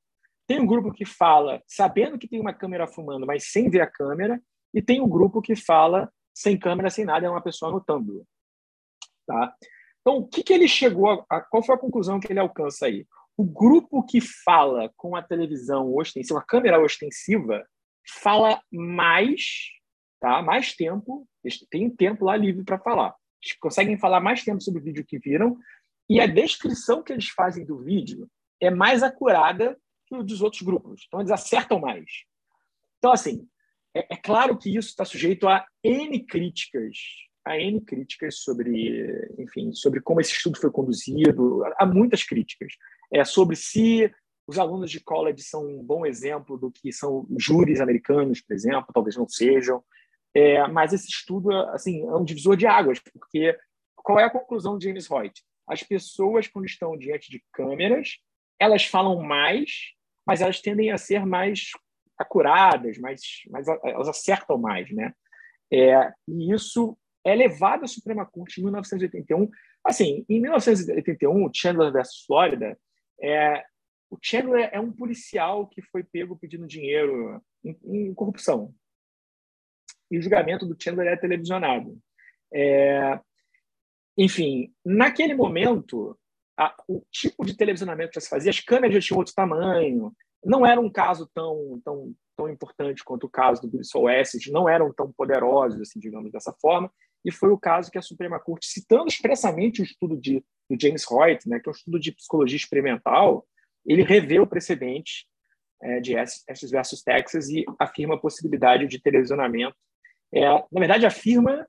tem 0.48 0.60
um 0.60 0.66
grupo 0.66 0.92
que 0.92 1.06
fala 1.06 1.62
sabendo 1.68 2.18
que 2.18 2.28
tem 2.28 2.40
uma 2.40 2.54
câmera 2.54 2.88
fumando, 2.88 3.26
mas 3.26 3.52
sem 3.52 3.70
ver 3.70 3.82
a 3.82 3.88
câmera, 3.88 4.40
e 4.74 4.82
tem 4.82 5.02
um 5.02 5.10
grupo 5.10 5.42
que 5.42 5.56
fala 5.56 6.12
sem 6.34 6.58
câmera, 6.58 6.90
sem 6.90 7.06
nada, 7.06 7.26
é 7.26 7.30
uma 7.30 7.42
pessoa 7.42 7.72
anotando. 7.72 8.26
Tá? 9.26 9.54
Então, 10.02 10.18
o 10.18 10.28
que, 10.28 10.44
que 10.44 10.54
ele 10.54 10.68
chegou 10.68 11.26
a, 11.30 11.42
qual 11.42 11.64
foi 11.64 11.76
a 11.76 11.80
conclusão 11.80 12.20
que 12.20 12.32
ele 12.32 12.40
alcança 12.40 12.86
aí? 12.86 13.08
O 13.38 13.44
grupo 13.44 14.04
que 14.04 14.22
fala 14.22 14.92
com 14.96 15.16
a 15.16 15.22
televisão 15.22 15.94
ostensiva, 15.94 16.40
a 16.40 16.46
câmera 16.46 16.82
ostensiva, 16.82 17.66
fala 18.22 18.62
mais 18.72 19.76
tá? 20.20 20.42
mais 20.42 20.74
tempo, 20.74 21.28
tem 21.70 21.90
tempo 21.90 22.26
lá 22.26 22.36
livre 22.36 22.64
para 22.64 22.80
falar. 22.80 23.16
Eles 23.44 23.58
conseguem 23.60 23.98
falar 23.98 24.20
mais 24.20 24.44
tempo 24.44 24.62
sobre 24.62 24.82
o 24.82 24.84
vídeo 24.84 25.06
que 25.06 25.20
viram 25.20 25.58
e 26.10 26.20
a 26.20 26.26
descrição 26.26 27.04
que 27.04 27.14
eles 27.14 27.30
fazem 27.30 27.66
do 27.66 27.78
vídeo 27.84 28.28
é 28.60 28.70
mais 28.70 29.04
acurada 29.04 29.78
que 30.08 30.16
o 30.16 30.24
dos 30.24 30.42
outros 30.42 30.62
grupos. 30.62 31.04
Então, 31.08 31.20
eles 31.20 31.32
acertam 31.32 31.80
mais. 31.80 32.06
Então, 32.98 33.12
assim, 33.12 33.48
é, 33.94 34.14
é 34.14 34.18
claro 34.18 34.58
que 34.58 34.76
isso 34.76 34.90
está 34.90 35.06
sujeito 35.06 35.48
a 35.48 35.66
N 35.84 36.26
críticas, 36.26 36.98
a 37.46 37.60
N 37.60 37.80
críticas 37.82 38.40
sobre, 38.40 39.32
enfim, 39.38 39.72
sobre 39.72 40.02
como 40.02 40.20
esse 40.20 40.32
estudo 40.32 40.60
foi 40.60 40.72
conduzido, 40.72 41.64
há 41.78 41.86
muitas 41.86 42.24
críticas. 42.24 42.74
É 43.14 43.24
sobre 43.24 43.56
se 43.56 44.12
os 44.48 44.58
alunos 44.58 44.90
de 44.90 45.00
college 45.00 45.44
são 45.44 45.66
um 45.66 45.84
bom 45.84 46.06
exemplo 46.06 46.58
do 46.58 46.72
que 46.72 46.92
são 46.92 47.28
júris 47.40 47.80
americanos, 47.80 48.42
por 48.42 48.54
exemplo, 48.54 48.92
talvez 48.94 49.16
não 49.16 49.28
sejam. 49.28 49.84
É, 50.34 50.68
mas 50.68 50.92
esse 50.92 51.08
estudo 51.08 51.52
assim, 51.70 52.02
é 52.02 52.16
um 52.16 52.26
divisor 52.26 52.58
de 52.58 52.68
águas, 52.68 53.00
porque 53.00 53.58
qual 53.96 54.20
é 54.20 54.26
a 54.26 54.30
conclusão 54.30 54.78
de 54.78 54.88
James 54.88 55.10
Hoyt? 55.10 55.42
As 55.68 55.82
pessoas, 55.82 56.48
quando 56.48 56.66
estão 56.66 56.98
diante 56.98 57.32
de 57.32 57.44
câmeras, 57.52 58.18
elas 58.60 58.86
falam 58.86 59.22
mais, 59.22 59.94
mas 60.26 60.42
elas 60.42 60.62
tendem 60.62 60.92
a 60.92 60.98
ser 60.98 61.26
mais 61.26 61.72
acuradas, 62.18 62.98
mais, 62.98 63.22
mais 63.50 63.68
elas 63.84 64.08
acertam 64.08 64.58
mais. 64.58 64.92
Né? 64.92 65.14
É, 65.72 66.12
e 66.28 66.54
isso 66.54 66.98
é 67.26 67.36
levado 67.36 67.84
à 67.84 67.88
Suprema 67.88 68.26
Corte 68.26 68.62
em 68.62 68.64
1981. 68.64 69.50
Assim, 69.84 70.26
em 70.30 70.40
1981, 70.40 71.50
Chandler 71.54 71.92
versus 71.92 72.24
Florida, 72.26 72.78
é, 73.22 73.64
o 74.10 74.18
Chandler 74.22 74.70
é 74.72 74.80
um 74.80 74.92
policial 74.92 75.68
que 75.68 75.82
foi 75.82 76.04
pego 76.04 76.38
pedindo 76.38 76.68
dinheiro 76.68 77.42
em, 77.64 77.78
em 77.84 78.14
corrupção 78.14 78.74
e 80.10 80.18
o 80.18 80.22
julgamento 80.22 80.66
do 80.66 80.76
Chandler 80.82 81.12
é 81.12 81.18
televisionado. 81.18 81.98
É, 82.54 83.20
enfim, 84.18 84.74
naquele 84.84 85.34
momento, 85.34 86.18
a, 86.58 86.76
o 86.88 87.04
tipo 87.12 87.46
de 87.46 87.56
televisionamento 87.56 88.12
que 88.12 88.16
já 88.16 88.22
se 88.22 88.30
fazia, 88.30 88.50
as 88.50 88.60
câmeras 88.60 88.96
já 88.96 89.02
tinham 89.02 89.20
outro 89.20 89.34
tamanho, 89.34 90.14
não 90.44 90.66
era 90.66 90.80
um 90.80 90.90
caso 90.90 91.30
tão, 91.34 91.82
tão, 91.84 92.14
tão 92.38 92.50
importante 92.50 93.04
quanto 93.04 93.26
o 93.26 93.30
caso 93.30 93.62
do 93.62 93.68
Billy 93.68 93.84
Oasis, 93.96 94.48
não 94.48 94.70
eram 94.70 94.94
tão 94.94 95.12
poderosos, 95.12 95.82
assim, 95.82 96.00
digamos 96.00 96.32
dessa 96.32 96.54
forma, 96.62 96.92
e 97.26 97.32
foi 97.32 97.50
o 97.50 97.58
caso 97.58 97.92
que 97.92 97.98
a 97.98 98.02
Suprema 98.02 98.40
Corte, 98.40 98.68
citando 98.68 99.08
expressamente 99.08 99.82
o 99.82 99.84
estudo 99.84 100.16
de, 100.16 100.44
do 100.70 100.80
James 100.80 101.10
Hoyt, 101.10 101.50
né, 101.50 101.60
que 101.60 101.68
é 101.68 101.72
um 101.72 101.76
estudo 101.76 102.00
de 102.00 102.12
psicologia 102.12 102.58
experimental, 102.58 103.46
ele 103.86 104.04
revê 104.04 104.40
o 104.40 104.48
precedente 104.48 105.28
é, 105.82 106.00
de 106.00 106.16
Estes 106.16 106.72
versus 106.72 107.02
Texas 107.02 107.50
e 107.50 107.66
afirma 107.80 108.16
a 108.16 108.20
possibilidade 108.20 108.88
de 108.88 109.02
televisionamento 109.02 109.76
é, 110.36 110.50
na 110.50 110.80
verdade, 110.80 111.06
afirma 111.06 111.68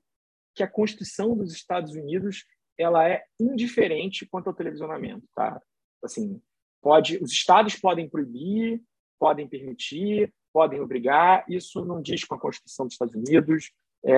que 0.53 0.61
a 0.61 0.67
Constituição 0.67 1.35
dos 1.35 1.53
Estados 1.53 1.93
Unidos 1.93 2.45
ela 2.77 3.07
é 3.07 3.23
indiferente 3.39 4.25
quanto 4.25 4.47
ao 4.47 4.53
televisionamento, 4.53 5.25
tá? 5.33 5.59
Assim, 6.03 6.41
pode, 6.81 7.17
os 7.23 7.31
estados 7.31 7.75
podem 7.75 8.09
proibir, 8.09 8.81
podem 9.19 9.47
permitir, 9.47 10.33
podem 10.53 10.79
obrigar. 10.79 11.45
Isso 11.47 11.83
não 11.85 12.01
diz 12.01 12.23
com 12.23 12.35
a 12.35 12.39
Constituição 12.39 12.85
dos 12.85 12.93
Estados 12.93 13.15
Unidos. 13.15 13.71
É, 14.05 14.13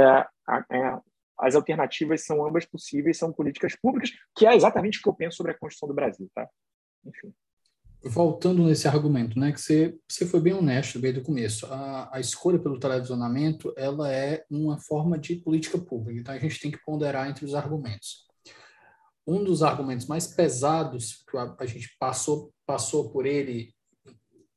é, 0.72 1.00
as 1.40 1.56
alternativas 1.56 2.26
são 2.26 2.46
ambas 2.46 2.66
possíveis, 2.66 3.18
são 3.18 3.32
políticas 3.32 3.76
públicas, 3.76 4.12
que 4.36 4.46
é 4.46 4.56
exatamente 4.56 5.00
o 5.00 5.02
que 5.02 5.10
eu 5.10 5.14
penso 5.14 5.38
sobre 5.38 5.54
a 5.54 5.58
Constituição 5.58 5.88
do 5.88 5.96
Brasil, 5.96 6.30
tá? 6.34 6.48
Enfim 7.06 7.34
voltando 8.04 8.64
nesse 8.64 8.88
argumento, 8.88 9.38
né, 9.38 9.52
que 9.52 9.60
você, 9.60 9.98
você 10.08 10.26
foi 10.26 10.40
bem 10.40 10.54
honesto 10.54 11.00
desde 11.00 11.20
o 11.20 11.24
começo, 11.24 11.66
a, 11.66 12.10
a 12.14 12.20
escolha 12.20 12.58
pelo 12.58 12.80
televisionamento, 12.80 13.74
ela 13.76 14.12
é 14.12 14.46
uma 14.50 14.80
forma 14.80 15.18
de 15.18 15.36
política 15.36 15.78
pública, 15.78 16.20
então 16.20 16.34
a 16.34 16.40
gente 16.40 16.60
tem 16.60 16.72
que 16.72 16.84
ponderar 16.84 17.30
entre 17.30 17.44
os 17.44 17.54
argumentos. 17.54 18.28
Um 19.28 19.44
dos 19.44 19.62
argumentos 19.62 20.08
mais 20.08 20.28
pesados, 20.28 21.24
que 21.30 21.38
a, 21.38 21.56
a 21.60 21.66
gente 21.66 21.96
passou, 22.00 22.54
passou 22.66 23.12
por 23.12 23.26
ele 23.26 23.74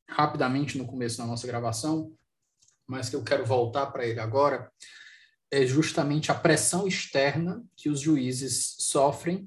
rapidamente 0.09 0.78
no 0.78 0.87
começo 0.87 1.18
da 1.18 1.26
nossa 1.26 1.47
gravação, 1.47 2.12
mas 2.87 3.09
que 3.09 3.16
eu 3.16 3.24
quero 3.24 3.45
voltar 3.45 3.87
para 3.87 4.07
ele 4.07 4.20
agora, 4.20 4.70
é 5.53 5.66
justamente 5.66 6.32
a 6.32 6.34
pressão 6.34 6.88
externa 6.88 7.62
que 7.76 7.90
os 7.90 8.00
juízes 8.00 8.74
sofrem 8.78 9.46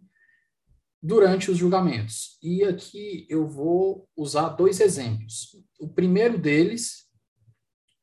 durante 1.02 1.50
os 1.50 1.58
julgamentos. 1.58 2.38
E 2.44 2.64
aqui 2.64 3.26
eu 3.28 3.48
vou 3.48 4.08
usar 4.16 4.50
dois 4.50 4.80
exemplos. 4.80 5.60
O 5.80 5.90
primeiro 5.90 6.38
deles 6.38 7.06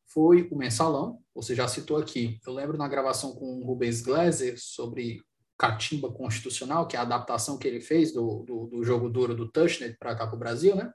foi 0.08 0.48
o 0.50 0.56
mensalão, 0.56 1.20
você 1.32 1.54
já 1.54 1.68
citou 1.68 1.96
aqui. 1.96 2.40
Eu 2.44 2.52
lembro 2.52 2.76
na 2.76 2.88
gravação 2.88 3.34
com 3.36 3.60
o 3.60 3.64
Rubens 3.64 4.02
Gleiser 4.02 4.56
sobre 4.58 5.22
catimba 5.56 6.12
constitucional, 6.12 6.88
que 6.88 6.96
é 6.96 6.98
a 6.98 7.02
adaptação 7.02 7.56
que 7.56 7.68
ele 7.68 7.80
fez 7.80 8.12
do, 8.12 8.42
do, 8.42 8.66
do 8.66 8.84
jogo 8.84 9.08
duro 9.08 9.32
do 9.32 9.50
Touchnet 9.50 9.96
para 9.96 10.16
cá 10.16 10.26
para 10.26 10.34
o 10.34 10.38
Brasil, 10.38 10.74
né? 10.74 10.92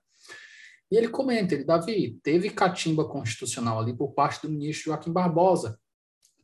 E 0.92 0.98
ele 0.98 1.08
comenta, 1.08 1.56
ele, 1.56 1.64
Davi, 1.64 2.20
teve 2.22 2.50
catimba 2.50 3.08
constitucional 3.08 3.80
ali 3.80 3.96
por 3.96 4.14
parte 4.14 4.46
do 4.46 4.52
ministro 4.52 4.92
Joaquim 4.92 5.12
Barbosa, 5.12 5.80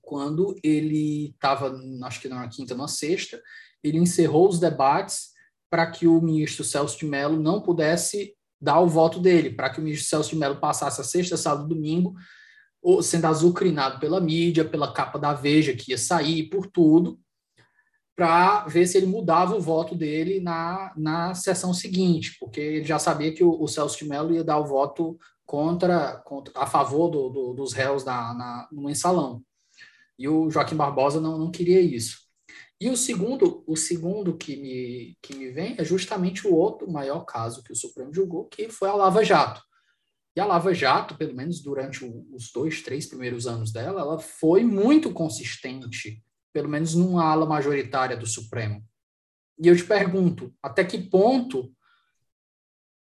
quando 0.04 0.54
ele 0.62 1.30
estava, 1.30 1.74
acho 2.04 2.22
que 2.22 2.28
na 2.28 2.48
quinta, 2.48 2.76
na 2.76 2.88
sexta, 2.88 3.42
ele 3.82 3.98
encerrou 3.98 4.48
os 4.48 4.60
debates 4.60 5.32
para 5.70 5.90
que 5.90 6.06
o 6.06 6.22
ministro 6.22 6.64
Celso 6.64 7.00
de 7.00 7.06
Mello 7.06 7.42
não 7.42 7.62
pudesse 7.62 8.36
dar 8.62 8.80
o 8.80 8.88
voto 8.88 9.20
dele, 9.20 9.50
para 9.50 9.70
que 9.70 9.80
o 9.80 9.84
ministro 9.84 10.08
Celso 10.08 10.30
de 10.32 10.36
Mello 10.36 10.60
passasse 10.60 11.02
a 11.02 11.04
sexta, 11.04 11.36
sábado 11.36 11.68
domingo, 11.68 12.14
sendo 13.02 13.26
azucrinado 13.26 14.00
pela 14.00 14.20
mídia, 14.20 14.66
pela 14.66 14.94
capa 14.94 15.18
da 15.18 15.34
Veja 15.34 15.74
que 15.74 15.92
ia 15.92 15.98
sair, 15.98 16.50
por 16.50 16.68
tudo, 16.68 17.20
para 18.16 18.66
ver 18.66 18.86
se 18.86 18.98
ele 18.98 19.08
mudava 19.08 19.56
o 19.56 19.62
voto 19.62 19.96
dele 19.96 20.40
na, 20.40 20.94
na 20.96 21.34
sessão 21.34 21.74
seguinte, 21.74 22.38
porque 22.40 22.60
ele 22.60 22.86
já 22.86 23.00
sabia 23.00 23.34
que 23.34 23.44
o, 23.44 23.60
o 23.60 23.68
Celso 23.68 23.98
de 23.98 24.06
Mello 24.06 24.34
ia 24.34 24.44
dar 24.44 24.60
o 24.60 24.66
voto 24.66 25.18
contra, 25.46 26.18
contra 26.26 26.54
a 26.56 26.68
favor 26.68 27.10
do, 27.10 27.30
do, 27.30 27.54
dos 27.54 27.74
réus 27.74 28.04
na, 28.04 28.34
na, 28.34 28.68
no 28.72 28.84
mensalão. 28.84 29.42
E 30.24 30.28
o 30.30 30.50
Joaquim 30.50 30.78
Barbosa 30.78 31.20
não, 31.20 31.38
não 31.38 31.52
queria 31.52 31.82
isso. 31.82 32.20
E 32.80 32.90
o 32.90 32.96
segundo, 32.96 33.62
o 33.68 33.76
segundo 33.76 34.38
que 34.38 34.56
me, 34.56 35.18
que 35.22 35.36
me 35.36 35.52
vem 35.52 35.76
é 35.78 35.84
justamente 35.84 36.48
o 36.48 36.56
outro 36.56 36.90
maior 36.90 37.26
caso 37.26 37.62
que 37.62 37.74
o 37.74 37.76
Supremo 37.76 38.14
julgou, 38.14 38.46
que 38.46 38.70
foi 38.70 38.88
a 38.88 38.96
Lava 38.96 39.22
Jato. 39.22 39.62
E 40.34 40.40
a 40.40 40.46
Lava 40.46 40.74
Jato, 40.74 41.18
pelo 41.18 41.36
menos 41.36 41.62
durante 41.62 42.06
os 42.06 42.54
dois, 42.54 42.82
três 42.82 43.06
primeiros 43.06 43.48
anos 43.48 43.74
dela, 43.74 44.00
ela 44.00 44.18
foi 44.18 44.64
muito 44.64 45.12
consistente, 45.12 46.24
pelo 46.54 46.70
menos 46.70 46.96
numa 46.96 47.26
ala 47.26 47.46
majoritária 47.46 48.16
do 48.16 48.26
Supremo. 48.26 48.82
E 49.60 49.68
eu 49.68 49.76
te 49.76 49.84
pergunto, 49.84 50.56
até 50.64 50.86
que 50.86 50.98
ponto 50.98 51.70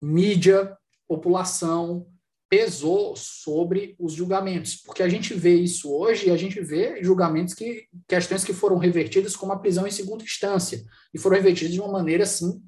mídia, 0.04 0.78
população, 1.08 2.14
pesou 2.56 3.18
sobre 3.18 3.98
os 4.00 4.14
julgamentos, 4.14 4.78
porque 4.78 5.04
a 5.04 5.10
gente 5.10 5.34
vê 5.34 5.56
isso 5.56 5.94
hoje 5.94 6.28
e 6.28 6.32
a 6.32 6.38
gente 6.38 6.62
vê 6.62 7.04
julgamentos 7.04 7.54
que 7.54 7.86
questões 8.08 8.46
que 8.46 8.54
foram 8.54 8.78
revertidas 8.78 9.36
como 9.36 9.52
a 9.52 9.60
prisão 9.60 9.86
em 9.86 9.92
segunda 9.92 10.24
instância 10.24 10.82
e 11.14 11.20
foram 11.20 11.36
revertidas 11.36 11.74
de 11.74 11.82
uma 11.82 11.92
maneira 11.92 12.24
assim, 12.24 12.64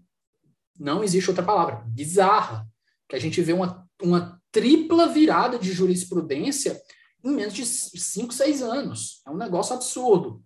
não 0.77 1.05
existe 1.05 1.29
outra 1.29 1.45
palavra, 1.45 1.85
bizarra, 1.87 2.67
que 3.07 3.15
a 3.15 3.19
gente 3.19 3.41
vê 3.41 3.53
uma, 3.53 3.87
uma 4.01 4.41
tripla 4.51 5.07
virada 5.07 5.57
de 5.57 5.71
jurisprudência 5.71 6.77
em 7.23 7.31
menos 7.31 7.53
de 7.53 7.65
cinco, 7.65 8.33
seis 8.33 8.61
anos. 8.61 9.21
É 9.25 9.31
um 9.31 9.37
negócio 9.37 9.73
absurdo. 9.73 10.43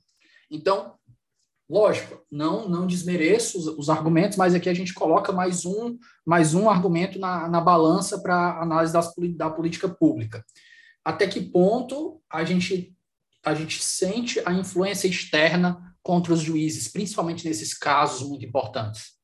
Então, 0.51 0.93
Lógico, 1.71 2.21
não 2.29 2.67
não 2.67 2.85
desmereço 2.85 3.57
os, 3.57 3.65
os, 3.65 3.89
argumentos, 3.89 4.37
mas 4.37 4.53
aqui 4.53 4.67
a 4.67 4.73
gente 4.73 4.93
coloca 4.93 5.31
mais 5.31 5.65
um 5.65 5.97
mais 6.25 6.53
um 6.53 6.69
argumento 6.69 7.17
na, 7.17 7.47
na 7.47 7.61
balança 7.61 8.21
para 8.21 8.61
análise 8.61 8.91
das, 8.91 9.13
da 9.37 9.49
política 9.49 9.87
pública. 9.87 10.43
Até 11.01 11.25
que 11.27 11.39
ponto 11.39 12.21
a 12.29 12.43
gente 12.43 12.93
a 13.41 13.53
gente 13.53 13.81
sente 13.81 14.41
a 14.45 14.51
influência 14.51 15.07
externa 15.07 15.95
contra 16.03 16.33
os 16.33 16.41
juízes, 16.41 16.89
principalmente 16.91 17.47
nesses 17.47 17.73
casos 17.73 18.27
muito 18.27 18.45
importantes? 18.45 19.17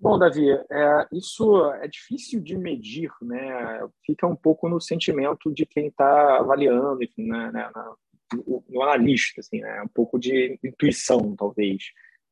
Bom, 0.00 0.18
Davi, 0.18 0.48
é, 0.50 1.06
isso 1.12 1.70
é 1.74 1.86
difícil 1.86 2.40
de 2.40 2.56
medir, 2.56 3.10
né? 3.20 3.86
Fica 4.06 4.26
um 4.26 4.34
pouco 4.34 4.70
no 4.70 4.80
sentimento 4.80 5.52
de 5.52 5.66
quem 5.66 5.88
está 5.88 6.38
avaliando, 6.38 7.04
enfim, 7.04 7.26
né, 7.26 7.50
na, 7.52 7.94
no 8.68 8.82
analista, 8.82 9.40
assim, 9.40 9.60
né? 9.60 9.82
um 9.82 9.88
pouco 9.88 10.18
de 10.18 10.58
intuição, 10.62 11.34
talvez. 11.36 11.84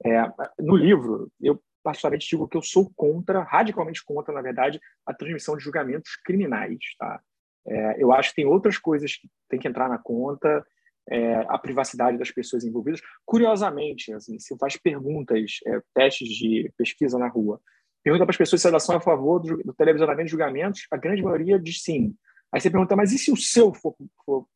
É, 0.05 0.23
no 0.59 0.77
livro, 0.77 1.31
eu 1.41 1.63
particularmente 1.83 2.29
digo 2.29 2.49
que 2.49 2.57
eu 2.57 2.63
sou 2.63 2.91
contra, 2.95 3.43
radicalmente 3.43 4.05
contra, 4.05 4.35
na 4.35 4.43
verdade, 4.43 4.81
a 5.07 5.15
transmissão 5.15 5.57
de 5.57 5.65
julgamentos 5.65 6.17
criminais. 6.25 6.79
Tá? 6.99 7.21
É, 7.67 8.03
eu 8.03 8.13
acho 8.13 8.31
que 8.31 8.37
tem 8.37 8.47
outras 8.47 8.79
coisas 8.79 9.17
que 9.17 9.29
tem 9.49 9.59
que 9.59 9.69
entrar 9.69 9.89
na 9.89 9.99
conta, 9.99 10.65
é, 11.09 11.35
a 11.49 11.59
privacidade 11.59 12.19
das 12.19 12.31
pessoas 12.31 12.65
envolvidas. 12.65 13.01
Curiosamente, 13.25 14.13
assim, 14.13 14.39
se 14.39 14.57
faz 14.57 14.77
perguntas, 14.77 15.59
é, 15.67 15.81
testes 15.95 16.29
de 16.29 16.73
pesquisa 16.77 17.19
na 17.19 17.29
rua, 17.29 17.61
pergunta 18.03 18.25
para 18.25 18.33
as 18.33 18.39
pessoas 18.39 18.63
se 18.63 18.69
elas 18.69 18.83
são 18.83 18.97
a 18.97 19.01
favor 19.01 19.41
do, 19.41 19.57
do 19.59 19.75
televisionamento 19.75 20.27
de 20.27 20.31
julgamentos, 20.31 20.87
a 20.91 20.97
grande 20.97 21.23
maioria 21.23 21.59
diz 21.59 21.83
sim. 21.83 22.15
Aí 22.53 22.61
você 22.61 22.71
pergunta, 22.71 22.97
mas 22.97 23.13
e 23.13 23.19
se 23.19 23.31
o 23.31 23.37
seu 23.37 23.73
for, 23.73 23.95
for 24.25 24.47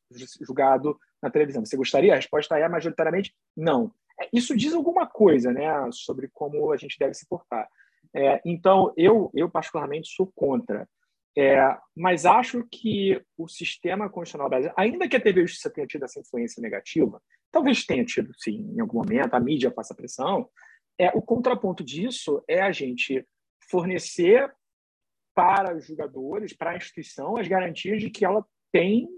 julgado 0.46 0.98
na 1.24 1.30
televisão? 1.30 1.64
Você 1.64 1.76
gostaria? 1.76 2.12
A 2.12 2.16
resposta 2.16 2.58
é 2.58 2.68
majoritariamente 2.68 3.34
não. 3.56 3.90
É, 4.20 4.28
isso 4.32 4.56
diz 4.56 4.72
alguma 4.74 5.06
coisa 5.06 5.50
né, 5.52 5.68
sobre 5.90 6.28
como 6.32 6.70
a 6.70 6.76
gente 6.76 6.98
deve 6.98 7.14
se 7.14 7.26
portar. 7.26 7.68
É, 8.14 8.40
então, 8.44 8.92
eu, 8.96 9.30
eu 9.34 9.50
particularmente 9.50 10.08
sou 10.08 10.30
contra. 10.34 10.88
É, 11.36 11.56
mas 11.96 12.24
acho 12.24 12.64
que 12.70 13.20
o 13.36 13.48
sistema 13.48 14.08
constitucional 14.08 14.48
brasileiro, 14.48 14.74
ainda 14.78 15.08
que 15.08 15.16
a 15.16 15.20
TV 15.20 15.40
Justiça 15.40 15.68
tenha 15.68 15.86
tido 15.86 16.04
essa 16.04 16.20
influência 16.20 16.62
negativa, 16.62 17.20
talvez 17.50 17.84
tenha 17.84 18.04
tido, 18.04 18.30
sim, 18.38 18.72
em 18.72 18.80
algum 18.80 18.98
momento, 18.98 19.34
a 19.34 19.40
mídia 19.40 19.72
faça 19.72 19.96
pressão, 19.96 20.48
é, 20.96 21.08
o 21.08 21.20
contraponto 21.20 21.82
disso 21.82 22.44
é 22.46 22.60
a 22.60 22.70
gente 22.70 23.26
fornecer 23.68 24.48
para 25.34 25.76
os 25.76 25.84
jogadores, 25.84 26.52
para 26.52 26.70
a 26.70 26.76
instituição, 26.76 27.36
as 27.36 27.48
garantias 27.48 28.00
de 28.00 28.10
que 28.10 28.24
ela 28.24 28.46
tem 28.70 29.08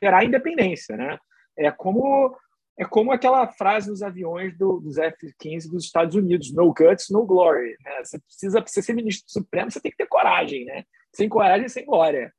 terá 0.00 0.24
independência, 0.24 0.96
né? 0.96 1.18
É 1.58 1.70
como 1.70 2.36
é 2.78 2.84
como 2.84 3.10
aquela 3.10 3.46
frase 3.48 3.88
dos 3.88 4.02
aviões 4.02 4.56
do, 4.58 4.78
dos 4.80 4.98
F-15 4.98 5.70
dos 5.70 5.84
Estados 5.84 6.14
Unidos, 6.14 6.52
no 6.52 6.74
guts, 6.74 7.08
no 7.08 7.24
glory. 7.24 7.74
Né? 7.82 8.04
Você 8.04 8.18
precisa, 8.18 8.62
ser 8.66 8.92
ministro 8.92 9.24
supremo, 9.30 9.70
você 9.70 9.80
tem 9.80 9.90
que 9.90 9.96
ter 9.96 10.06
coragem, 10.06 10.66
né? 10.66 10.84
Sem 11.10 11.26
coragem, 11.26 11.68
sem 11.70 11.86
glória. 11.86 12.30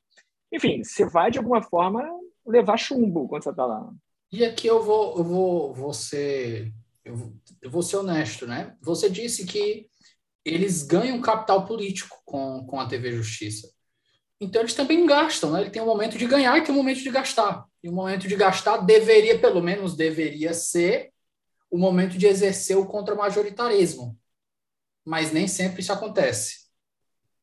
Enfim, 0.54 0.84
você 0.84 1.06
vai 1.10 1.32
de 1.32 1.40
alguma 1.40 1.62
forma 1.64 2.08
levar 2.46 2.78
chumbo 2.78 3.28
quando 3.28 3.44
você 3.44 3.50
está 3.50 3.66
lá. 3.66 3.92
E 4.32 4.46
aqui 4.46 4.68
eu 4.68 4.84
vou, 4.84 5.18
eu 5.18 5.24
vou, 5.24 5.74
vou 5.74 5.94
ser, 5.94 6.72
eu 7.04 7.72
vou 7.72 7.82
ser 7.82 7.98
honesto, 7.98 8.46
né? 8.46 8.76
Você 8.82 9.10
disse 9.10 9.44
que 9.44 9.88
eles 10.46 10.84
ganham 10.84 11.20
capital 11.20 11.66
político 11.66 12.22
com, 12.24 12.64
com 12.66 12.80
a 12.80 12.88
TV 12.88 13.12
Justiça. 13.12 13.68
Então 14.40 14.62
eles 14.62 14.74
também 14.74 15.06
gastam, 15.06 15.52
né? 15.52 15.62
Ele 15.62 15.70
tem 15.70 15.82
um 15.82 15.86
momento 15.86 16.18
de 16.18 16.26
ganhar 16.28 16.58
e 16.58 16.64
tem 16.64 16.74
um 16.74 16.78
momento 16.78 17.00
de 17.00 17.10
gastar. 17.10 17.66
E 17.84 17.90
o 17.90 17.94
momento 17.94 18.28
de 18.28 18.36
gastar 18.36 18.78
deveria, 18.78 19.40
pelo 19.40 19.62
menos 19.62 19.96
deveria 19.96 20.54
ser, 20.54 21.12
o 21.70 21.78
momento 21.78 22.18
de 22.18 22.28
exercer 22.28 22.78
o 22.78 22.86
contramajoritarismo. 22.86 24.18
Mas 25.06 25.32
nem 25.32 25.48
sempre 25.48 25.82
isso 25.82 25.92
acontece. 25.92 26.68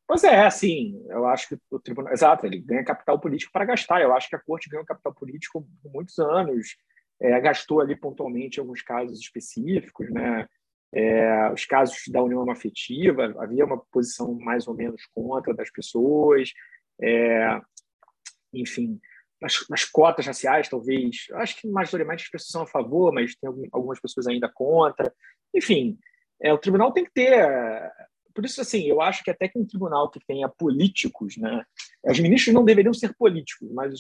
Pois 0.07 0.23
é, 0.23 0.45
assim, 0.45 1.03
eu 1.09 1.27
acho 1.27 1.49
que 1.49 1.59
o 1.71 1.81
tribunal, 1.81 2.13
exato, 2.13 2.45
ele 2.47 2.59
ganha 2.59 2.85
capital 2.85 3.19
político 3.19 3.53
para 3.53 3.65
gastar. 3.65 4.03
Eu 4.03 4.15
acho 4.15 4.29
que 4.29 4.37
a 4.37 4.41
corte 4.41 4.69
ganhou 4.69 4.85
capital 4.85 5.15
político 5.15 5.67
por 5.83 5.93
muitos 5.93 6.19
anos, 6.19 6.77
é, 7.21 7.41
gastou 7.41 7.81
ali 7.81 7.97
pontualmente 7.97 8.61
alguns 8.61 8.83
casos 8.83 9.19
específicos, 9.19 10.11
né? 10.11 10.47
É, 10.93 11.51
os 11.53 11.65
casos 11.65 12.05
da 12.09 12.23
união 12.23 12.49
afetiva, 12.51 13.35
havia 13.39 13.65
uma 13.65 13.79
posição 13.91 14.33
mais 14.35 14.69
ou 14.69 14.75
menos 14.75 15.07
contra 15.13 15.53
das 15.53 15.71
pessoas, 15.71 16.53
é, 17.03 17.61
enfim, 18.53 19.01
nas, 19.41 19.85
cotas 19.85 20.27
raciais, 20.27 20.69
talvez, 20.69 21.27
acho 21.35 21.61
que 21.61 21.69
majoritariamente 21.69 22.25
as 22.25 22.31
pessoas 22.31 22.51
são 22.51 22.63
a 22.63 22.67
favor, 22.67 23.13
mas 23.13 23.35
tem 23.37 23.51
algumas 23.73 24.01
pessoas 24.01 24.27
ainda 24.27 24.51
contra. 24.53 25.13
Enfim, 25.55 25.99
é, 26.41 26.53
o 26.53 26.59
tribunal 26.59 26.93
tem 26.93 27.05
que 27.05 27.13
ter. 27.13 27.47
Por 28.35 28.45
isso, 28.45 28.61
assim, 28.61 28.85
eu 28.87 29.01
acho 29.01 29.23
que 29.23 29.31
até 29.31 29.49
que 29.49 29.59
um 29.59 29.67
tribunal 29.67 30.11
que 30.11 30.19
tenha 30.27 30.49
políticos, 30.49 31.37
né, 31.37 31.65
os 32.05 32.19
ministros 32.19 32.55
não 32.55 32.65
deveriam 32.65 32.93
ser 32.93 33.15
políticos, 33.15 33.71
mas 33.73 33.95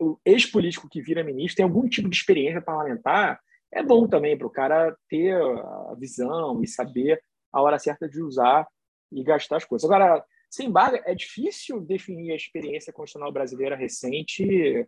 o 0.00 0.18
ex-político 0.24 0.88
que 0.88 1.02
vira 1.02 1.24
ministro 1.24 1.56
tem 1.56 1.64
algum 1.64 1.88
tipo 1.88 2.08
de 2.08 2.16
experiência 2.16 2.62
parlamentar, 2.62 3.38
é 3.72 3.82
bom 3.82 4.06
também 4.08 4.36
para 4.36 4.46
o 4.46 4.50
cara 4.50 4.96
ter 5.08 5.34
a 5.34 5.94
visão 5.98 6.62
e 6.62 6.66
saber 6.66 7.20
a 7.52 7.60
hora 7.60 7.78
certa 7.78 8.08
de 8.08 8.22
usar 8.22 8.66
e 9.12 9.22
gastar 9.22 9.56
as 9.56 9.64
coisas. 9.64 9.88
Agora, 9.88 10.24
sem 10.50 10.68
embargo, 10.68 10.98
é 11.04 11.14
difícil 11.14 11.80
definir 11.80 12.32
a 12.32 12.36
experiência 12.36 12.92
constitucional 12.92 13.32
brasileira 13.32 13.76
recente 13.76 14.86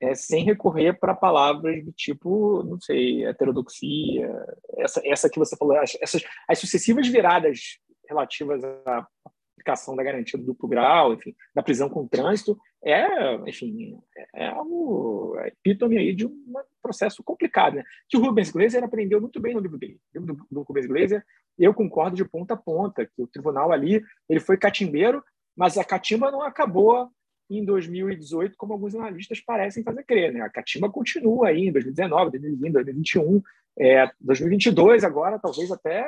é, 0.00 0.14
sem 0.14 0.44
recorrer 0.44 0.98
para 0.98 1.14
palavras 1.14 1.84
do 1.84 1.92
tipo, 1.92 2.62
não 2.64 2.80
sei, 2.80 3.24
heterodoxia, 3.24 4.30
essa, 4.78 5.00
essa 5.04 5.30
que 5.30 5.38
você 5.38 5.56
falou, 5.56 5.76
essas, 5.76 6.22
as 6.48 6.58
sucessivas 6.58 7.08
viradas 7.08 7.78
relativas 8.08 8.62
à 8.64 9.06
aplicação 9.54 9.96
da 9.96 10.02
garantia 10.02 10.38
do 10.38 10.44
duplo 10.44 10.68
grau, 10.68 11.14
enfim, 11.14 11.34
da 11.54 11.62
prisão 11.62 11.88
com 11.88 12.06
trânsito, 12.06 12.58
é, 12.84 13.34
enfim, 13.48 13.98
é 14.34 14.46
algo 14.48 15.36
é 15.38 15.48
epítome 15.48 15.96
aí 15.96 16.14
de 16.14 16.26
um 16.26 16.52
processo 16.82 17.22
complicado, 17.22 17.76
né? 17.76 17.84
Que 18.08 18.16
o 18.16 18.20
Rubens 18.20 18.50
Glaser 18.50 18.84
aprendeu 18.84 19.20
muito 19.20 19.40
bem 19.40 19.54
no 19.54 19.60
livro 19.60 19.78
dele, 19.78 19.98
no 20.14 20.20
livro 20.20 20.36
do, 20.36 20.46
do 20.50 20.62
Rubens 20.62 20.86
Glaser, 20.86 21.24
eu 21.58 21.72
concordo 21.72 22.16
de 22.16 22.24
ponta 22.24 22.54
a 22.54 22.56
ponta, 22.56 23.06
que 23.06 23.22
o 23.22 23.26
tribunal 23.26 23.72
ali, 23.72 24.02
ele 24.28 24.40
foi 24.40 24.56
catimbeiro, 24.56 25.24
mas 25.56 25.78
a 25.78 25.84
catimba 25.84 26.30
não 26.30 26.42
acabou 26.42 27.08
em 27.48 27.64
2018, 27.64 28.56
como 28.56 28.72
alguns 28.72 28.94
analistas 28.94 29.40
parecem 29.40 29.82
fazer 29.82 30.04
crer, 30.04 30.32
né? 30.32 30.40
A 30.40 30.50
catimba 30.50 30.90
continua 30.90 31.48
aí 31.48 31.68
em 31.68 31.72
2019, 31.72 32.32
2020, 32.32 32.72
2021, 32.72 33.42
é, 33.78 34.10
2022 34.20 35.04
agora, 35.04 35.38
talvez 35.38 35.70
até 35.70 36.04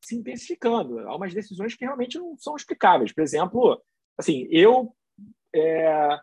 se 0.00 0.16
intensificando. 0.16 0.98
Há 1.00 1.16
umas 1.16 1.32
decisões 1.32 1.74
que 1.74 1.84
realmente 1.84 2.18
não 2.18 2.36
são 2.36 2.56
explicáveis. 2.56 3.12
Por 3.12 3.22
exemplo, 3.22 3.80
assim, 4.18 4.46
eu 4.50 4.92
é, 5.54 6.18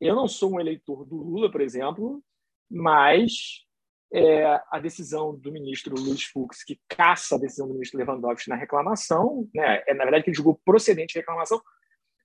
eu 0.00 0.14
não 0.14 0.28
sou 0.28 0.54
um 0.54 0.60
eleitor 0.60 1.04
do 1.04 1.16
Lula, 1.16 1.50
por 1.50 1.60
exemplo, 1.60 2.22
mas 2.70 3.64
é, 4.12 4.44
a 4.70 4.78
decisão 4.80 5.36
do 5.36 5.52
ministro 5.52 5.94
Luiz 5.94 6.24
Fux, 6.24 6.64
que 6.64 6.80
caça 6.88 7.36
a 7.36 7.38
decisão 7.38 7.66
do 7.66 7.74
ministro 7.74 7.98
Lewandowski 7.98 8.48
na 8.48 8.56
reclamação, 8.56 9.48
né, 9.54 9.82
é 9.86 9.94
na 9.94 10.04
verdade 10.04 10.24
que 10.24 10.30
ele 10.30 10.36
julgou 10.36 10.60
procedente 10.64 11.18
a 11.18 11.20
reclamação, 11.20 11.60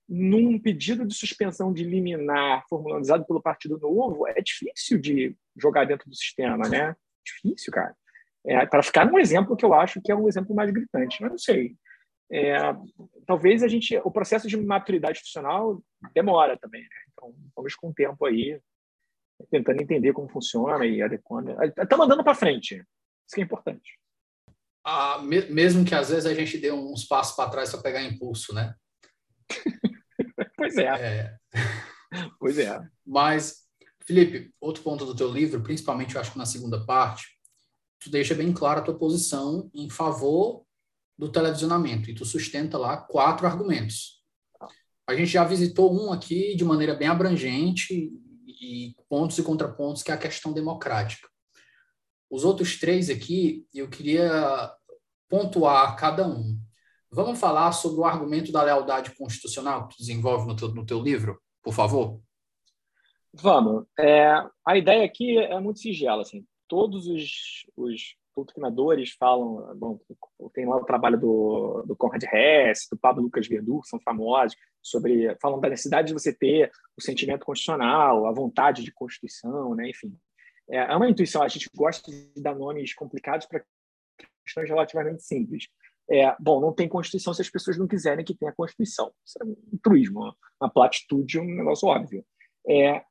num 0.08 0.58
pedido 0.58 1.06
de 1.06 1.14
suspensão 1.14 1.72
de 1.72 1.82
liminar 1.82 2.64
formalizado 2.68 3.24
pelo 3.24 3.42
Partido 3.42 3.78
Novo, 3.78 4.26
é 4.28 4.40
difícil 4.40 4.98
de 4.98 5.36
jogar 5.56 5.86
dentro 5.86 6.08
do 6.08 6.14
sistema, 6.14 6.68
né? 6.68 6.94
Difícil, 7.24 7.72
cara. 7.72 7.96
É, 8.46 8.66
para 8.66 8.82
ficar 8.82 9.06
num 9.06 9.18
exemplo 9.18 9.56
que 9.56 9.64
eu 9.64 9.72
acho 9.72 10.02
que 10.02 10.12
é 10.12 10.14
um 10.14 10.28
exemplo 10.28 10.54
mais 10.54 10.70
gritante, 10.70 11.22
mas 11.22 11.30
não 11.30 11.38
sei. 11.38 11.74
É, 12.30 12.56
talvez 13.26 13.62
a 13.62 13.68
gente, 13.68 13.96
o 13.98 14.10
processo 14.10 14.48
de 14.48 14.56
maturidade 14.56 15.18
institucional 15.18 15.82
demora 16.14 16.56
também, 16.58 16.82
né? 16.82 16.88
Então, 17.12 17.34
vamos 17.54 17.74
com 17.74 17.90
o 17.90 17.94
tempo 17.94 18.24
aí, 18.24 18.60
tentando 19.50 19.82
entender 19.82 20.12
como 20.12 20.28
funciona 20.28 20.84
e 20.86 21.02
adequando. 21.02 21.54
Estamos 21.62 22.06
andando 22.06 22.24
para 22.24 22.34
frente, 22.34 22.76
isso 22.76 23.34
que 23.34 23.40
é 23.40 23.44
importante. 23.44 23.98
ah, 24.84 25.22
mesmo 25.22 25.84
que 25.84 25.94
às 25.94 26.10
vezes 26.10 26.26
a 26.26 26.34
gente 26.34 26.58
dê 26.58 26.72
uns 26.72 27.04
passos 27.04 27.36
para 27.36 27.50
trás 27.50 27.70
para 27.70 27.82
pegar 27.82 28.02
impulso, 28.02 28.54
né? 28.54 28.74
pois 30.56 30.76
é. 30.76 30.86
é. 30.86 31.36
Pois 32.38 32.58
é. 32.58 32.80
Mas, 33.04 33.64
Felipe, 34.06 34.54
outro 34.60 34.84
ponto 34.84 35.04
do 35.04 35.16
teu 35.16 35.28
livro, 35.32 35.62
principalmente 35.62 36.14
eu 36.14 36.20
acho 36.20 36.30
que 36.30 36.38
na 36.38 36.46
segunda 36.46 36.86
parte, 36.86 37.26
tu 37.98 38.08
deixa 38.08 38.36
bem 38.36 38.52
clara 38.52 38.78
a 38.78 38.82
tua 38.84 38.96
posição 38.96 39.68
em 39.74 39.90
favor 39.90 40.64
do 41.16 41.30
televisionamento 41.30 42.10
e 42.10 42.14
tu 42.14 42.24
sustenta 42.24 42.76
lá 42.76 42.96
quatro 42.96 43.46
argumentos. 43.46 44.22
A 45.06 45.14
gente 45.14 45.28
já 45.28 45.44
visitou 45.44 45.94
um 45.94 46.12
aqui 46.12 46.56
de 46.56 46.64
maneira 46.64 46.94
bem 46.94 47.08
abrangente 47.08 48.10
e 48.46 48.94
pontos 49.08 49.38
e 49.38 49.42
contrapontos, 49.42 50.02
que 50.02 50.10
é 50.10 50.14
a 50.14 50.18
questão 50.18 50.52
democrática. 50.52 51.28
Os 52.30 52.44
outros 52.44 52.78
três 52.80 53.10
aqui, 53.10 53.66
eu 53.72 53.88
queria 53.88 54.72
pontuar 55.28 55.96
cada 55.96 56.26
um. 56.26 56.58
Vamos 57.10 57.38
falar 57.38 57.70
sobre 57.72 58.00
o 58.00 58.04
argumento 58.04 58.50
da 58.50 58.62
lealdade 58.62 59.14
constitucional 59.14 59.86
que 59.86 59.96
tu 59.96 60.00
desenvolve 60.00 60.46
no 60.46 60.56
teu, 60.56 60.68
no 60.74 60.86
teu 60.86 61.00
livro, 61.00 61.40
por 61.62 61.72
favor? 61.72 62.20
Vamos. 63.32 63.84
É, 63.98 64.32
a 64.66 64.76
ideia 64.76 65.04
aqui 65.04 65.38
é 65.38 65.60
muito 65.60 65.80
sigela. 65.80 66.22
Assim. 66.22 66.44
Todos 66.66 67.06
os, 67.06 67.66
os 67.76 68.16
doutrinadores 68.36 69.12
falam, 69.18 69.76
bom, 69.76 70.00
tem 70.52 70.66
lá 70.66 70.76
o 70.76 70.84
trabalho 70.84 71.18
do, 71.18 71.82
do 71.86 71.96
Conrad 71.96 72.22
Hess, 72.24 72.88
do 72.90 72.96
Pablo 72.96 73.22
Lucas 73.22 73.46
Verdu, 73.46 73.80
que 73.80 73.88
são 73.88 74.00
famosos, 74.00 74.56
sobre, 74.82 75.36
falam 75.40 75.60
da 75.60 75.68
necessidade 75.68 76.08
de 76.08 76.14
você 76.14 76.32
ter 76.32 76.70
o 76.96 77.02
sentimento 77.02 77.44
constitucional, 77.44 78.26
a 78.26 78.32
vontade 78.32 78.82
de 78.82 78.92
constituição, 78.92 79.74
né? 79.74 79.88
enfim. 79.88 80.16
É, 80.68 80.78
é 80.78 80.96
uma 80.96 81.08
intuição, 81.08 81.42
a 81.42 81.48
gente 81.48 81.70
gosta 81.74 82.10
de 82.10 82.42
dar 82.42 82.54
nomes 82.54 82.94
complicados 82.94 83.46
para 83.46 83.64
questões 84.44 84.68
relativamente 84.68 85.22
simples. 85.22 85.68
É, 86.10 86.36
bom, 86.38 86.60
não 86.60 86.72
tem 86.72 86.88
Constituição 86.88 87.32
se 87.32 87.40
as 87.40 87.48
pessoas 87.48 87.78
não 87.78 87.88
quiserem 87.88 88.24
que 88.24 88.34
tenha 88.34 88.52
Constituição. 88.52 89.10
Isso 89.24 89.38
é 89.40 89.44
um 89.44 89.78
truísmo, 89.82 90.34
uma 90.60 90.70
platitude, 90.70 91.40
um 91.40 91.44
negócio 91.44 91.88
óbvio. 91.88 92.24
É, 92.68 93.02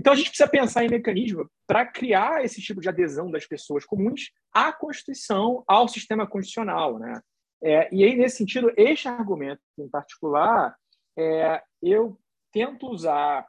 então, 0.00 0.14
a 0.14 0.16
gente 0.16 0.30
precisa 0.30 0.48
pensar 0.48 0.82
em 0.82 0.88
mecanismo 0.88 1.46
para 1.66 1.84
criar 1.84 2.42
esse 2.42 2.58
tipo 2.62 2.80
de 2.80 2.88
adesão 2.88 3.30
das 3.30 3.46
pessoas 3.46 3.84
comuns 3.84 4.30
à 4.50 4.72
Constituição, 4.72 5.62
ao 5.66 5.86
sistema 5.88 6.26
constitucional. 6.26 6.98
Né? 6.98 7.20
É, 7.62 7.94
e 7.94 8.02
aí, 8.02 8.16
nesse 8.16 8.38
sentido, 8.38 8.72
este 8.78 9.08
argumento 9.08 9.60
em 9.78 9.86
particular, 9.90 10.74
é, 11.18 11.62
eu 11.82 12.18
tento 12.50 12.88
usar 12.88 13.46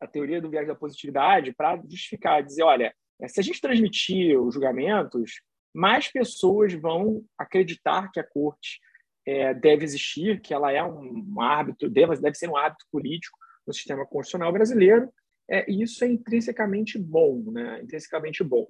a 0.00 0.06
teoria 0.08 0.40
do 0.40 0.50
viés 0.50 0.66
da 0.66 0.74
positividade 0.74 1.54
para 1.54 1.76
justificar, 1.76 2.42
dizer, 2.42 2.64
olha, 2.64 2.92
se 3.28 3.38
a 3.38 3.42
gente 3.44 3.60
transmitir 3.60 4.36
os 4.40 4.52
julgamentos, 4.52 5.42
mais 5.72 6.08
pessoas 6.08 6.72
vão 6.72 7.24
acreditar 7.38 8.10
que 8.10 8.18
a 8.18 8.24
corte 8.24 8.80
é, 9.24 9.54
deve 9.54 9.84
existir, 9.84 10.40
que 10.40 10.52
ela 10.52 10.72
é 10.72 10.82
um, 10.82 11.24
um 11.36 11.40
árbitro, 11.40 11.88
deve, 11.88 12.16
deve 12.16 12.34
ser 12.34 12.50
um 12.50 12.56
árbitro 12.56 12.84
político 12.90 13.38
no 13.64 13.72
sistema 13.72 14.04
constitucional 14.04 14.52
brasileiro, 14.52 15.08
é, 15.48 15.70
e 15.70 15.82
isso 15.82 16.04
é 16.04 16.08
intrinsecamente 16.08 16.98
bom, 16.98 17.42
né? 17.50 17.82
intrinsecamente 17.82 18.42
bom. 18.42 18.66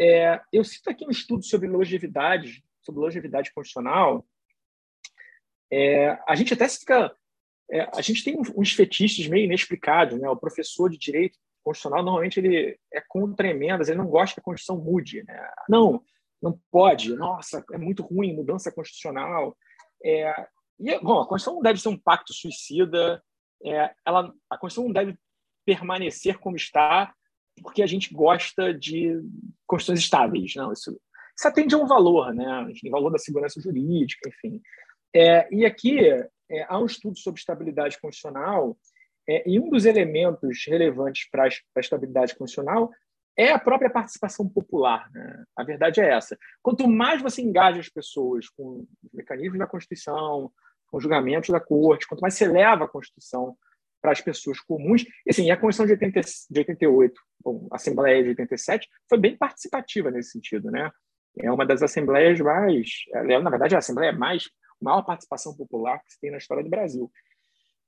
É, 0.00 0.40
eu 0.52 0.64
cito 0.64 0.90
aqui 0.90 1.04
um 1.06 1.10
estudo 1.10 1.44
sobre 1.44 1.68
longevidade, 1.68 2.64
sobre 2.80 3.00
longevidade 3.00 3.52
constitucional. 3.52 4.26
É, 5.70 6.18
a 6.26 6.34
gente 6.34 6.54
até 6.54 6.68
fica, 6.68 7.14
é, 7.70 7.88
a 7.94 8.00
gente 8.00 8.24
tem 8.24 8.36
uns 8.56 8.72
fetiches 8.72 9.28
meio 9.28 9.44
inexplicados, 9.44 10.18
né? 10.18 10.28
O 10.28 10.36
professor 10.36 10.90
de 10.90 10.98
direito 10.98 11.38
constitucional 11.62 12.04
normalmente 12.04 12.38
ele 12.38 12.78
é 12.92 13.02
contra 13.08 13.48
emendas, 13.48 13.88
ele 13.88 13.98
não 13.98 14.06
gosta 14.06 14.34
que 14.34 14.40
a 14.40 14.44
Constituição 14.44 14.82
mude, 14.82 15.22
né? 15.24 15.48
Não, 15.68 16.02
não 16.42 16.58
pode, 16.70 17.14
nossa, 17.14 17.64
é 17.72 17.78
muito 17.78 18.02
ruim, 18.02 18.34
mudança 18.34 18.70
constitucional. 18.72 19.56
É, 20.04 20.46
e, 20.78 20.98
bom, 20.98 21.20
a 21.20 21.26
Constituição 21.26 21.54
não 21.54 21.62
deve 21.62 21.80
ser 21.80 21.88
um 21.88 21.98
pacto 21.98 22.34
suicida, 22.34 23.22
é, 23.64 23.94
ela, 24.04 24.32
a 24.50 24.58
Constituição 24.58 24.84
não 24.84 24.92
deve 24.92 25.18
permanecer 25.64 26.38
como 26.38 26.56
está 26.56 27.12
porque 27.62 27.82
a 27.82 27.86
gente 27.86 28.12
gosta 28.12 28.72
de 28.72 29.20
Constituições 29.66 30.00
estáveis. 30.00 30.54
Não, 30.56 30.72
isso, 30.72 30.98
isso 31.36 31.48
atende 31.48 31.74
a 31.74 31.78
um 31.78 31.86
valor, 31.86 32.34
né? 32.34 32.66
o 32.84 32.90
valor 32.90 33.10
da 33.10 33.18
segurança 33.18 33.60
jurídica, 33.60 34.28
enfim. 34.28 34.60
É, 35.14 35.48
e 35.54 35.64
aqui 35.64 36.00
é, 36.08 36.28
há 36.68 36.78
um 36.78 36.86
estudo 36.86 37.18
sobre 37.18 37.38
estabilidade 37.38 38.00
constitucional 38.00 38.76
é, 39.28 39.48
e 39.48 39.58
um 39.60 39.70
dos 39.70 39.86
elementos 39.86 40.64
relevantes 40.66 41.28
para 41.30 41.44
a 41.44 41.80
estabilidade 41.80 42.34
constitucional 42.34 42.90
é 43.36 43.50
a 43.50 43.58
própria 43.58 43.90
participação 43.90 44.48
popular. 44.48 45.10
Né? 45.12 45.44
A 45.56 45.64
verdade 45.64 46.00
é 46.00 46.08
essa. 46.08 46.38
Quanto 46.62 46.88
mais 46.88 47.22
você 47.22 47.42
engaja 47.42 47.80
as 47.80 47.88
pessoas 47.88 48.48
com 48.48 48.86
os 49.02 49.12
mecanismos 49.12 49.58
da 49.58 49.66
Constituição, 49.66 50.52
com 50.86 50.96
os 50.98 51.02
julgamentos 51.02 51.50
da 51.50 51.60
Corte, 51.60 52.06
quanto 52.06 52.20
mais 52.20 52.34
você 52.34 52.46
leva 52.46 52.84
a 52.84 52.88
Constituição 52.88 53.56
para 54.04 54.12
as 54.12 54.20
pessoas 54.20 54.60
comuns, 54.60 55.02
e, 55.02 55.30
assim, 55.30 55.50
a 55.50 55.56
Constituição 55.56 55.86
de, 55.86 56.04
80, 56.04 56.20
de 56.50 56.58
88, 56.58 57.20
bom, 57.42 57.68
a 57.72 57.76
Assembleia 57.76 58.22
de 58.22 58.28
87, 58.30 58.86
foi 59.08 59.16
bem 59.16 59.34
participativa 59.34 60.10
nesse 60.10 60.32
sentido. 60.32 60.70
Né? 60.70 60.90
É 61.38 61.50
uma 61.50 61.64
das 61.64 61.82
assembleias 61.82 62.38
mais, 62.40 62.90
é, 63.14 63.38
na 63.38 63.48
verdade, 63.48 63.74
a 63.74 63.78
Assembleia 63.78 64.12
mais, 64.12 64.50
maior 64.78 65.00
participação 65.00 65.56
popular 65.56 66.00
que 66.00 66.12
se 66.12 66.20
tem 66.20 66.30
na 66.30 66.36
história 66.36 66.62
do 66.62 66.68
Brasil. 66.68 67.10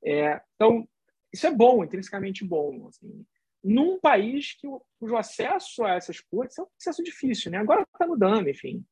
É, 0.02 0.40
então, 0.54 0.88
isso 1.30 1.46
é 1.46 1.50
bom, 1.50 1.84
intrinsecamente 1.84 2.46
bom. 2.46 2.88
Assim 2.88 3.26
num 3.66 3.98
país 3.98 4.54
que, 4.54 4.68
cujo 5.00 5.16
acesso 5.16 5.82
a 5.82 5.94
essas 5.94 6.20
cortes 6.20 6.56
é 6.56 6.62
um 6.62 6.68
acesso 6.80 7.02
difícil. 7.02 7.50
Né? 7.50 7.58
Agora 7.58 7.82
está 7.82 8.06
mudando, 8.06 8.48
enfim. 8.48 8.84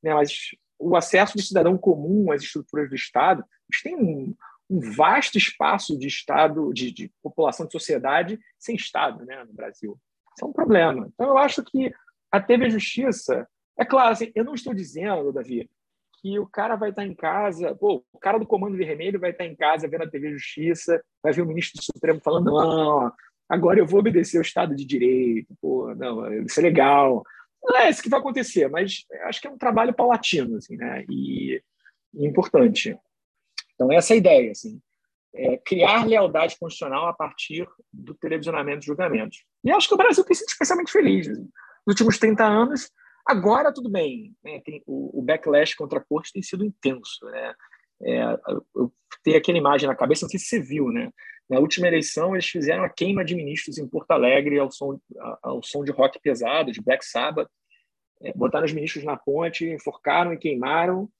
Né? 0.00 0.14
Mas 0.14 0.54
o 0.78 0.96
acesso 0.96 1.36
do 1.36 1.42
cidadão 1.42 1.76
comum 1.76 2.30
às 2.30 2.42
estruturas 2.42 2.88
do 2.88 2.94
Estado, 2.94 3.42
a 3.42 3.74
gente 3.74 3.82
tem 3.82 3.96
um, 3.96 4.34
um 4.70 4.78
vasto 4.78 5.36
espaço 5.36 5.98
de 5.98 6.06
Estado, 6.06 6.72
de, 6.72 6.92
de, 6.92 7.10
população, 7.20 7.66
de 7.66 7.72
sociedade 7.72 8.38
sem 8.56 8.76
Estado 8.76 9.26
né, 9.26 9.42
no 9.44 9.52
Brasil. 9.52 9.98
Isso 10.32 10.44
é 10.44 10.48
um 10.48 10.52
problema. 10.52 11.10
Então, 11.12 11.26
eu 11.26 11.38
acho 11.38 11.64
que 11.64 11.92
a 12.30 12.40
TV 12.40 12.70
Justiça, 12.70 13.48
é 13.76 13.84
claro, 13.84 14.12
assim, 14.12 14.30
eu 14.32 14.44
não 14.44 14.54
estou 14.54 14.72
dizendo, 14.72 15.32
Davi, 15.32 15.68
que 16.20 16.38
o 16.38 16.46
cara 16.46 16.76
vai 16.76 16.90
estar 16.90 17.04
em 17.04 17.14
casa, 17.14 17.74
pô, 17.74 18.04
o 18.12 18.18
cara 18.18 18.38
do 18.38 18.46
Comando 18.46 18.76
Vermelho 18.76 19.18
vai 19.18 19.30
estar 19.30 19.44
em 19.44 19.56
casa 19.56 19.88
vendo 19.88 20.04
a 20.04 20.10
TV 20.10 20.30
Justiça, 20.32 21.02
vai 21.20 21.32
ver 21.32 21.42
o 21.42 21.46
ministro 21.46 21.80
do 21.80 21.84
Supremo 21.84 22.20
falando, 22.20 22.52
não, 22.52 23.12
agora 23.48 23.80
eu 23.80 23.86
vou 23.86 23.98
obedecer 23.98 24.36
ao 24.36 24.42
Estado 24.42 24.76
de 24.76 24.84
Direito, 24.84 25.52
pô, 25.60 25.92
não, 25.96 26.32
isso 26.44 26.60
é 26.60 26.62
legal. 26.62 27.24
Não 27.62 27.76
é 27.76 27.90
isso 27.90 28.02
que 28.02 28.08
vai 28.08 28.20
acontecer, 28.20 28.68
mas 28.68 29.04
acho 29.24 29.40
que 29.40 29.48
é 29.48 29.50
um 29.50 29.58
trabalho 29.58 29.92
paulatino, 29.92 30.56
assim, 30.56 30.76
né? 30.76 31.04
E, 31.10 31.62
e 32.14 32.26
importante. 32.26 32.96
Então, 33.80 33.90
essa 33.90 34.12
é 34.12 34.14
a 34.16 34.18
ideia, 34.18 34.50
assim. 34.50 34.78
É 35.34 35.56
criar 35.56 36.06
lealdade 36.06 36.58
constitucional 36.58 37.08
a 37.08 37.14
partir 37.14 37.66
do 37.90 38.12
televisionamento 38.12 38.80
de 38.80 38.86
julgamentos. 38.86 39.42
E 39.64 39.70
acho 39.70 39.88
que 39.88 39.94
o 39.94 39.96
Brasil 39.96 40.22
tem 40.22 40.36
sido 40.36 40.48
especialmente 40.48 40.92
feliz. 40.92 41.28
Assim. 41.28 41.48
Nos 41.86 41.94
últimos 41.94 42.18
30 42.18 42.44
anos, 42.44 42.90
agora 43.26 43.72
tudo 43.72 43.88
bem. 43.88 44.34
Né? 44.44 44.60
Tem, 44.62 44.82
o, 44.86 45.18
o, 45.18 45.22
backlash 45.22 45.74
contra 45.74 45.98
a 45.98 46.04
corte 46.04 46.30
tem 46.30 46.42
sido 46.42 46.62
intenso. 46.62 47.24
Né? 47.24 47.54
É, 48.02 48.22
eu 48.76 48.92
tenho 49.24 49.38
aquela 49.38 49.56
imagem 49.56 49.88
na 49.88 49.96
cabeça, 49.96 50.26
não 50.26 50.30
sei 50.30 50.38
se 50.38 50.46
você 50.46 50.60
viu, 50.60 50.88
né? 50.88 51.10
Na 51.48 51.58
última 51.58 51.88
eleição, 51.88 52.34
eles 52.34 52.46
fizeram 52.46 52.84
a 52.84 52.88
queima 52.88 53.24
de 53.24 53.34
ministros 53.34 53.78
em 53.78 53.88
Porto 53.88 54.10
Alegre 54.10 54.58
ao 54.58 54.70
som, 54.70 55.00
ao 55.42 55.62
som 55.62 55.82
de 55.82 55.90
rock 55.90 56.20
pesado, 56.20 56.70
de 56.70 56.82
Black 56.82 57.04
Sabbath. 57.04 57.48
É, 58.22 58.32
botaram 58.34 58.66
os 58.66 58.72
ministros 58.72 59.04
na 59.04 59.16
ponte, 59.16 59.68
enforcaram 59.68 60.34
e 60.34 60.38
queimaram. 60.38 61.10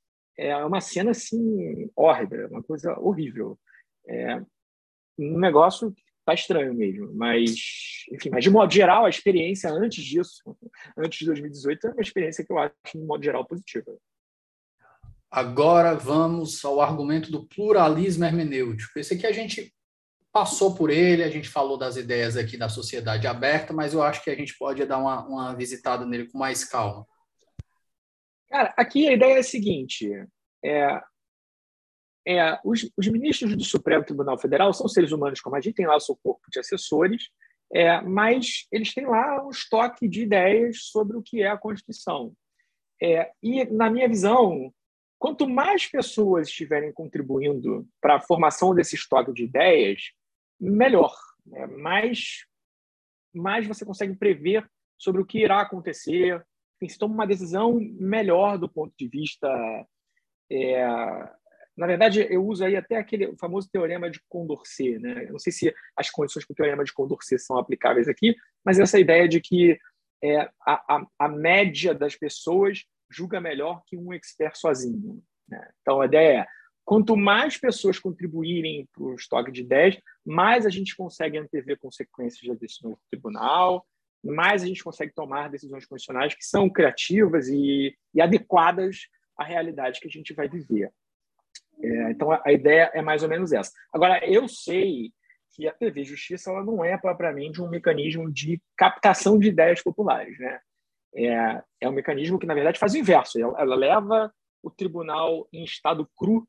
É 0.41 0.57
uma 0.65 0.81
cena 0.81 1.11
assim 1.11 1.91
horrível, 1.95 2.49
uma 2.49 2.63
coisa 2.63 2.99
horrível. 2.99 3.59
É 4.09 4.41
um 5.19 5.39
negócio 5.39 5.95
tá 6.25 6.33
estranho 6.33 6.73
mesmo, 6.73 7.13
mas 7.15 8.07
enfim, 8.11 8.31
mas 8.31 8.43
de 8.43 8.51
modo 8.51 8.73
geral 8.73 9.05
a 9.05 9.11
experiência 9.11 9.71
antes 9.71 10.03
disso, 10.03 10.57
antes 10.97 11.19
de 11.19 11.27
2018, 11.27 11.87
é 11.87 11.91
uma 11.91 12.03
experiência 12.03 12.45
que 12.45 12.51
eu 12.51 12.59
acho 12.59 12.75
de 12.95 12.99
modo 12.99 13.23
geral 13.23 13.45
positiva. 13.45 13.95
Agora 15.31 15.95
vamos 15.95 16.65
ao 16.65 16.81
argumento 16.81 17.31
do 17.31 17.47
pluralismo 17.47 18.25
hermenêutico. 18.25 18.99
Esse 18.99 19.15
aqui 19.15 19.27
a 19.27 19.33
gente 19.33 19.73
passou 20.33 20.75
por 20.75 20.89
ele, 20.89 21.23
a 21.23 21.29
gente 21.29 21.49
falou 21.49 21.77
das 21.77 21.97
ideias 21.97 22.37
aqui 22.37 22.57
da 22.57 22.69
sociedade 22.69 23.27
aberta, 23.27 23.75
mas 23.75 23.93
eu 23.93 24.03
acho 24.03 24.25
que 24.25 24.31
a 24.31 24.35
gente 24.35 24.57
pode 24.57 24.85
dar 24.87 24.99
uma, 24.99 25.27
uma 25.27 25.55
visitada 25.55 26.07
nele 26.07 26.31
com 26.31 26.39
mais 26.39 26.65
calma. 26.65 27.07
Cara, 28.51 28.75
aqui 28.77 29.07
a 29.07 29.13
ideia 29.13 29.37
é 29.37 29.39
a 29.39 29.45
seguinte: 29.45 30.11
é, 30.65 31.01
é, 32.27 32.61
os, 32.65 32.91
os, 32.97 33.07
ministros 33.07 33.57
do 33.57 33.65
Supremo 33.65 34.05
Tribunal 34.05 34.39
Federal 34.39 34.73
são 34.73 34.89
seres 34.89 35.13
humanos, 35.13 35.41
como 35.41 35.57
a 35.57 35.61
gente 35.61 35.75
tem 35.75 35.87
lá 35.87 35.97
o 35.97 36.01
seu 36.01 36.17
corpo 36.17 36.43
de 36.51 36.59
assessores, 36.59 37.31
é, 37.73 38.01
mas 38.01 38.67
eles 38.73 38.93
têm 38.93 39.07
lá 39.07 39.47
um 39.47 39.51
estoque 39.51 40.09
de 40.09 40.23
ideias 40.23 40.85
sobre 40.85 41.17
o 41.17 41.23
que 41.23 41.43
é 41.43 41.49
a 41.49 41.57
Constituição. 41.57 42.35
É, 43.01 43.31
e, 43.43 43.65
na 43.65 43.89
minha 43.89 44.09
visão, 44.09 44.75
quanto 45.19 45.49
mais 45.49 45.87
pessoas 45.87 46.49
estiverem 46.49 46.93
contribuindo 46.93 47.89
para 48.01 48.17
a 48.17 48.21
formação 48.21 48.75
desse 48.75 48.97
estoque 48.97 49.33
de 49.33 49.45
ideias, 49.45 50.11
melhor. 50.61 51.15
Né? 51.47 51.67
Mais, 51.67 52.45
mais 53.33 53.67
você 53.67 53.85
consegue 53.85 54.17
prever 54.17 54.69
sobre 54.99 55.23
o 55.23 55.25
que 55.25 55.39
irá 55.39 55.63
acontecer, 55.63 56.45
se 56.89 56.99
toma 56.99 57.15
uma 57.15 57.27
decisão 57.27 57.79
melhor 57.99 58.59
do 58.59 58.69
ponto 58.69 58.93
de 58.99 59.09
vista. 59.09 59.49
É, 60.51 60.85
na 61.77 61.87
verdade, 61.87 62.27
eu 62.29 62.45
uso 62.45 62.65
aí 62.65 62.77
até 62.77 62.97
aquele 62.97 63.37
famoso 63.37 63.69
teorema 63.71 64.11
de 64.11 64.21
Condorcet. 64.29 64.99
Né? 64.99 65.25
Eu 65.27 65.33
não 65.33 65.39
sei 65.39 65.53
se 65.53 65.75
as 65.97 66.11
condições 66.11 66.45
para 66.45 66.53
o 66.53 66.57
teorema 66.57 66.85
de 66.85 66.93
Condorcet 66.93 67.39
são 67.39 67.59
aplicáveis 67.59 68.09
aqui, 68.09 68.35
mas 68.65 68.79
essa 68.79 68.99
ideia 68.99 69.29
de 69.29 69.41
que 69.41 69.79
é, 70.23 70.41
a, 70.67 70.97
a, 70.97 71.07
a 71.19 71.29
média 71.29 71.95
das 71.95 72.15
pessoas 72.17 72.85
julga 73.11 73.41
melhor 73.41 73.83
que 73.87 73.97
um 73.97 74.13
expert 74.13 74.57
sozinho. 74.57 75.23
Né? 75.49 75.69
Então, 75.81 76.01
a 76.01 76.07
ideia 76.07 76.41
é, 76.41 76.47
quanto 76.85 77.17
mais 77.17 77.57
pessoas 77.57 77.99
contribuírem 77.99 78.89
para 78.93 79.03
o 79.03 79.15
estoque 79.15 79.51
de 79.51 79.65
10, 79.65 79.99
mais 80.25 80.67
a 80.67 80.71
gente 80.71 80.97
consegue 80.97 81.39
antever 81.39 81.79
consequências 81.79 82.47
da 82.47 82.55
decisão 82.55 82.93
do 82.93 83.01
tribunal, 83.11 83.87
mais 84.23 84.63
a 84.63 84.67
gente 84.67 84.85
consegue 84.85 85.13
tomar 85.15 85.49
decisões 85.49 85.87
constitucionais 85.87 86.35
que 86.35 86.45
são 86.45 86.69
criativas 86.69 87.49
e, 87.49 87.97
e 88.15 88.21
adequadas 88.21 89.09
à 89.37 89.45
realidade 89.45 90.01
que 90.01 90.09
a 90.09 90.11
gente 90.11 90.35
vai 90.35 90.49
viver. 90.49 90.93
É, 91.83 92.11
então, 92.11 92.31
a, 92.31 92.43
a, 92.45 92.53
ideia 92.53 92.91
é 92.93 93.01
mais 93.01 93.23
ou 93.23 93.29
menos 93.29 93.53
essa. 93.53 93.73
Agora, 93.93 94.25
eu 94.27 94.47
sei 94.47 95.13
que 95.55 95.67
a 95.67 95.73
TV 95.73 96.05
Justiça 96.05 96.51
ela 96.51 96.65
não 96.65 96.85
é 96.85 96.97
propriamente 96.99 97.61
um 97.61 97.69
mecanismo 97.69 98.31
de 98.31 98.61
captação 98.77 99.39
de 99.39 99.49
ideias 99.49 99.83
populares. 99.83 100.39
Né? 100.39 100.61
É, 101.15 101.63
é 101.81 101.89
um 101.89 101.93
mecanismo 101.93 102.39
que, 102.39 102.47
na 102.47 102.55
verdade, 102.55 102.79
faz 102.79 102.93
o 102.93 102.99
inverso. 102.99 103.41
Ela, 103.41 103.61
ela 103.61 103.75
leva 103.75 104.33
o 104.63 104.71
tribunal 104.71 105.49
em 105.53 105.65
estado 105.65 106.09
cru 106.17 106.47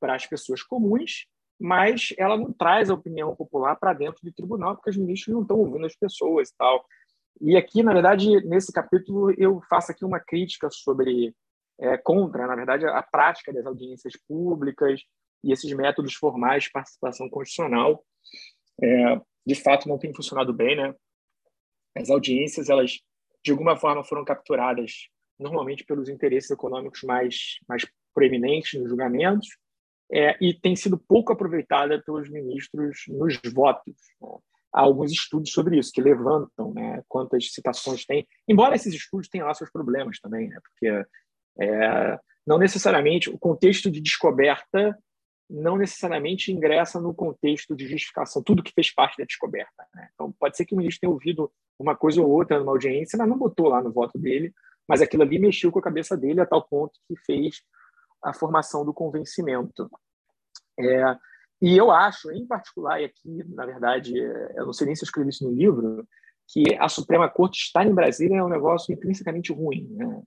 para 0.00 0.14
as 0.14 0.26
pessoas 0.26 0.62
comuns, 0.62 1.26
mas 1.64 2.12
ela 2.18 2.36
não 2.36 2.52
traz 2.52 2.90
a 2.90 2.94
opinião 2.94 3.34
popular 3.34 3.74
para 3.76 3.94
dentro 3.94 4.20
do 4.22 4.30
tribunal, 4.30 4.74
porque 4.74 4.90
os 4.90 4.98
ministros 4.98 5.34
não 5.34 5.40
estão 5.40 5.56
ouvindo 5.56 5.86
as 5.86 5.96
pessoas 5.96 6.50
e 6.50 6.56
tal. 6.58 6.84
E 7.40 7.56
aqui, 7.56 7.82
na 7.82 7.94
verdade, 7.94 8.46
nesse 8.46 8.70
capítulo, 8.70 9.30
eu 9.38 9.62
faço 9.62 9.90
aqui 9.90 10.04
uma 10.04 10.20
crítica 10.20 10.68
sobre, 10.70 11.34
é, 11.80 11.96
contra, 11.96 12.46
na 12.46 12.54
verdade, 12.54 12.84
a 12.84 13.02
prática 13.02 13.50
das 13.50 13.64
audiências 13.64 14.12
públicas 14.28 15.00
e 15.42 15.52
esses 15.52 15.72
métodos 15.72 16.12
formais 16.12 16.64
de 16.64 16.70
participação 16.70 17.30
constitucional. 17.30 18.04
É, 18.82 19.18
de 19.46 19.54
fato, 19.54 19.88
não 19.88 19.96
tem 19.96 20.12
funcionado 20.12 20.52
bem, 20.52 20.76
né? 20.76 20.94
As 21.96 22.10
audiências, 22.10 22.68
elas, 22.68 23.00
de 23.42 23.52
alguma 23.52 23.74
forma, 23.74 24.04
foram 24.04 24.22
capturadas 24.22 25.08
normalmente 25.38 25.82
pelos 25.82 26.10
interesses 26.10 26.50
econômicos 26.50 27.02
mais, 27.04 27.58
mais 27.66 27.86
proeminentes 28.12 28.78
nos 28.78 28.90
julgamentos, 28.90 29.48
é, 30.12 30.36
e 30.40 30.54
tem 30.54 30.76
sido 30.76 30.98
pouco 30.98 31.32
aproveitada 31.32 32.02
pelos 32.04 32.30
ministros 32.30 33.04
nos 33.08 33.38
votos. 33.52 33.94
Né? 34.20 34.28
Há 34.72 34.80
alguns 34.80 35.12
estudos 35.12 35.52
sobre 35.52 35.78
isso 35.78 35.92
que 35.92 36.02
levantam 36.02 36.72
né, 36.74 37.02
quantas 37.08 37.52
citações 37.52 38.04
tem, 38.04 38.26
embora 38.48 38.74
esses 38.74 38.92
estudos 38.94 39.28
tenham 39.28 39.46
lá 39.46 39.54
seus 39.54 39.70
problemas 39.70 40.18
também, 40.20 40.48
né, 40.48 40.58
porque 40.62 41.04
é, 41.60 42.18
não 42.46 42.58
necessariamente 42.58 43.30
o 43.30 43.38
contexto 43.38 43.90
de 43.90 44.00
descoberta 44.00 44.98
não 45.48 45.76
necessariamente 45.76 46.50
ingressa 46.50 47.00
no 47.00 47.14
contexto 47.14 47.76
de 47.76 47.86
justificação, 47.86 48.42
tudo 48.42 48.62
que 48.62 48.72
fez 48.72 48.92
parte 48.92 49.18
da 49.18 49.24
descoberta. 49.24 49.86
Né? 49.94 50.08
Então, 50.14 50.32
pode 50.32 50.56
ser 50.56 50.64
que 50.64 50.74
o 50.74 50.78
ministro 50.78 51.00
tenha 51.02 51.12
ouvido 51.12 51.52
uma 51.78 51.94
coisa 51.94 52.20
ou 52.20 52.30
outra 52.30 52.58
numa 52.58 52.72
audiência, 52.72 53.16
mas 53.16 53.28
não 53.28 53.38
botou 53.38 53.68
lá 53.68 53.82
no 53.82 53.92
voto 53.92 54.18
dele, 54.18 54.52
mas 54.88 55.02
aquilo 55.02 55.22
ali 55.22 55.38
mexeu 55.38 55.70
com 55.70 55.78
a 55.78 55.82
cabeça 55.82 56.16
dele 56.16 56.40
a 56.40 56.46
tal 56.46 56.62
ponto 56.66 56.98
que 57.06 57.16
fez 57.24 57.62
a 58.24 58.32
formação 58.32 58.84
do 58.84 58.94
convencimento. 58.94 59.90
É, 60.78 61.16
e 61.62 61.76
eu 61.76 61.90
acho, 61.90 62.30
em 62.32 62.46
particular, 62.46 63.00
e 63.00 63.04
aqui, 63.04 63.44
na 63.48 63.64
verdade, 63.64 64.18
é, 64.18 64.54
eu 64.56 64.66
não 64.66 64.72
sei 64.72 64.86
nem 64.86 64.96
se 64.96 65.04
eu 65.04 65.06
escrevi 65.06 65.30
isso 65.30 65.48
no 65.48 65.54
livro, 65.54 66.06
que 66.48 66.74
a 66.78 66.88
Suprema 66.88 67.28
Corte 67.28 67.58
estar 67.58 67.86
em 67.86 67.94
Brasília 67.94 68.38
é 68.38 68.44
um 68.44 68.48
negócio 68.48 68.92
intrinsecamente 68.92 69.52
ruim. 69.52 69.88
Né? 69.90 70.22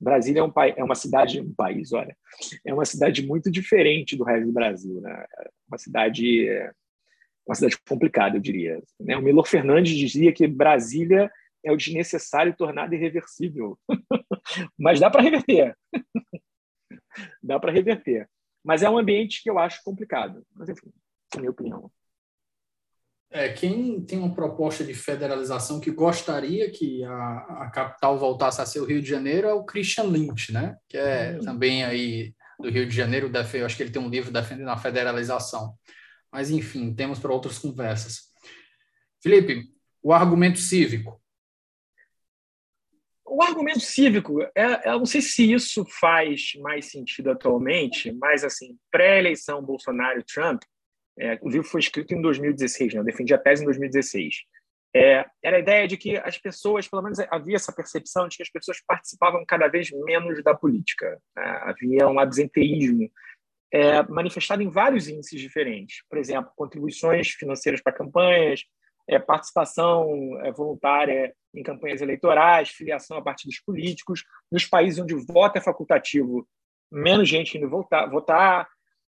Brasília 0.00 0.40
é, 0.40 0.42
um, 0.42 0.52
é 0.76 0.82
uma 0.82 0.94
cidade, 0.94 1.40
um 1.40 1.52
país, 1.52 1.92
olha, 1.92 2.16
é 2.64 2.72
uma 2.72 2.84
cidade 2.84 3.24
muito 3.26 3.50
diferente 3.50 4.16
do 4.16 4.24
resto 4.24 4.46
do 4.46 4.52
Brasil, 4.52 5.00
né? 5.00 5.26
Uma 5.68 5.78
cidade, 5.78 6.48
uma 7.46 7.54
cidade 7.54 7.78
complicada, 7.86 8.36
eu 8.36 8.40
diria. 8.40 8.82
Né? 8.98 9.16
O 9.16 9.22
Milor 9.22 9.46
Fernandes 9.46 9.94
dizia 9.94 10.32
que 10.32 10.48
Brasília 10.48 11.30
é 11.62 11.70
o 11.70 11.76
desnecessário 11.76 12.56
tornado 12.56 12.94
irreversível, 12.94 13.78
mas 14.78 14.98
dá 14.98 15.10
para 15.10 15.22
reverter 15.22 15.76
dá 17.42 17.58
para 17.58 17.72
reverter. 17.72 18.28
Mas 18.62 18.82
é 18.82 18.90
um 18.90 18.98
ambiente 18.98 19.42
que 19.42 19.50
eu 19.50 19.58
acho 19.58 19.82
complicado. 19.82 20.44
Mas, 20.54 20.68
enfim, 20.68 20.92
é 21.34 21.38
a 21.38 21.40
minha 21.40 21.50
opinião. 21.50 21.90
É, 23.32 23.48
quem 23.48 24.00
tem 24.04 24.18
uma 24.18 24.34
proposta 24.34 24.84
de 24.84 24.92
federalização 24.92 25.78
que 25.78 25.90
gostaria 25.90 26.68
que 26.70 27.04
a, 27.04 27.36
a 27.62 27.70
capital 27.70 28.18
voltasse 28.18 28.60
a 28.60 28.66
ser 28.66 28.80
o 28.80 28.84
Rio 28.84 29.00
de 29.00 29.08
Janeiro 29.08 29.46
é 29.46 29.54
o 29.54 29.64
Christian 29.64 30.04
Lynch, 30.04 30.52
né? 30.52 30.76
Que 30.88 30.96
é 30.98 31.36
hum. 31.36 31.44
também 31.44 31.84
aí 31.84 32.34
do 32.58 32.68
Rio 32.68 32.86
de 32.86 32.94
Janeiro, 32.94 33.30
eu 33.54 33.66
acho 33.66 33.76
que 33.76 33.82
ele 33.82 33.90
tem 33.90 34.02
um 34.02 34.08
livro 34.10 34.32
defendendo 34.32 34.68
a 34.68 34.76
federalização. 34.76 35.74
Mas, 36.30 36.50
enfim, 36.50 36.92
temos 36.92 37.18
para 37.18 37.32
outras 37.32 37.58
conversas. 37.58 38.30
Felipe, 39.22 39.64
o 40.02 40.12
argumento 40.12 40.58
cívico 40.58 41.19
o 43.40 43.42
argumento 43.42 43.80
cívico, 43.80 44.42
é, 44.54 44.90
eu 44.90 44.98
não 44.98 45.06
sei 45.06 45.22
se 45.22 45.50
isso 45.50 45.82
faz 45.98 46.52
mais 46.60 46.90
sentido 46.90 47.30
atualmente, 47.30 48.12
mas 48.12 48.44
assim, 48.44 48.76
pré-eleição 48.90 49.62
Bolsonaro-Trump, 49.62 50.62
é, 51.18 51.38
o 51.40 51.48
livro 51.48 51.66
foi 51.66 51.80
escrito 51.80 52.12
em 52.14 52.20
2016, 52.20 52.92
né? 52.92 53.00
eu 53.00 53.04
defendi 53.04 53.32
a 53.32 53.38
tese 53.38 53.62
em 53.62 53.64
2016. 53.64 54.42
É, 54.94 55.24
era 55.42 55.56
a 55.56 55.60
ideia 55.60 55.88
de 55.88 55.96
que 55.96 56.18
as 56.18 56.36
pessoas, 56.36 56.86
pelo 56.86 57.00
menos 57.00 57.18
havia 57.30 57.56
essa 57.56 57.72
percepção 57.72 58.28
de 58.28 58.36
que 58.36 58.42
as 58.42 58.50
pessoas 58.50 58.78
participavam 58.86 59.42
cada 59.46 59.68
vez 59.68 59.90
menos 59.90 60.42
da 60.42 60.54
política. 60.54 61.18
Né? 61.34 61.60
Havia 61.62 62.08
um 62.08 62.20
absenteísmo 62.20 63.10
é, 63.72 64.02
manifestado 64.02 64.62
em 64.62 64.68
vários 64.68 65.08
índices 65.08 65.40
diferentes. 65.40 66.04
Por 66.10 66.18
exemplo, 66.18 66.52
contribuições 66.54 67.30
financeiras 67.30 67.80
para 67.80 67.92
campanhas, 67.92 68.64
é, 69.08 69.18
participação 69.18 70.08
é, 70.44 70.52
voluntária 70.52 71.34
em 71.54 71.62
campanhas 71.62 72.00
eleitorais, 72.00 72.70
filiação 72.70 73.16
a 73.16 73.22
partidos 73.22 73.60
políticos. 73.60 74.24
Nos 74.50 74.64
países 74.64 74.98
onde 74.98 75.14
o 75.14 75.24
voto 75.24 75.58
é 75.58 75.60
facultativo, 75.60 76.48
menos 76.90 77.28
gente 77.28 77.56
indo 77.56 77.68
votar. 77.68 78.08
votar. 78.10 78.68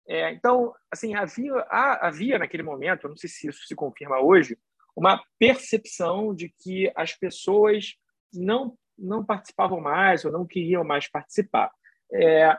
É, 0.08 0.32
então, 0.32 0.74
assim, 0.92 1.16
havia, 1.16 1.54
havia 1.70 2.38
naquele 2.38 2.64
momento, 2.64 3.08
não 3.08 3.18
sei 3.18 3.30
se 3.30 3.48
isso 3.48 3.66
se 3.66 3.76
confirma 3.76 4.20
hoje, 4.20 4.58
uma 4.96 5.22
percepção 5.40 6.34
de 6.34 6.50
que 6.50 6.92
as 6.96 7.14
pessoas 7.14 7.96
não, 8.34 8.78
não 8.98 9.26
participavam 9.26 9.82
mais 9.82 10.24
ou 10.24 10.32
não 10.32 10.46
queriam 10.46 10.84
mais 10.84 11.08
participar. 11.08 11.72
É, 12.14 12.58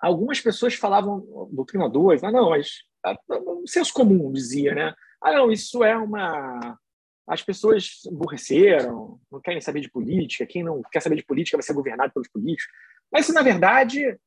algumas 0.00 0.40
pessoas 0.40 0.74
falavam, 0.74 1.48
doutrinadores, 1.52 2.24
ah, 2.24 2.32
não, 2.32 2.50
mas 2.50 2.82
o 3.28 3.66
senso 3.66 3.92
comum 3.92 4.32
dizia, 4.32 4.74
né? 4.74 4.94
Ah, 5.20 5.32
não, 5.32 5.50
isso 5.50 5.84
é 5.84 5.96
uma. 5.96 6.78
As 7.26 7.42
pessoas 7.42 8.04
emburreceram, 8.06 9.18
não 9.30 9.40
querem 9.40 9.60
saber 9.60 9.80
de 9.80 9.90
política, 9.90 10.46
quem 10.46 10.62
não 10.62 10.82
quer 10.92 11.00
saber 11.00 11.16
de 11.16 11.24
política 11.24 11.56
vai 11.56 11.62
ser 11.62 11.72
governado 11.72 12.12
pelos 12.12 12.28
políticos. 12.28 12.70
Mas 13.10 13.24
isso, 13.24 13.34
na 13.34 13.42
verdade, 13.42 14.18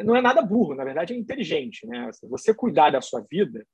não 0.00 0.14
é 0.14 0.20
nada 0.20 0.42
burro, 0.42 0.74
na 0.74 0.84
verdade 0.84 1.14
é 1.14 1.16
inteligente. 1.16 1.86
Né? 1.86 2.10
Você 2.24 2.52
cuidar 2.52 2.90
da 2.90 3.00
sua 3.00 3.20
vida 3.20 3.66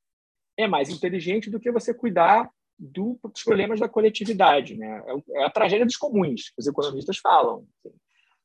é 0.57 0.66
mais 0.66 0.91
inteligente 0.91 1.51
do 1.51 1.59
que 1.59 1.72
você 1.72 1.93
cuidar 1.93 2.49
do, 2.79 3.18
dos 3.22 3.43
problemas 3.43 3.81
da 3.81 3.89
coletividade. 3.89 4.76
Né? 4.76 5.03
É, 5.07 5.41
é 5.41 5.45
a 5.45 5.51
tragédia 5.51 5.87
dos 5.87 5.97
comuns, 5.97 6.53
os 6.57 6.66
economistas 6.66 7.18
falam. 7.18 7.66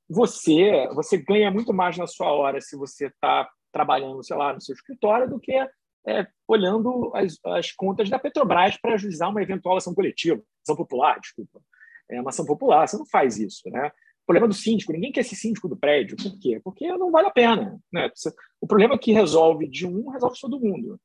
Você, 0.09 0.88
você 0.93 1.17
ganha 1.17 1.51
muito 1.51 1.73
mais 1.73 1.97
na 1.97 2.07
sua 2.07 2.31
hora 2.31 2.59
se 2.59 2.75
você 2.75 3.07
está 3.07 3.49
trabalhando, 3.71 4.23
sei 4.23 4.36
lá, 4.36 4.53
no 4.53 4.61
seu 4.61 4.73
escritório 4.73 5.29
do 5.29 5.39
que 5.39 5.55
é, 6.08 6.28
olhando 6.47 7.12
as, 7.16 7.38
as, 7.45 7.72
contas 7.72 8.10
da 8.10 8.20
Petrobras 8.20 8.78
para 8.78 8.95
ajuizar 8.95 9.30
uma 9.30 9.41
eventual 9.41 9.78
ação 9.78 9.93
coletiva, 9.93 10.41
ação 10.64 10.76
popular, 10.76 11.20
desculpa. 11.20 11.62
É 12.10 12.20
uma 12.20 12.30
ação 12.30 12.45
popular, 12.45 12.88
você 12.88 12.97
não 12.97 13.06
faz 13.06 13.38
isso, 13.38 13.70
né? 13.70 13.88
O 14.24 14.26
problema 14.26 14.47
do 14.47 14.54
síndico, 14.54 14.93
ninguém 14.93 15.12
quer 15.12 15.24
ser 15.24 15.36
síndico 15.36 15.68
do 15.68 15.76
prédio. 15.76 16.16
Por 16.16 16.39
quê? 16.39 16.60
Porque 16.64 16.88
não 16.97 17.12
vale 17.12 17.28
a 17.28 17.32
pena. 17.32 17.78
Né? 17.91 18.10
O 18.62 18.66
problema 18.66 18.97
que 18.97 19.12
resolve 19.12 19.68
de 19.68 19.86
um, 19.86 20.10
resolve 20.10 20.39
todo 20.39 20.60
mundo. 20.60 20.97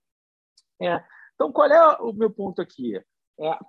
É, 0.81 1.03
então, 1.35 1.51
qual 1.51 1.69
é 1.69 1.97
o 2.01 2.13
meu 2.13 2.31
ponto 2.31 2.63
aqui? 2.63 2.97
É, 2.97 3.03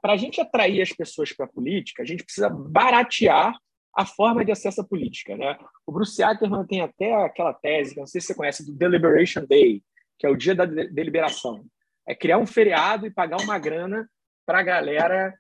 para 0.02 0.14
a 0.14 0.18
gente 0.18 0.40
atrair 0.40 0.82
as 0.82 0.92
pessoas 0.92 1.34
para 1.34 1.48
a 1.48 1.50
política, 1.50 2.04
a 2.04 2.06
gente 2.06 2.24
precisa 2.24 2.48
baratear 2.48 3.56
a 3.96 4.06
forma 4.06 4.46
de 4.46 4.52
acesso 4.52 4.82
à 4.82 4.84
política. 4.84 5.36
Né? 5.36 5.58
O 5.86 5.92
Bruce 5.92 6.22
Ackerman 6.22 6.66
tem 6.68 6.82
até 6.82 7.14
aquela 7.16 7.54
tese, 7.54 7.98
não 7.98 8.06
sei 8.06 8.22
se 8.22 8.28
você 8.28 8.36
conhece, 8.36 8.66
do 8.66 8.74
Deliberation 8.74 9.46
Day, 9.48 9.84
que 10.20 10.28
é 10.28 10.30
o 10.30 10.36
dia 10.36 10.54
da 10.54 10.66
deliberação. 10.66 11.66
É 12.06 12.14
criar 12.14 12.38
um 12.38 12.46
feriado 12.46 13.08
e 13.08 13.12
pagar 13.12 13.42
uma 13.42 13.58
grana 13.58 14.08
para 14.46 14.60
a 14.60 14.64
galera 14.64 15.34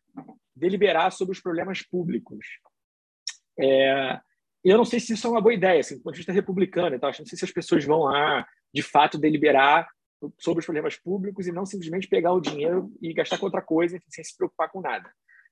deliberar 0.55 1.11
sobre 1.11 1.33
os 1.33 1.41
problemas 1.41 1.81
públicos. 1.81 2.45
É, 3.59 4.19
eu 4.63 4.77
não 4.77 4.85
sei 4.85 4.99
se 4.99 5.13
isso 5.13 5.27
é 5.27 5.29
uma 5.29 5.41
boa 5.41 5.53
ideia, 5.53 5.79
assim, 5.79 5.97
do 5.97 6.03
ponto 6.03 6.13
de 6.13 6.19
vista 6.19 6.31
republicano. 6.31 6.95
Então, 6.95 7.09
não 7.09 7.25
sei 7.25 7.37
se 7.37 7.45
as 7.45 7.51
pessoas 7.51 7.83
vão 7.83 8.03
lá, 8.03 8.47
de 8.73 8.81
fato, 8.81 9.17
deliberar 9.17 9.87
sobre 10.37 10.59
os 10.59 10.65
problemas 10.65 10.97
públicos 10.97 11.47
e 11.47 11.51
não 11.51 11.65
simplesmente 11.65 12.07
pegar 12.07 12.33
o 12.33 12.41
dinheiro 12.41 12.91
e 13.01 13.13
gastar 13.13 13.37
com 13.37 13.45
outra 13.45 13.61
coisa 13.61 13.99
sem 14.09 14.23
se 14.23 14.35
preocupar 14.35 14.69
com 14.69 14.81
nada. 14.81 15.09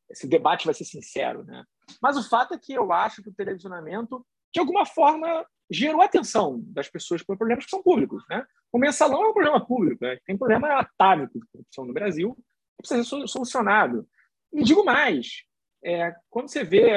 esse 0.10 0.28
debate 0.28 0.66
vai 0.66 0.74
ser 0.74 0.86
sincero, 0.86 1.44
né? 1.44 1.64
Mas 2.02 2.18
o 2.18 2.30
fato 2.30 2.54
é 2.54 2.58
que 2.58 2.74
eu 2.74 2.92
acho 2.92 3.22
que 3.22 3.30
o 3.30 3.34
televisionamento, 3.34 4.26
de 4.54 4.60
alguma 4.60 4.86
forma, 4.86 5.46
gerou 5.70 6.02
atenção 6.02 6.62
das 6.68 6.90
pessoas 6.90 7.24
por 7.24 7.38
problemas 7.38 7.66
que 7.66 7.72
são 7.72 7.84
públicos, 7.84 8.24
né? 8.30 8.46
O 8.72 8.80
mensalão 8.80 9.24
é 9.24 9.30
um 9.30 9.34
problema 9.34 9.66
público, 9.66 10.04
né? 10.04 10.18
tem 10.26 10.38
problema 10.38 10.80
atávico 10.80 11.40
de 11.40 11.46
corrupção 11.48 11.86
no 11.86 11.94
Brasil 11.94 12.36
que 12.36 12.88
precisa 12.88 13.04
ser 13.04 13.28
solucionado. 13.28 14.08
E 14.54 14.64
digo 14.64 14.84
mais, 14.84 15.44
é, 15.84 16.14
quando 16.30 16.50
você 16.50 16.64
vê 16.64 16.90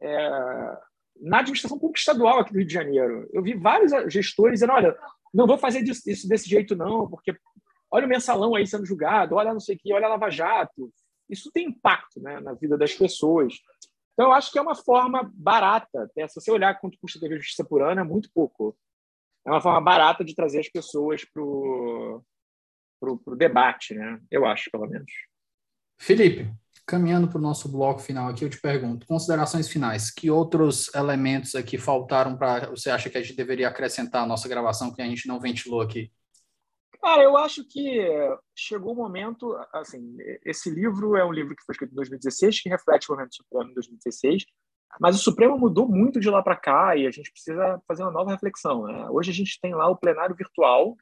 é, 0.00 0.76
na 1.20 1.38
administração 1.38 1.78
pública 1.78 1.98
estadual 1.98 2.40
aqui 2.40 2.52
do 2.52 2.58
Rio 2.58 2.66
de 2.66 2.74
Janeiro, 2.74 3.28
eu 3.32 3.42
vi 3.42 3.54
vários 3.54 3.92
gestores 4.12 4.54
dizendo, 4.54 4.72
olha, 4.72 4.96
não 5.32 5.46
vou 5.46 5.58
fazer 5.58 5.80
isso 5.82 6.28
desse 6.28 6.48
jeito 6.48 6.76
não, 6.76 7.08
porque 7.08 7.36
olha 7.90 8.06
o 8.06 8.08
mensalão 8.08 8.54
aí 8.54 8.66
sendo 8.66 8.86
julgado, 8.86 9.36
olha 9.36 9.52
não 9.52 9.60
sei 9.60 9.76
o 9.76 9.78
que, 9.78 9.92
olha 9.92 10.06
a 10.06 10.10
Lava 10.10 10.30
Jato. 10.30 10.92
Isso 11.28 11.50
tem 11.50 11.68
impacto 11.68 12.20
né, 12.20 12.38
na 12.40 12.52
vida 12.52 12.76
das 12.76 12.94
pessoas. 12.94 13.54
Então, 14.12 14.26
eu 14.26 14.32
acho 14.32 14.52
que 14.52 14.58
é 14.58 14.62
uma 14.62 14.74
forma 14.74 15.30
barata. 15.34 16.10
Né? 16.16 16.28
Se 16.28 16.40
você 16.40 16.50
olhar 16.50 16.78
quanto 16.80 16.98
custa 17.00 17.18
ter 17.18 17.36
justiça 17.36 17.64
por 17.64 17.82
ano, 17.82 18.00
é 18.00 18.04
muito 18.04 18.30
pouco. 18.32 18.76
É 19.46 19.50
uma 19.50 19.60
forma 19.60 19.80
barata 19.80 20.24
de 20.24 20.34
trazer 20.34 20.60
as 20.60 20.68
pessoas 20.68 21.24
para 21.24 21.42
o 21.42 22.22
debate, 23.36 23.94
né? 23.94 24.20
eu 24.30 24.46
acho, 24.46 24.70
pelo 24.70 24.86
menos. 24.86 25.10
Felipe, 25.98 26.50
caminhando 26.86 27.28
para 27.28 27.38
o 27.38 27.42
nosso 27.42 27.68
bloco 27.68 28.00
final 28.00 28.28
aqui, 28.28 28.44
eu 28.44 28.50
te 28.50 28.60
pergunto, 28.60 29.06
considerações 29.06 29.68
finais, 29.68 30.10
que 30.10 30.30
outros 30.30 30.92
elementos 30.94 31.54
aqui 31.54 31.78
faltaram 31.78 32.36
para 32.36 32.70
você 32.70 32.90
acha 32.90 33.08
que 33.08 33.18
a 33.18 33.22
gente 33.22 33.36
deveria 33.36 33.68
acrescentar 33.68 34.22
à 34.22 34.26
nossa 34.26 34.48
gravação 34.48 34.92
que 34.92 35.02
a 35.02 35.06
gente 35.06 35.28
não 35.28 35.40
ventilou 35.40 35.80
aqui? 35.80 36.10
Cara, 37.00 37.22
eu 37.22 37.36
acho 37.36 37.66
que 37.68 38.00
chegou 38.56 38.94
o 38.94 38.96
momento, 38.96 39.54
assim, 39.74 40.16
esse 40.42 40.70
livro 40.70 41.16
é 41.16 41.24
um 41.24 41.32
livro 41.32 41.54
que 41.54 41.62
foi 41.62 41.74
escrito 41.74 41.92
em 41.92 41.96
2016, 41.96 42.62
que 42.62 42.68
reflete 42.70 43.10
o 43.10 43.14
momento 43.14 43.36
Supremo 43.36 43.70
em 43.70 43.74
2016, 43.74 44.46
mas 45.00 45.16
o 45.16 45.18
Supremo 45.18 45.58
mudou 45.58 45.88
muito 45.88 46.20
de 46.20 46.30
lá 46.30 46.42
para 46.42 46.56
cá 46.56 46.96
e 46.96 47.06
a 47.06 47.10
gente 47.10 47.30
precisa 47.30 47.80
fazer 47.86 48.02
uma 48.02 48.12
nova 48.12 48.30
reflexão. 48.30 48.84
Né? 48.84 49.08
Hoje 49.10 49.30
a 49.30 49.34
gente 49.34 49.58
tem 49.60 49.74
lá 49.74 49.88
o 49.88 49.96
plenário 49.96 50.34
virtual 50.34 50.96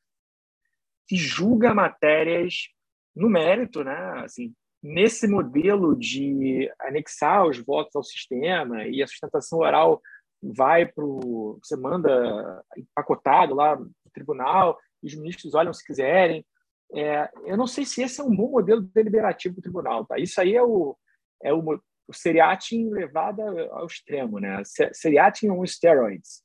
que 1.06 1.16
julga 1.16 1.74
matérias 1.74 2.68
no 3.14 3.28
mérito, 3.28 3.84
né? 3.84 4.22
Assim, 4.24 4.54
nesse 4.82 5.28
modelo 5.28 5.94
de 5.96 6.72
anexar 6.80 7.46
os 7.46 7.58
votos 7.58 7.94
ao 7.94 8.02
sistema 8.02 8.86
e 8.86 9.02
a 9.02 9.06
sustentação 9.06 9.58
oral 9.58 10.00
vai 10.42 10.86
para 10.86 11.04
você 11.04 11.76
manda 11.76 12.64
empacotado 12.76 13.54
lá 13.54 13.76
no 13.76 13.92
tribunal 14.12 14.78
os 15.02 15.14
ministros 15.14 15.54
olham 15.54 15.72
se 15.72 15.84
quiserem. 15.84 16.46
É, 16.94 17.30
eu 17.44 17.56
não 17.56 17.66
sei 17.66 17.84
se 17.84 18.02
esse 18.02 18.20
é 18.20 18.24
um 18.24 18.34
bom 18.34 18.50
modelo 18.50 18.82
deliberativo 18.82 19.56
do 19.56 19.62
tribunal. 19.62 20.06
Tá? 20.06 20.18
Isso 20.18 20.40
aí 20.40 20.54
é 20.54 20.62
o, 20.62 20.96
é 21.42 21.52
o, 21.52 21.80
o 22.06 22.12
seriatim 22.12 22.88
levado 22.90 23.42
ao 23.42 23.86
extremo, 23.86 24.38
né? 24.38 24.62
Seriatim 24.92 25.50
on 25.50 25.64
steroids. 25.66 26.42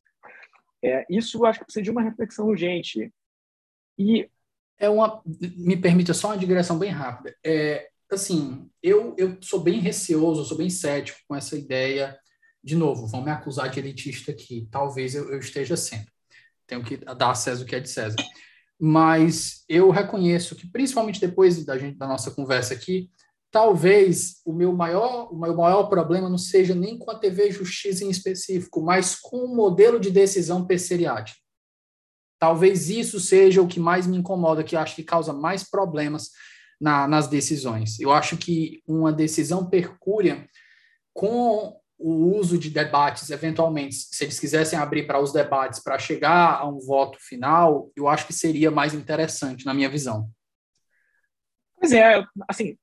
É, 0.84 1.06
isso 1.10 1.44
acho 1.46 1.60
que 1.60 1.66
precisa 1.66 1.84
de 1.84 1.92
uma 1.92 2.04
reflexão 2.04 2.48
urgente. 2.48 3.12
E 3.98 4.30
é 4.78 4.90
uma, 4.90 5.22
me 5.26 5.76
permita 5.76 6.14
só 6.14 6.30
uma 6.30 6.38
digressão 6.38 6.78
bem 6.78 6.92
rápida. 6.92 7.36
É, 7.44 7.90
assim, 8.12 8.70
eu, 8.82 9.16
eu 9.18 9.38
sou 9.42 9.60
bem 9.60 9.80
receoso, 9.80 10.46
sou 10.46 10.58
bem 10.58 10.70
cético 10.70 11.20
com 11.28 11.36
essa 11.36 11.58
ideia. 11.58 12.18
De 12.64 12.76
novo, 12.76 13.08
vão 13.08 13.24
me 13.24 13.32
acusar 13.32 13.70
de 13.70 13.80
elitista 13.80 14.32
aqui. 14.32 14.68
Talvez 14.72 15.16
eu, 15.16 15.32
eu 15.32 15.40
esteja 15.40 15.76
sendo. 15.76 16.08
Tenho 16.68 16.84
que 16.84 16.98
dar 16.98 17.32
a 17.32 17.36
César 17.36 17.64
o 17.64 17.66
que 17.66 17.76
é 17.76 17.80
de 17.80 17.90
César 17.90 18.18
mas 18.80 19.64
eu 19.68 19.90
reconheço 19.90 20.56
que, 20.56 20.68
principalmente 20.68 21.20
depois 21.20 21.64
da, 21.66 21.78
gente, 21.78 21.98
da 21.98 22.08
nossa 22.08 22.30
conversa 22.32 22.74
aqui, 22.74 23.10
talvez 23.52 24.42
o 24.46 24.54
meu 24.54 24.74
maior, 24.74 25.32
o 25.32 25.40
meu 25.40 25.56
maior 25.56 25.84
problema 25.84 26.30
não 26.30 26.38
seja 26.38 26.76
nem 26.76 26.98
com 26.98 27.10
a 27.12 27.18
TV 27.18 27.52
Justiça 27.52 28.04
em 28.04 28.10
específico, 28.10 28.82
mas 28.82 29.16
com 29.16 29.38
o 29.38 29.56
modelo 29.56 30.00
de 30.00 30.12
decisão 30.12 30.66
PCRIAT. 30.66 31.36
Talvez 32.40 32.90
isso 32.90 33.20
seja 33.20 33.62
o 33.62 33.68
que 33.68 33.80
mais 33.80 34.06
me 34.06 34.18
incomoda, 34.18 34.64
que 34.64 34.76
acho 34.76 34.96
que 34.96 35.04
causa 35.04 35.34
mais 35.34 35.64
problemas 35.64 36.30
na, 36.80 37.08
nas 37.08 37.28
decisões. 37.28 38.00
Eu 38.00 38.12
acho 38.12 38.38
que 38.38 38.84
uma 38.88 39.12
decisão 39.12 39.68
percúria 39.68 40.48
com 41.14 41.76
o 41.98 42.38
uso 42.38 42.60
de 42.60 42.70
debates, 42.70 43.32
eventualmente, 43.32 43.96
se 43.96 44.24
eles 44.24 44.40
quisessem 44.40 44.78
abrir 44.78 45.08
para 45.08 45.20
os 45.20 45.34
debates 45.34 45.80
para 45.80 45.98
chegar 45.98 46.60
a 46.60 46.68
um 46.68 46.80
voto 46.80 47.18
final, 47.20 47.92
eu 47.96 48.08
acho 48.08 48.28
que 48.28 48.34
seria 48.34 48.70
mais 48.70 48.94
interessante, 48.94 49.66
na 49.66 49.74
minha 49.74 49.90
visão. 49.90 50.30
Pois 51.80 51.92
é, 51.92 52.24
assim, 52.48 52.78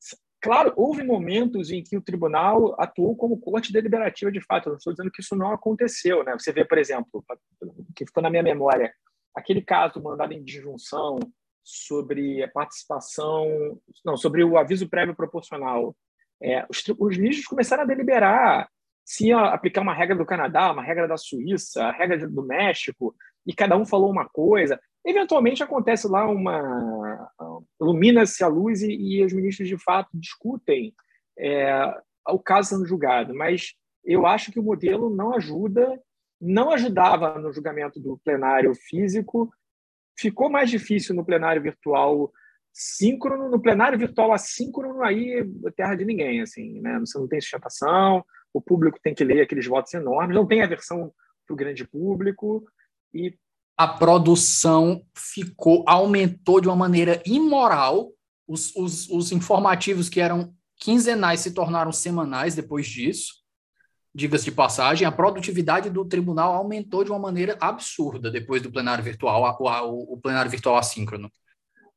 claro, 0.45 0.74
houve 0.76 1.03
momentos 1.03 1.70
em 1.70 1.82
que 1.82 1.97
o 1.97 2.03
tribunal 2.03 2.78
atuou 2.78 3.16
como 3.16 3.40
corte 3.40 3.72
deliberativa 3.72 4.30
de 4.30 4.42
fato. 4.42 4.66
Eu 4.66 4.72
não 4.72 4.76
estou 4.76 4.92
dizendo 4.92 5.11
que 5.11 5.22
isso 5.22 5.34
não 5.34 5.51
aconteceu, 5.51 6.22
né? 6.22 6.34
Você 6.34 6.53
vê, 6.53 6.66
por 6.66 6.76
exemplo, 6.76 7.24
que 7.97 8.05
ficou 8.05 8.22
na 8.22 8.28
minha 8.28 8.42
memória, 8.42 8.92
aquele 9.34 9.62
caso 9.62 10.03
mandado 10.03 10.34
em 10.34 10.45
disjunção 10.45 11.18
sobre 11.62 12.45
a 12.45 12.49
participação, 12.49 13.80
não, 14.05 14.18
sobre 14.18 14.45
o 14.45 14.59
aviso 14.59 14.86
prévio 14.86 15.16
proporcional. 15.16 15.97
É, 16.42 16.66
os, 16.68 16.84
os 16.99 17.16
ministros 17.16 17.47
começaram 17.47 17.84
a 17.84 17.86
deliberar 17.86 18.68
se 19.03 19.28
ia 19.28 19.38
aplicar 19.38 19.80
uma 19.80 19.95
regra 19.95 20.14
do 20.14 20.26
Canadá, 20.26 20.70
uma 20.70 20.82
regra 20.82 21.09
da 21.09 21.16
Suíça, 21.16 21.84
a 21.84 21.90
regra 21.90 22.18
do 22.28 22.42
México, 22.42 23.16
e 23.47 23.55
cada 23.55 23.78
um 23.78 23.86
falou 23.86 24.11
uma 24.11 24.28
coisa. 24.28 24.78
Eventualmente 25.05 25.63
acontece 25.63 26.09
lá 26.09 26.27
uma. 26.29 27.31
ilumina-se 27.81 28.43
a 28.43 28.49
luz 28.49 28.83
e, 28.83 28.91
e, 28.91 29.25
os 29.25 29.33
ministros 29.33 29.69
de 29.69 29.77
fato 29.77 30.09
discutem 30.15 30.95
é, 31.39 31.95
o 32.29 32.39
caso 32.39 32.71
sendo 32.71 32.87
julgado, 32.87 33.35
mas 33.35 33.75
eu 34.05 34.27
acho 34.27 34.51
que 34.51 34.59
o 34.59 34.63
modelo 34.63 35.15
não 35.15 35.35
ajuda, 35.35 36.01
não 36.41 36.71
ajudava 36.71 37.39
no 37.39 37.53
julgamento 37.53 38.01
do 38.01 38.19
plenário 38.25 38.75
físico, 38.75 39.53
ficou 40.19 40.49
mais 40.49 40.71
difícil 40.71 41.15
no 41.15 41.25
plenário 41.25 41.63
virtual 41.63 42.33
síncrono, 42.73 43.49
no 43.49 43.61
plenário 43.61 43.99
virtual 43.99 44.33
assíncrono, 44.33 45.03
aí 45.03 45.47
é 45.67 45.71
terra 45.71 45.95
de 45.95 46.05
ninguém, 46.05 46.41
assim, 46.41 46.81
né? 46.81 46.99
Você 47.01 47.19
não 47.19 47.29
tem 47.29 47.41
sustentação, 47.41 48.25
o 48.53 48.61
público 48.61 48.99
tem 49.03 49.15
que 49.15 49.25
ler 49.25 49.43
aqueles 49.43 49.67
votos 49.67 49.95
enormes, 49.95 50.35
não 50.35 50.47
tem 50.47 50.63
a 50.63 50.67
versão 50.67 51.13
para 51.47 51.55
o 51.55 51.57
grande 51.57 51.87
público 51.87 52.65
e 53.13 53.37
a 53.77 53.89
produção 53.89 55.05
ficou 55.14 55.85
aumentou 55.87 56.61
de 56.61 56.68
uma 56.68 56.77
maneira 56.77 57.22
imoral. 57.27 58.11
Os, 58.47 58.75
os, 58.77 59.09
os 59.09 59.33
informativos 59.33 60.09
que 60.09 60.20
eram 60.20 60.55
quinzenais 60.77 61.41
se 61.41 61.53
tornaram 61.53 61.93
semanais 61.93 62.55
depois 62.55 62.87
disso. 62.87 63.43
Diga-se 64.14 64.45
de 64.45 64.53
passagem, 64.53 65.07
a 65.07 65.12
produtividade 65.12 65.91
do 65.91 66.05
tribunal 66.05 66.55
aumentou 66.55 67.03
de 67.03 67.11
uma 67.11 67.18
maneira 67.18 67.57
absurda 67.61 68.31
depois 68.31 68.62
do 68.62 68.70
plenário 68.70 69.03
virtual, 69.03 69.57
o, 69.61 70.14
o 70.14 70.20
plenário 70.20 70.51
virtual 70.51 70.77
assíncrono. 70.77 71.33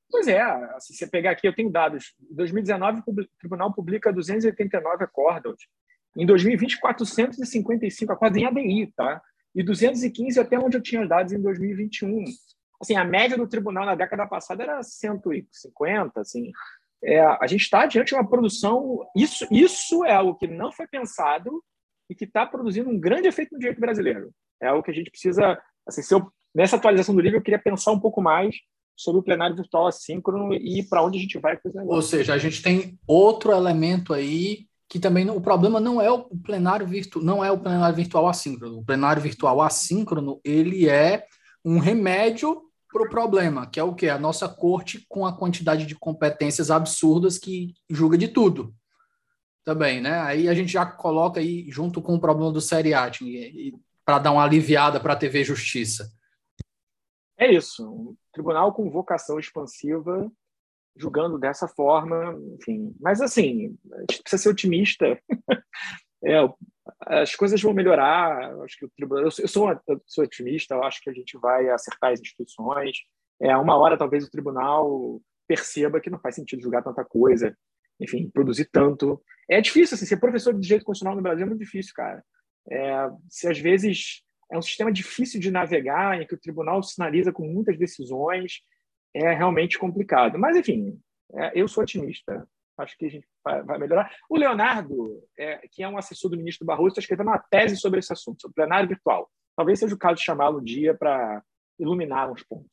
Pois 0.09 0.27
é, 0.27 0.41
se 0.79 0.95
você 0.95 1.05
pegar 1.05 1.31
aqui, 1.31 1.47
eu 1.47 1.53
tenho 1.53 1.69
dados. 1.69 2.15
Em 2.31 2.33
2019, 2.33 3.03
o 3.05 3.13
tribunal 3.37 3.71
publica 3.71 4.11
289 4.11 5.03
acordos. 5.03 5.67
Em 6.15 6.25
2020, 6.25 6.79
455 6.79 8.13
acordos 8.13 8.37
em 8.37 8.45
ADI, 8.45 8.91
tá? 8.95 9.21
E 9.55 9.63
215 9.63 10.39
até 10.39 10.57
onde 10.59 10.77
eu 10.77 10.81
tinha 10.81 11.07
dados 11.07 11.33
em 11.33 11.41
2021. 11.41 12.23
Assim, 12.81 12.95
a 12.95 13.03
média 13.03 13.35
do 13.35 13.47
tribunal 13.47 13.85
na 13.85 13.95
década 13.95 14.27
passada 14.27 14.63
era 14.63 14.83
150, 14.83 16.19
assim. 16.19 16.51
É, 17.03 17.19
a 17.21 17.47
gente 17.47 17.61
está 17.61 17.85
diante 17.85 18.09
de 18.09 18.15
uma 18.15 18.27
produção. 18.27 19.07
Isso, 19.15 19.47
isso 19.51 20.05
é 20.05 20.13
algo 20.13 20.35
que 20.35 20.47
não 20.47 20.71
foi 20.71 20.87
pensado 20.87 21.63
e 22.09 22.15
que 22.15 22.25
está 22.25 22.45
produzindo 22.45 22.89
um 22.89 22.99
grande 22.99 23.27
efeito 23.27 23.53
no 23.53 23.59
direito 23.59 23.79
brasileiro. 23.79 24.31
É 24.61 24.67
algo 24.67 24.83
que 24.83 24.91
a 24.91 24.93
gente 24.93 25.09
precisa. 25.09 25.59
Assim, 25.87 26.01
eu, 26.13 26.31
nessa 26.53 26.75
atualização 26.75 27.15
do 27.15 27.21
livro, 27.21 27.37
eu 27.37 27.43
queria 27.43 27.59
pensar 27.59 27.91
um 27.91 27.99
pouco 27.99 28.21
mais 28.21 28.55
sobre 28.95 29.19
o 29.21 29.23
plenário 29.23 29.55
virtual 29.55 29.87
assíncrono 29.87 30.53
e 30.53 30.83
para 30.87 31.03
onde 31.03 31.19
a 31.19 31.21
gente 31.21 31.37
vai 31.37 31.55
com 31.55 31.67
esse 31.67 31.77
negócio. 31.77 31.95
Ou 31.95 32.01
seja, 32.01 32.33
a 32.33 32.37
gente 32.37 32.61
tem 32.61 32.97
outro 33.07 33.51
elemento 33.51 34.13
aí 34.13 34.66
que 34.89 34.99
também 34.99 35.25
não, 35.25 35.35
o 35.35 35.41
problema 35.41 35.79
não 35.79 36.01
é 36.01 36.09
o 36.09 36.23
plenário 36.23 36.87
virtual, 36.87 37.23
não 37.23 37.43
é 37.43 37.51
o 37.51 37.59
plenário 37.59 37.95
virtual 37.95 38.27
assíncrono. 38.27 38.79
O 38.79 38.85
plenário 38.85 39.21
virtual 39.21 39.61
assíncrono, 39.61 40.39
ele 40.43 40.87
é 40.87 41.25
um 41.63 41.77
remédio 41.77 42.61
para 42.91 43.03
o 43.03 43.09
problema, 43.09 43.67
que 43.67 43.79
é 43.79 43.83
o 43.83 43.93
que? 43.93 44.07
A 44.07 44.17
nossa 44.17 44.47
corte 44.47 45.05
com 45.09 45.25
a 45.25 45.37
quantidade 45.37 45.85
de 45.85 45.95
competências 45.95 46.71
absurdas 46.71 47.37
que 47.37 47.73
julga 47.89 48.17
de 48.17 48.29
tudo. 48.29 48.73
Também, 49.65 49.99
né? 49.99 50.19
Aí 50.21 50.47
a 50.47 50.53
gente 50.53 50.71
já 50.71 50.85
coloca 50.85 51.41
aí 51.41 51.69
junto 51.69 52.01
com 52.01 52.15
o 52.15 52.21
problema 52.21 52.51
do 52.53 52.61
seriating 52.61 53.77
para 54.05 54.19
dar 54.19 54.31
uma 54.31 54.43
aliviada 54.43 54.99
para 55.01 55.11
a 55.11 55.17
TV 55.17 55.43
Justiça. 55.43 56.09
É 57.37 57.51
isso. 57.51 57.85
Um 57.85 58.15
tribunal 58.31 58.73
com 58.73 58.89
vocação 58.89 59.37
expansiva 59.37 60.31
julgando 60.97 61.37
dessa 61.37 61.67
forma, 61.67 62.37
enfim. 62.59 62.95
Mas, 62.99 63.21
assim, 63.21 63.77
a 63.93 63.99
gente 64.01 64.21
precisa 64.23 64.43
ser 64.43 64.49
otimista. 64.49 65.19
é, 66.25 66.37
as 67.01 67.35
coisas 67.35 67.61
vão 67.61 67.73
melhorar. 67.73 68.53
Acho 68.63 68.77
que 68.77 68.85
o 68.85 68.89
tribunal. 68.89 69.25
Eu, 69.25 69.31
sou, 69.31 69.71
eu 69.87 70.01
sou 70.05 70.23
otimista. 70.23 70.75
Eu 70.75 70.83
acho 70.83 71.01
que 71.01 71.09
a 71.09 71.13
gente 71.13 71.37
vai 71.37 71.69
acertar 71.69 72.11
as 72.11 72.19
instituições. 72.19 72.97
É 73.41 73.55
uma 73.55 73.77
hora 73.77 73.97
talvez 73.97 74.25
o 74.25 74.31
tribunal 74.31 75.21
perceba 75.47 76.01
que 76.01 76.09
não 76.09 76.19
faz 76.19 76.35
sentido 76.35 76.61
julgar 76.61 76.83
tanta 76.83 77.05
coisa, 77.05 77.55
enfim, 77.99 78.29
produzir 78.29 78.65
tanto. 78.71 79.21
É 79.49 79.61
difícil, 79.61 79.95
assim, 79.95 80.05
ser 80.05 80.17
professor 80.17 80.53
de 80.53 80.59
direito 80.59 80.83
constitucional 80.83 81.15
no 81.15 81.21
Brasil 81.21 81.45
é 81.45 81.49
muito 81.49 81.61
difícil, 81.61 81.93
cara. 81.95 82.23
É, 82.69 83.09
se 83.29 83.47
às 83.47 83.57
vezes 83.57 84.23
é 84.51 84.57
um 84.57 84.61
sistema 84.61 84.91
difícil 84.91 85.39
de 85.39 85.51
navegar, 85.51 86.21
em 86.21 86.27
que 86.27 86.35
o 86.35 86.39
tribunal 86.39 86.83
sinaliza 86.83 87.31
com 87.31 87.47
muitas 87.47 87.77
decisões, 87.77 88.61
é 89.17 89.33
realmente 89.33 89.77
complicado. 89.77 90.37
Mas, 90.37 90.55
enfim, 90.55 90.99
é, 91.33 91.51
eu 91.59 91.67
sou 91.67 91.83
otimista. 91.83 92.47
Acho 92.77 92.97
que 92.97 93.05
a 93.05 93.09
gente 93.09 93.27
vai, 93.43 93.79
melhorar. 93.79 94.11
O 94.29 94.37
Leonardo, 94.37 95.23
é, 95.37 95.67
que 95.71 95.81
é 95.81 95.89
um 95.89 95.97
assessor 95.97 96.29
do 96.29 96.37
ministro 96.37 96.65
Barroso, 96.65 96.89
está 96.89 97.01
escrevendo 97.01 97.27
uma 97.27 97.39
tese 97.39 97.75
sobre 97.77 97.99
esse 97.99 98.13
assunto, 98.13 98.41
sobre 98.41 98.55
plenário 98.55 98.87
virtual. 98.87 99.29
Talvez 99.55 99.79
seja 99.79 99.95
o 99.95 99.97
caso 99.97 100.15
de 100.15 100.23
chamá-lo 100.23 100.59
um 100.59 100.63
dia 100.63 100.93
para 100.93 101.41
iluminar 101.79 102.31
uns 102.31 102.43
pontos. 102.43 102.71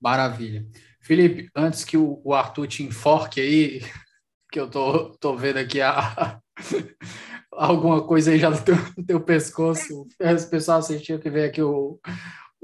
Maravilha. 0.00 0.64
Felipe, 1.00 1.50
antes 1.56 1.84
que 1.84 1.96
o, 1.96 2.20
o 2.24 2.32
Arthur 2.32 2.68
te 2.68 2.82
enforque 2.84 3.40
aí, 3.40 3.80
que 4.52 4.60
eu 4.60 4.70
tô, 4.70 5.10
tô 5.18 5.36
vendo 5.36 5.58
aqui 5.58 5.80
a, 5.80 6.40
alguma 7.50 8.06
coisa 8.06 8.30
aí 8.30 8.38
já 8.38 8.50
no 8.50 8.62
teu, 8.62 8.76
no 8.96 9.04
teu 9.04 9.20
pescoço. 9.20 10.06
As 10.20 10.44
pessoas 10.44 10.84
assistiam 10.84 11.18
que 11.18 11.30
ver 11.30 11.48
aqui 11.48 11.62
o, 11.62 11.98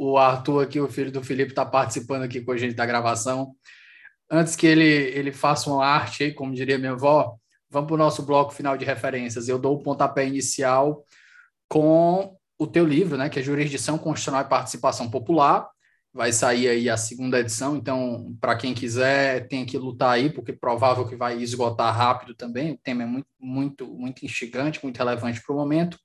o 0.03 0.17
Arthur, 0.17 0.63
aqui, 0.63 0.81
o 0.81 0.89
filho 0.89 1.13
do 1.13 1.23
Felipe, 1.23 1.53
está 1.53 1.67
participando 1.67 2.23
aqui 2.23 2.41
com 2.41 2.53
a 2.53 2.57
gente 2.57 2.75
da 2.75 2.87
gravação. 2.87 3.55
Antes 4.31 4.57
que 4.57 4.67
ele, 4.67 4.83
ele 4.83 5.31
faça 5.31 5.69
uma 5.69 5.85
arte 5.85 6.25
aí, 6.25 6.33
como 6.33 6.55
diria 6.55 6.79
minha 6.79 6.93
avó, 6.93 7.37
vamos 7.69 7.87
para 7.87 7.97
o 7.97 7.99
nosso 7.99 8.23
bloco 8.23 8.51
final 8.51 8.79
de 8.79 8.85
referências. 8.87 9.47
Eu 9.47 9.59
dou 9.59 9.77
o 9.77 9.83
pontapé 9.83 10.27
inicial 10.27 11.05
com 11.69 12.35
o 12.59 12.67
teu 12.67 12.87
livro, 12.87 13.19
né, 13.19 13.29
que 13.29 13.41
é 13.41 13.43
Jurisdição 13.43 13.99
Constitucional 13.99 14.41
e 14.41 14.49
Participação 14.49 15.11
Popular, 15.11 15.69
vai 16.15 16.33
sair 16.33 16.69
aí 16.69 16.89
a 16.89 16.97
segunda 16.97 17.39
edição, 17.39 17.77
então, 17.77 18.35
para 18.41 18.57
quem 18.57 18.73
quiser, 18.73 19.49
tem 19.49 19.67
que 19.67 19.77
lutar 19.77 20.13
aí, 20.13 20.31
porque 20.31 20.53
provável 20.53 21.07
que 21.07 21.15
vai 21.15 21.43
esgotar 21.43 21.95
rápido 21.95 22.35
também, 22.35 22.73
o 22.73 22.79
tema 22.79 23.03
é 23.03 23.07
muito, 23.07 23.29
muito, 23.39 23.87
muito 23.87 24.25
instigante, 24.25 24.83
muito 24.83 24.97
relevante 24.97 25.43
para 25.43 25.55
o 25.55 25.59
momento. 25.59 25.99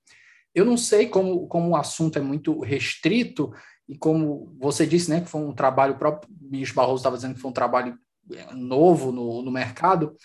Eu 0.54 0.66
não 0.66 0.78
sei 0.78 1.08
como, 1.08 1.48
como 1.48 1.70
o 1.70 1.76
assunto 1.76 2.18
é 2.18 2.22
muito 2.22 2.60
restrito, 2.60 3.52
e 3.88 3.98
como 3.98 4.56
você 4.60 4.86
disse, 4.86 5.10
né, 5.10 5.22
que 5.22 5.30
foi 5.30 5.42
um 5.42 5.54
trabalho, 5.54 5.94
o 5.94 6.00
próprio 6.00 6.30
ministro 6.42 6.76
Barroso 6.76 6.98
estava 6.98 7.16
dizendo 7.16 7.36
que 7.36 7.42
foi 7.42 7.52
um 7.52 7.54
trabalho 7.54 7.98
é, 8.34 8.54
novo 8.54 9.12
no, 9.12 9.42
no 9.44 9.52
mercado, 9.52 10.16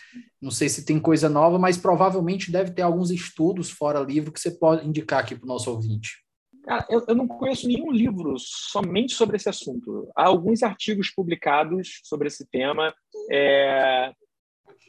não 0.40 0.50
sei 0.50 0.68
se 0.68 0.84
tem 0.84 0.98
coisa 0.98 1.28
nova, 1.28 1.58
mas 1.58 1.76
provavelmente 1.76 2.50
deve 2.50 2.70
ter 2.70 2.82
alguns 2.82 3.10
estudos 3.10 3.70
fora 3.70 4.00
livro 4.00 4.32
que 4.32 4.40
você 4.40 4.50
pode 4.50 4.86
indicar 4.86 5.20
aqui 5.20 5.34
para 5.34 5.44
o 5.44 5.48
nosso 5.48 5.70
ouvinte. 5.70 6.24
Cara, 6.64 6.86
eu, 6.88 7.04
eu, 7.08 7.14
não 7.14 7.26
conheço 7.26 7.66
nenhum 7.66 7.90
livro 7.90 8.34
somente 8.38 9.14
sobre 9.14 9.36
esse 9.36 9.48
assunto. 9.48 10.10
Há 10.16 10.26
alguns 10.26 10.62
artigos 10.62 11.10
publicados 11.10 12.00
sobre 12.04 12.28
esse 12.28 12.46
tema. 12.46 12.94
É... 13.30 14.12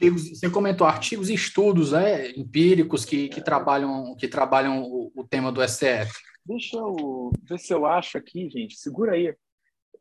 Você 0.01 0.49
comentou 0.49 0.87
artigos 0.87 1.29
e 1.29 1.33
estudos 1.33 1.91
né, 1.91 2.31
empíricos 2.31 3.05
que, 3.05 3.29
que 3.29 3.41
trabalham, 3.41 4.15
que 4.15 4.27
trabalham 4.27 4.83
o, 4.83 5.11
o 5.15 5.27
tema 5.27 5.51
do 5.51 5.61
STF. 5.67 6.11
Deixa 6.45 6.77
eu 6.77 7.31
ver 7.43 7.59
se 7.59 7.73
eu 7.73 7.85
acho 7.85 8.17
aqui, 8.17 8.49
gente. 8.49 8.75
Segura 8.75 9.13
aí 9.13 9.35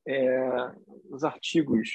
é, 0.07 0.71
os 1.11 1.25
artigos 1.25 1.89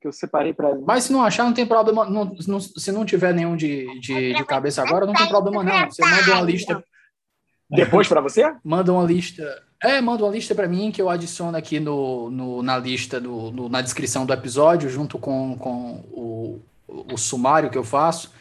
que 0.00 0.08
eu 0.08 0.12
separei 0.12 0.52
para. 0.52 0.74
Mas 0.80 1.04
se 1.04 1.12
não 1.12 1.22
achar, 1.22 1.44
não 1.44 1.52
tem 1.52 1.66
problema. 1.66 2.08
Não, 2.08 2.34
não, 2.46 2.60
se 2.60 2.92
não 2.92 3.04
tiver 3.04 3.34
nenhum 3.34 3.56
de, 3.56 4.00
de, 4.00 4.34
de 4.34 4.44
cabeça 4.44 4.82
agora, 4.82 5.06
não 5.06 5.14
tem 5.14 5.28
problema, 5.28 5.62
não. 5.62 5.90
Você 5.90 6.02
manda 6.04 6.32
uma 6.32 6.42
lista 6.42 6.84
depois 7.70 8.08
para 8.08 8.20
você? 8.20 8.54
Manda 8.64 8.92
uma 8.92 9.04
lista. 9.04 9.62
É, 9.82 10.00
manda 10.00 10.24
uma 10.24 10.32
lista 10.32 10.54
para 10.54 10.68
mim 10.68 10.92
que 10.92 11.02
eu 11.02 11.10
adiciono 11.10 11.56
aqui 11.56 11.80
no, 11.80 12.30
no 12.30 12.62
na 12.62 12.78
lista, 12.78 13.20
do, 13.20 13.50
no, 13.50 13.68
na 13.68 13.80
descrição 13.80 14.24
do 14.24 14.32
episódio, 14.32 14.88
junto 14.88 15.18
com, 15.18 15.56
com 15.58 16.04
o, 16.12 16.60
o 16.86 17.16
sumário 17.18 17.70
que 17.70 17.78
eu 17.78 17.84
faço. 17.84 18.32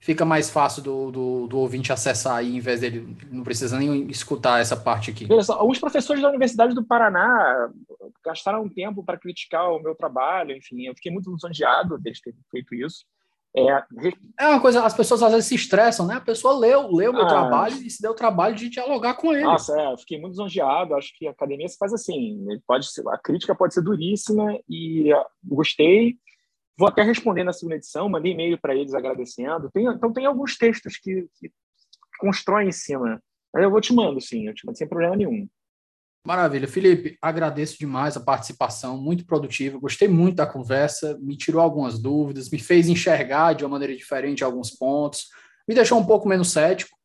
Fica 0.00 0.24
mais 0.24 0.48
fácil 0.48 0.82
do, 0.82 1.10
do, 1.10 1.46
do 1.48 1.58
ouvinte 1.58 1.92
acessar 1.92 2.36
aí, 2.36 2.56
em 2.56 2.60
vez 2.60 2.80
dele 2.80 3.16
não 3.30 3.42
precisa 3.42 3.78
nem 3.78 4.08
escutar 4.08 4.60
essa 4.60 4.76
parte 4.76 5.10
aqui. 5.10 5.26
Alguns 5.48 5.78
professores 5.78 6.22
da 6.22 6.28
Universidade 6.28 6.74
do 6.74 6.84
Paraná 6.84 7.68
gastaram 8.24 8.62
um 8.62 8.68
tempo 8.68 9.02
para 9.02 9.18
criticar 9.18 9.70
o 9.72 9.80
meu 9.80 9.94
trabalho, 9.94 10.56
enfim, 10.56 10.86
eu 10.86 10.94
fiquei 10.94 11.10
muito 11.10 11.32
lisonjeado 11.32 11.98
deles 11.98 12.20
terem 12.20 12.38
feito 12.50 12.74
isso. 12.74 13.04
É, 13.56 14.44
é 14.44 14.46
uma 14.46 14.60
coisa, 14.60 14.84
as 14.84 14.94
pessoas 14.94 15.22
às 15.22 15.32
vezes 15.32 15.46
se 15.46 15.54
estressam, 15.54 16.06
né? 16.06 16.16
A 16.16 16.20
pessoa 16.20 16.56
leu, 16.56 16.92
leu 16.92 17.12
meu 17.12 17.24
ah, 17.24 17.28
trabalho 17.28 17.74
e 17.76 17.90
se 17.90 18.00
deu 18.00 18.12
o 18.12 18.14
trabalho 18.14 18.54
de 18.54 18.68
dialogar 18.68 19.14
com 19.14 19.32
ele. 19.32 19.42
Nossa, 19.42 19.78
é, 19.80 19.92
eu 19.92 19.98
fiquei 19.98 20.20
muito 20.20 20.32
lisonjeado. 20.32 20.94
Acho 20.94 21.12
que 21.16 21.26
a 21.26 21.30
academia 21.30 21.66
se 21.66 21.78
faz 21.78 21.92
assim. 21.92 22.46
Pode 22.66 22.86
ser, 22.92 23.08
a 23.08 23.18
crítica 23.18 23.54
pode 23.54 23.74
ser 23.74 23.82
duríssima 23.82 24.58
e 24.68 25.10
gostei. 25.42 26.16
Vou 26.78 26.86
até 26.86 27.02
responder 27.02 27.42
na 27.42 27.52
segunda 27.52 27.74
edição, 27.74 28.08
mandei 28.08 28.32
e-mail 28.32 28.56
para 28.56 28.72
eles 28.72 28.94
agradecendo. 28.94 29.68
Tem, 29.72 29.84
então, 29.86 30.12
tem 30.12 30.26
alguns 30.26 30.56
textos 30.56 30.96
que, 30.96 31.26
que 31.34 31.50
constroem 32.20 32.68
em 32.68 32.72
cima. 32.72 33.20
Mas 33.52 33.64
eu 33.64 33.70
vou 33.70 33.80
te 33.80 33.92
mando, 33.92 34.20
sim, 34.20 34.46
eu 34.46 34.54
te 34.54 34.64
mando 34.64 34.78
sem 34.78 34.88
problema 34.88 35.16
nenhum. 35.16 35.48
Maravilha. 36.24 36.68
Felipe, 36.68 37.18
agradeço 37.20 37.78
demais 37.80 38.16
a 38.16 38.20
participação, 38.20 38.96
muito 38.96 39.26
produtiva. 39.26 39.78
Gostei 39.78 40.06
muito 40.06 40.36
da 40.36 40.46
conversa, 40.46 41.18
me 41.20 41.36
tirou 41.36 41.60
algumas 41.60 41.98
dúvidas, 41.98 42.48
me 42.48 42.60
fez 42.60 42.88
enxergar 42.88 43.54
de 43.54 43.64
uma 43.64 43.70
maneira 43.70 43.96
diferente 43.96 44.44
alguns 44.44 44.70
pontos, 44.70 45.30
me 45.66 45.74
deixou 45.74 45.98
um 45.98 46.06
pouco 46.06 46.28
menos 46.28 46.52
cético, 46.52 46.96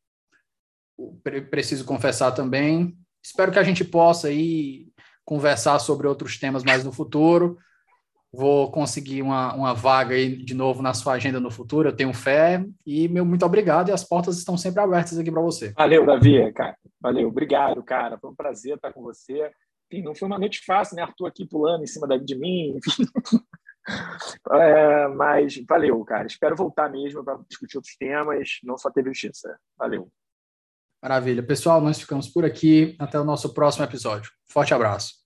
preciso 1.50 1.84
confessar 1.84 2.32
também. 2.32 2.96
Espero 3.24 3.52
que 3.52 3.60
a 3.60 3.64
gente 3.64 3.84
possa 3.84 4.28
aí 4.28 4.88
conversar 5.26 5.80
sobre 5.80 6.06
outros 6.06 6.38
temas 6.38 6.64
mais 6.64 6.84
no 6.84 6.92
futuro 6.92 7.58
vou 8.34 8.72
conseguir 8.72 9.22
uma, 9.22 9.54
uma 9.54 9.74
vaga 9.76 10.16
aí 10.16 10.36
de 10.36 10.56
novo 10.56 10.82
na 10.82 10.94
sua 10.94 11.14
agenda 11.14 11.40
no 11.40 11.52
futuro, 11.52 11.90
eu 11.90 11.96
tenho 11.96 12.12
fé, 12.14 12.66
e 12.84 13.08
meu 13.08 13.24
muito 13.24 13.46
obrigado, 13.46 13.90
e 13.90 13.92
as 13.92 14.04
portas 14.04 14.38
estão 14.38 14.58
sempre 14.58 14.82
abertas 14.82 15.20
aqui 15.20 15.32
para 15.32 15.42
você. 15.42 15.72
Valeu, 15.74 16.06
Davi, 16.06 16.52
cara. 16.52 16.76
Valeu, 17.00 17.28
obrigado, 17.28 17.84
cara. 17.84 18.18
Foi 18.18 18.32
um 18.32 18.36
prazer 18.36 18.76
estar 18.76 18.92
com 18.92 19.04
você. 19.04 19.52
Enfim, 19.92 20.04
não 20.04 20.16
foi 20.16 20.28
uma 20.28 20.40
noite 20.40 20.64
fácil, 20.66 20.96
né? 20.96 21.04
Arthur 21.04 21.28
aqui 21.28 21.46
pulando 21.48 21.84
em 21.84 21.88
cima 21.88 22.08
de 22.20 22.36
mim, 22.36 22.76
enfim. 22.78 23.06
É, 24.50 25.10
mas 25.10 25.62
valeu, 25.68 26.02
cara. 26.06 26.26
Espero 26.26 26.56
voltar 26.56 26.90
mesmo 26.90 27.22
para 27.22 27.38
discutir 27.50 27.76
outros 27.76 27.98
temas, 27.98 28.60
não 28.64 28.78
só 28.78 28.90
teve 28.90 29.10
justiça. 29.10 29.58
Valeu. 29.78 30.10
Maravilha. 31.02 31.44
Pessoal, 31.44 31.82
nós 31.82 32.00
ficamos 32.00 32.30
por 32.30 32.46
aqui. 32.46 32.96
Até 32.98 33.20
o 33.20 33.26
nosso 33.26 33.54
próximo 33.54 33.84
episódio. 33.84 34.32
Forte 34.48 34.74
abraço. 34.74 35.23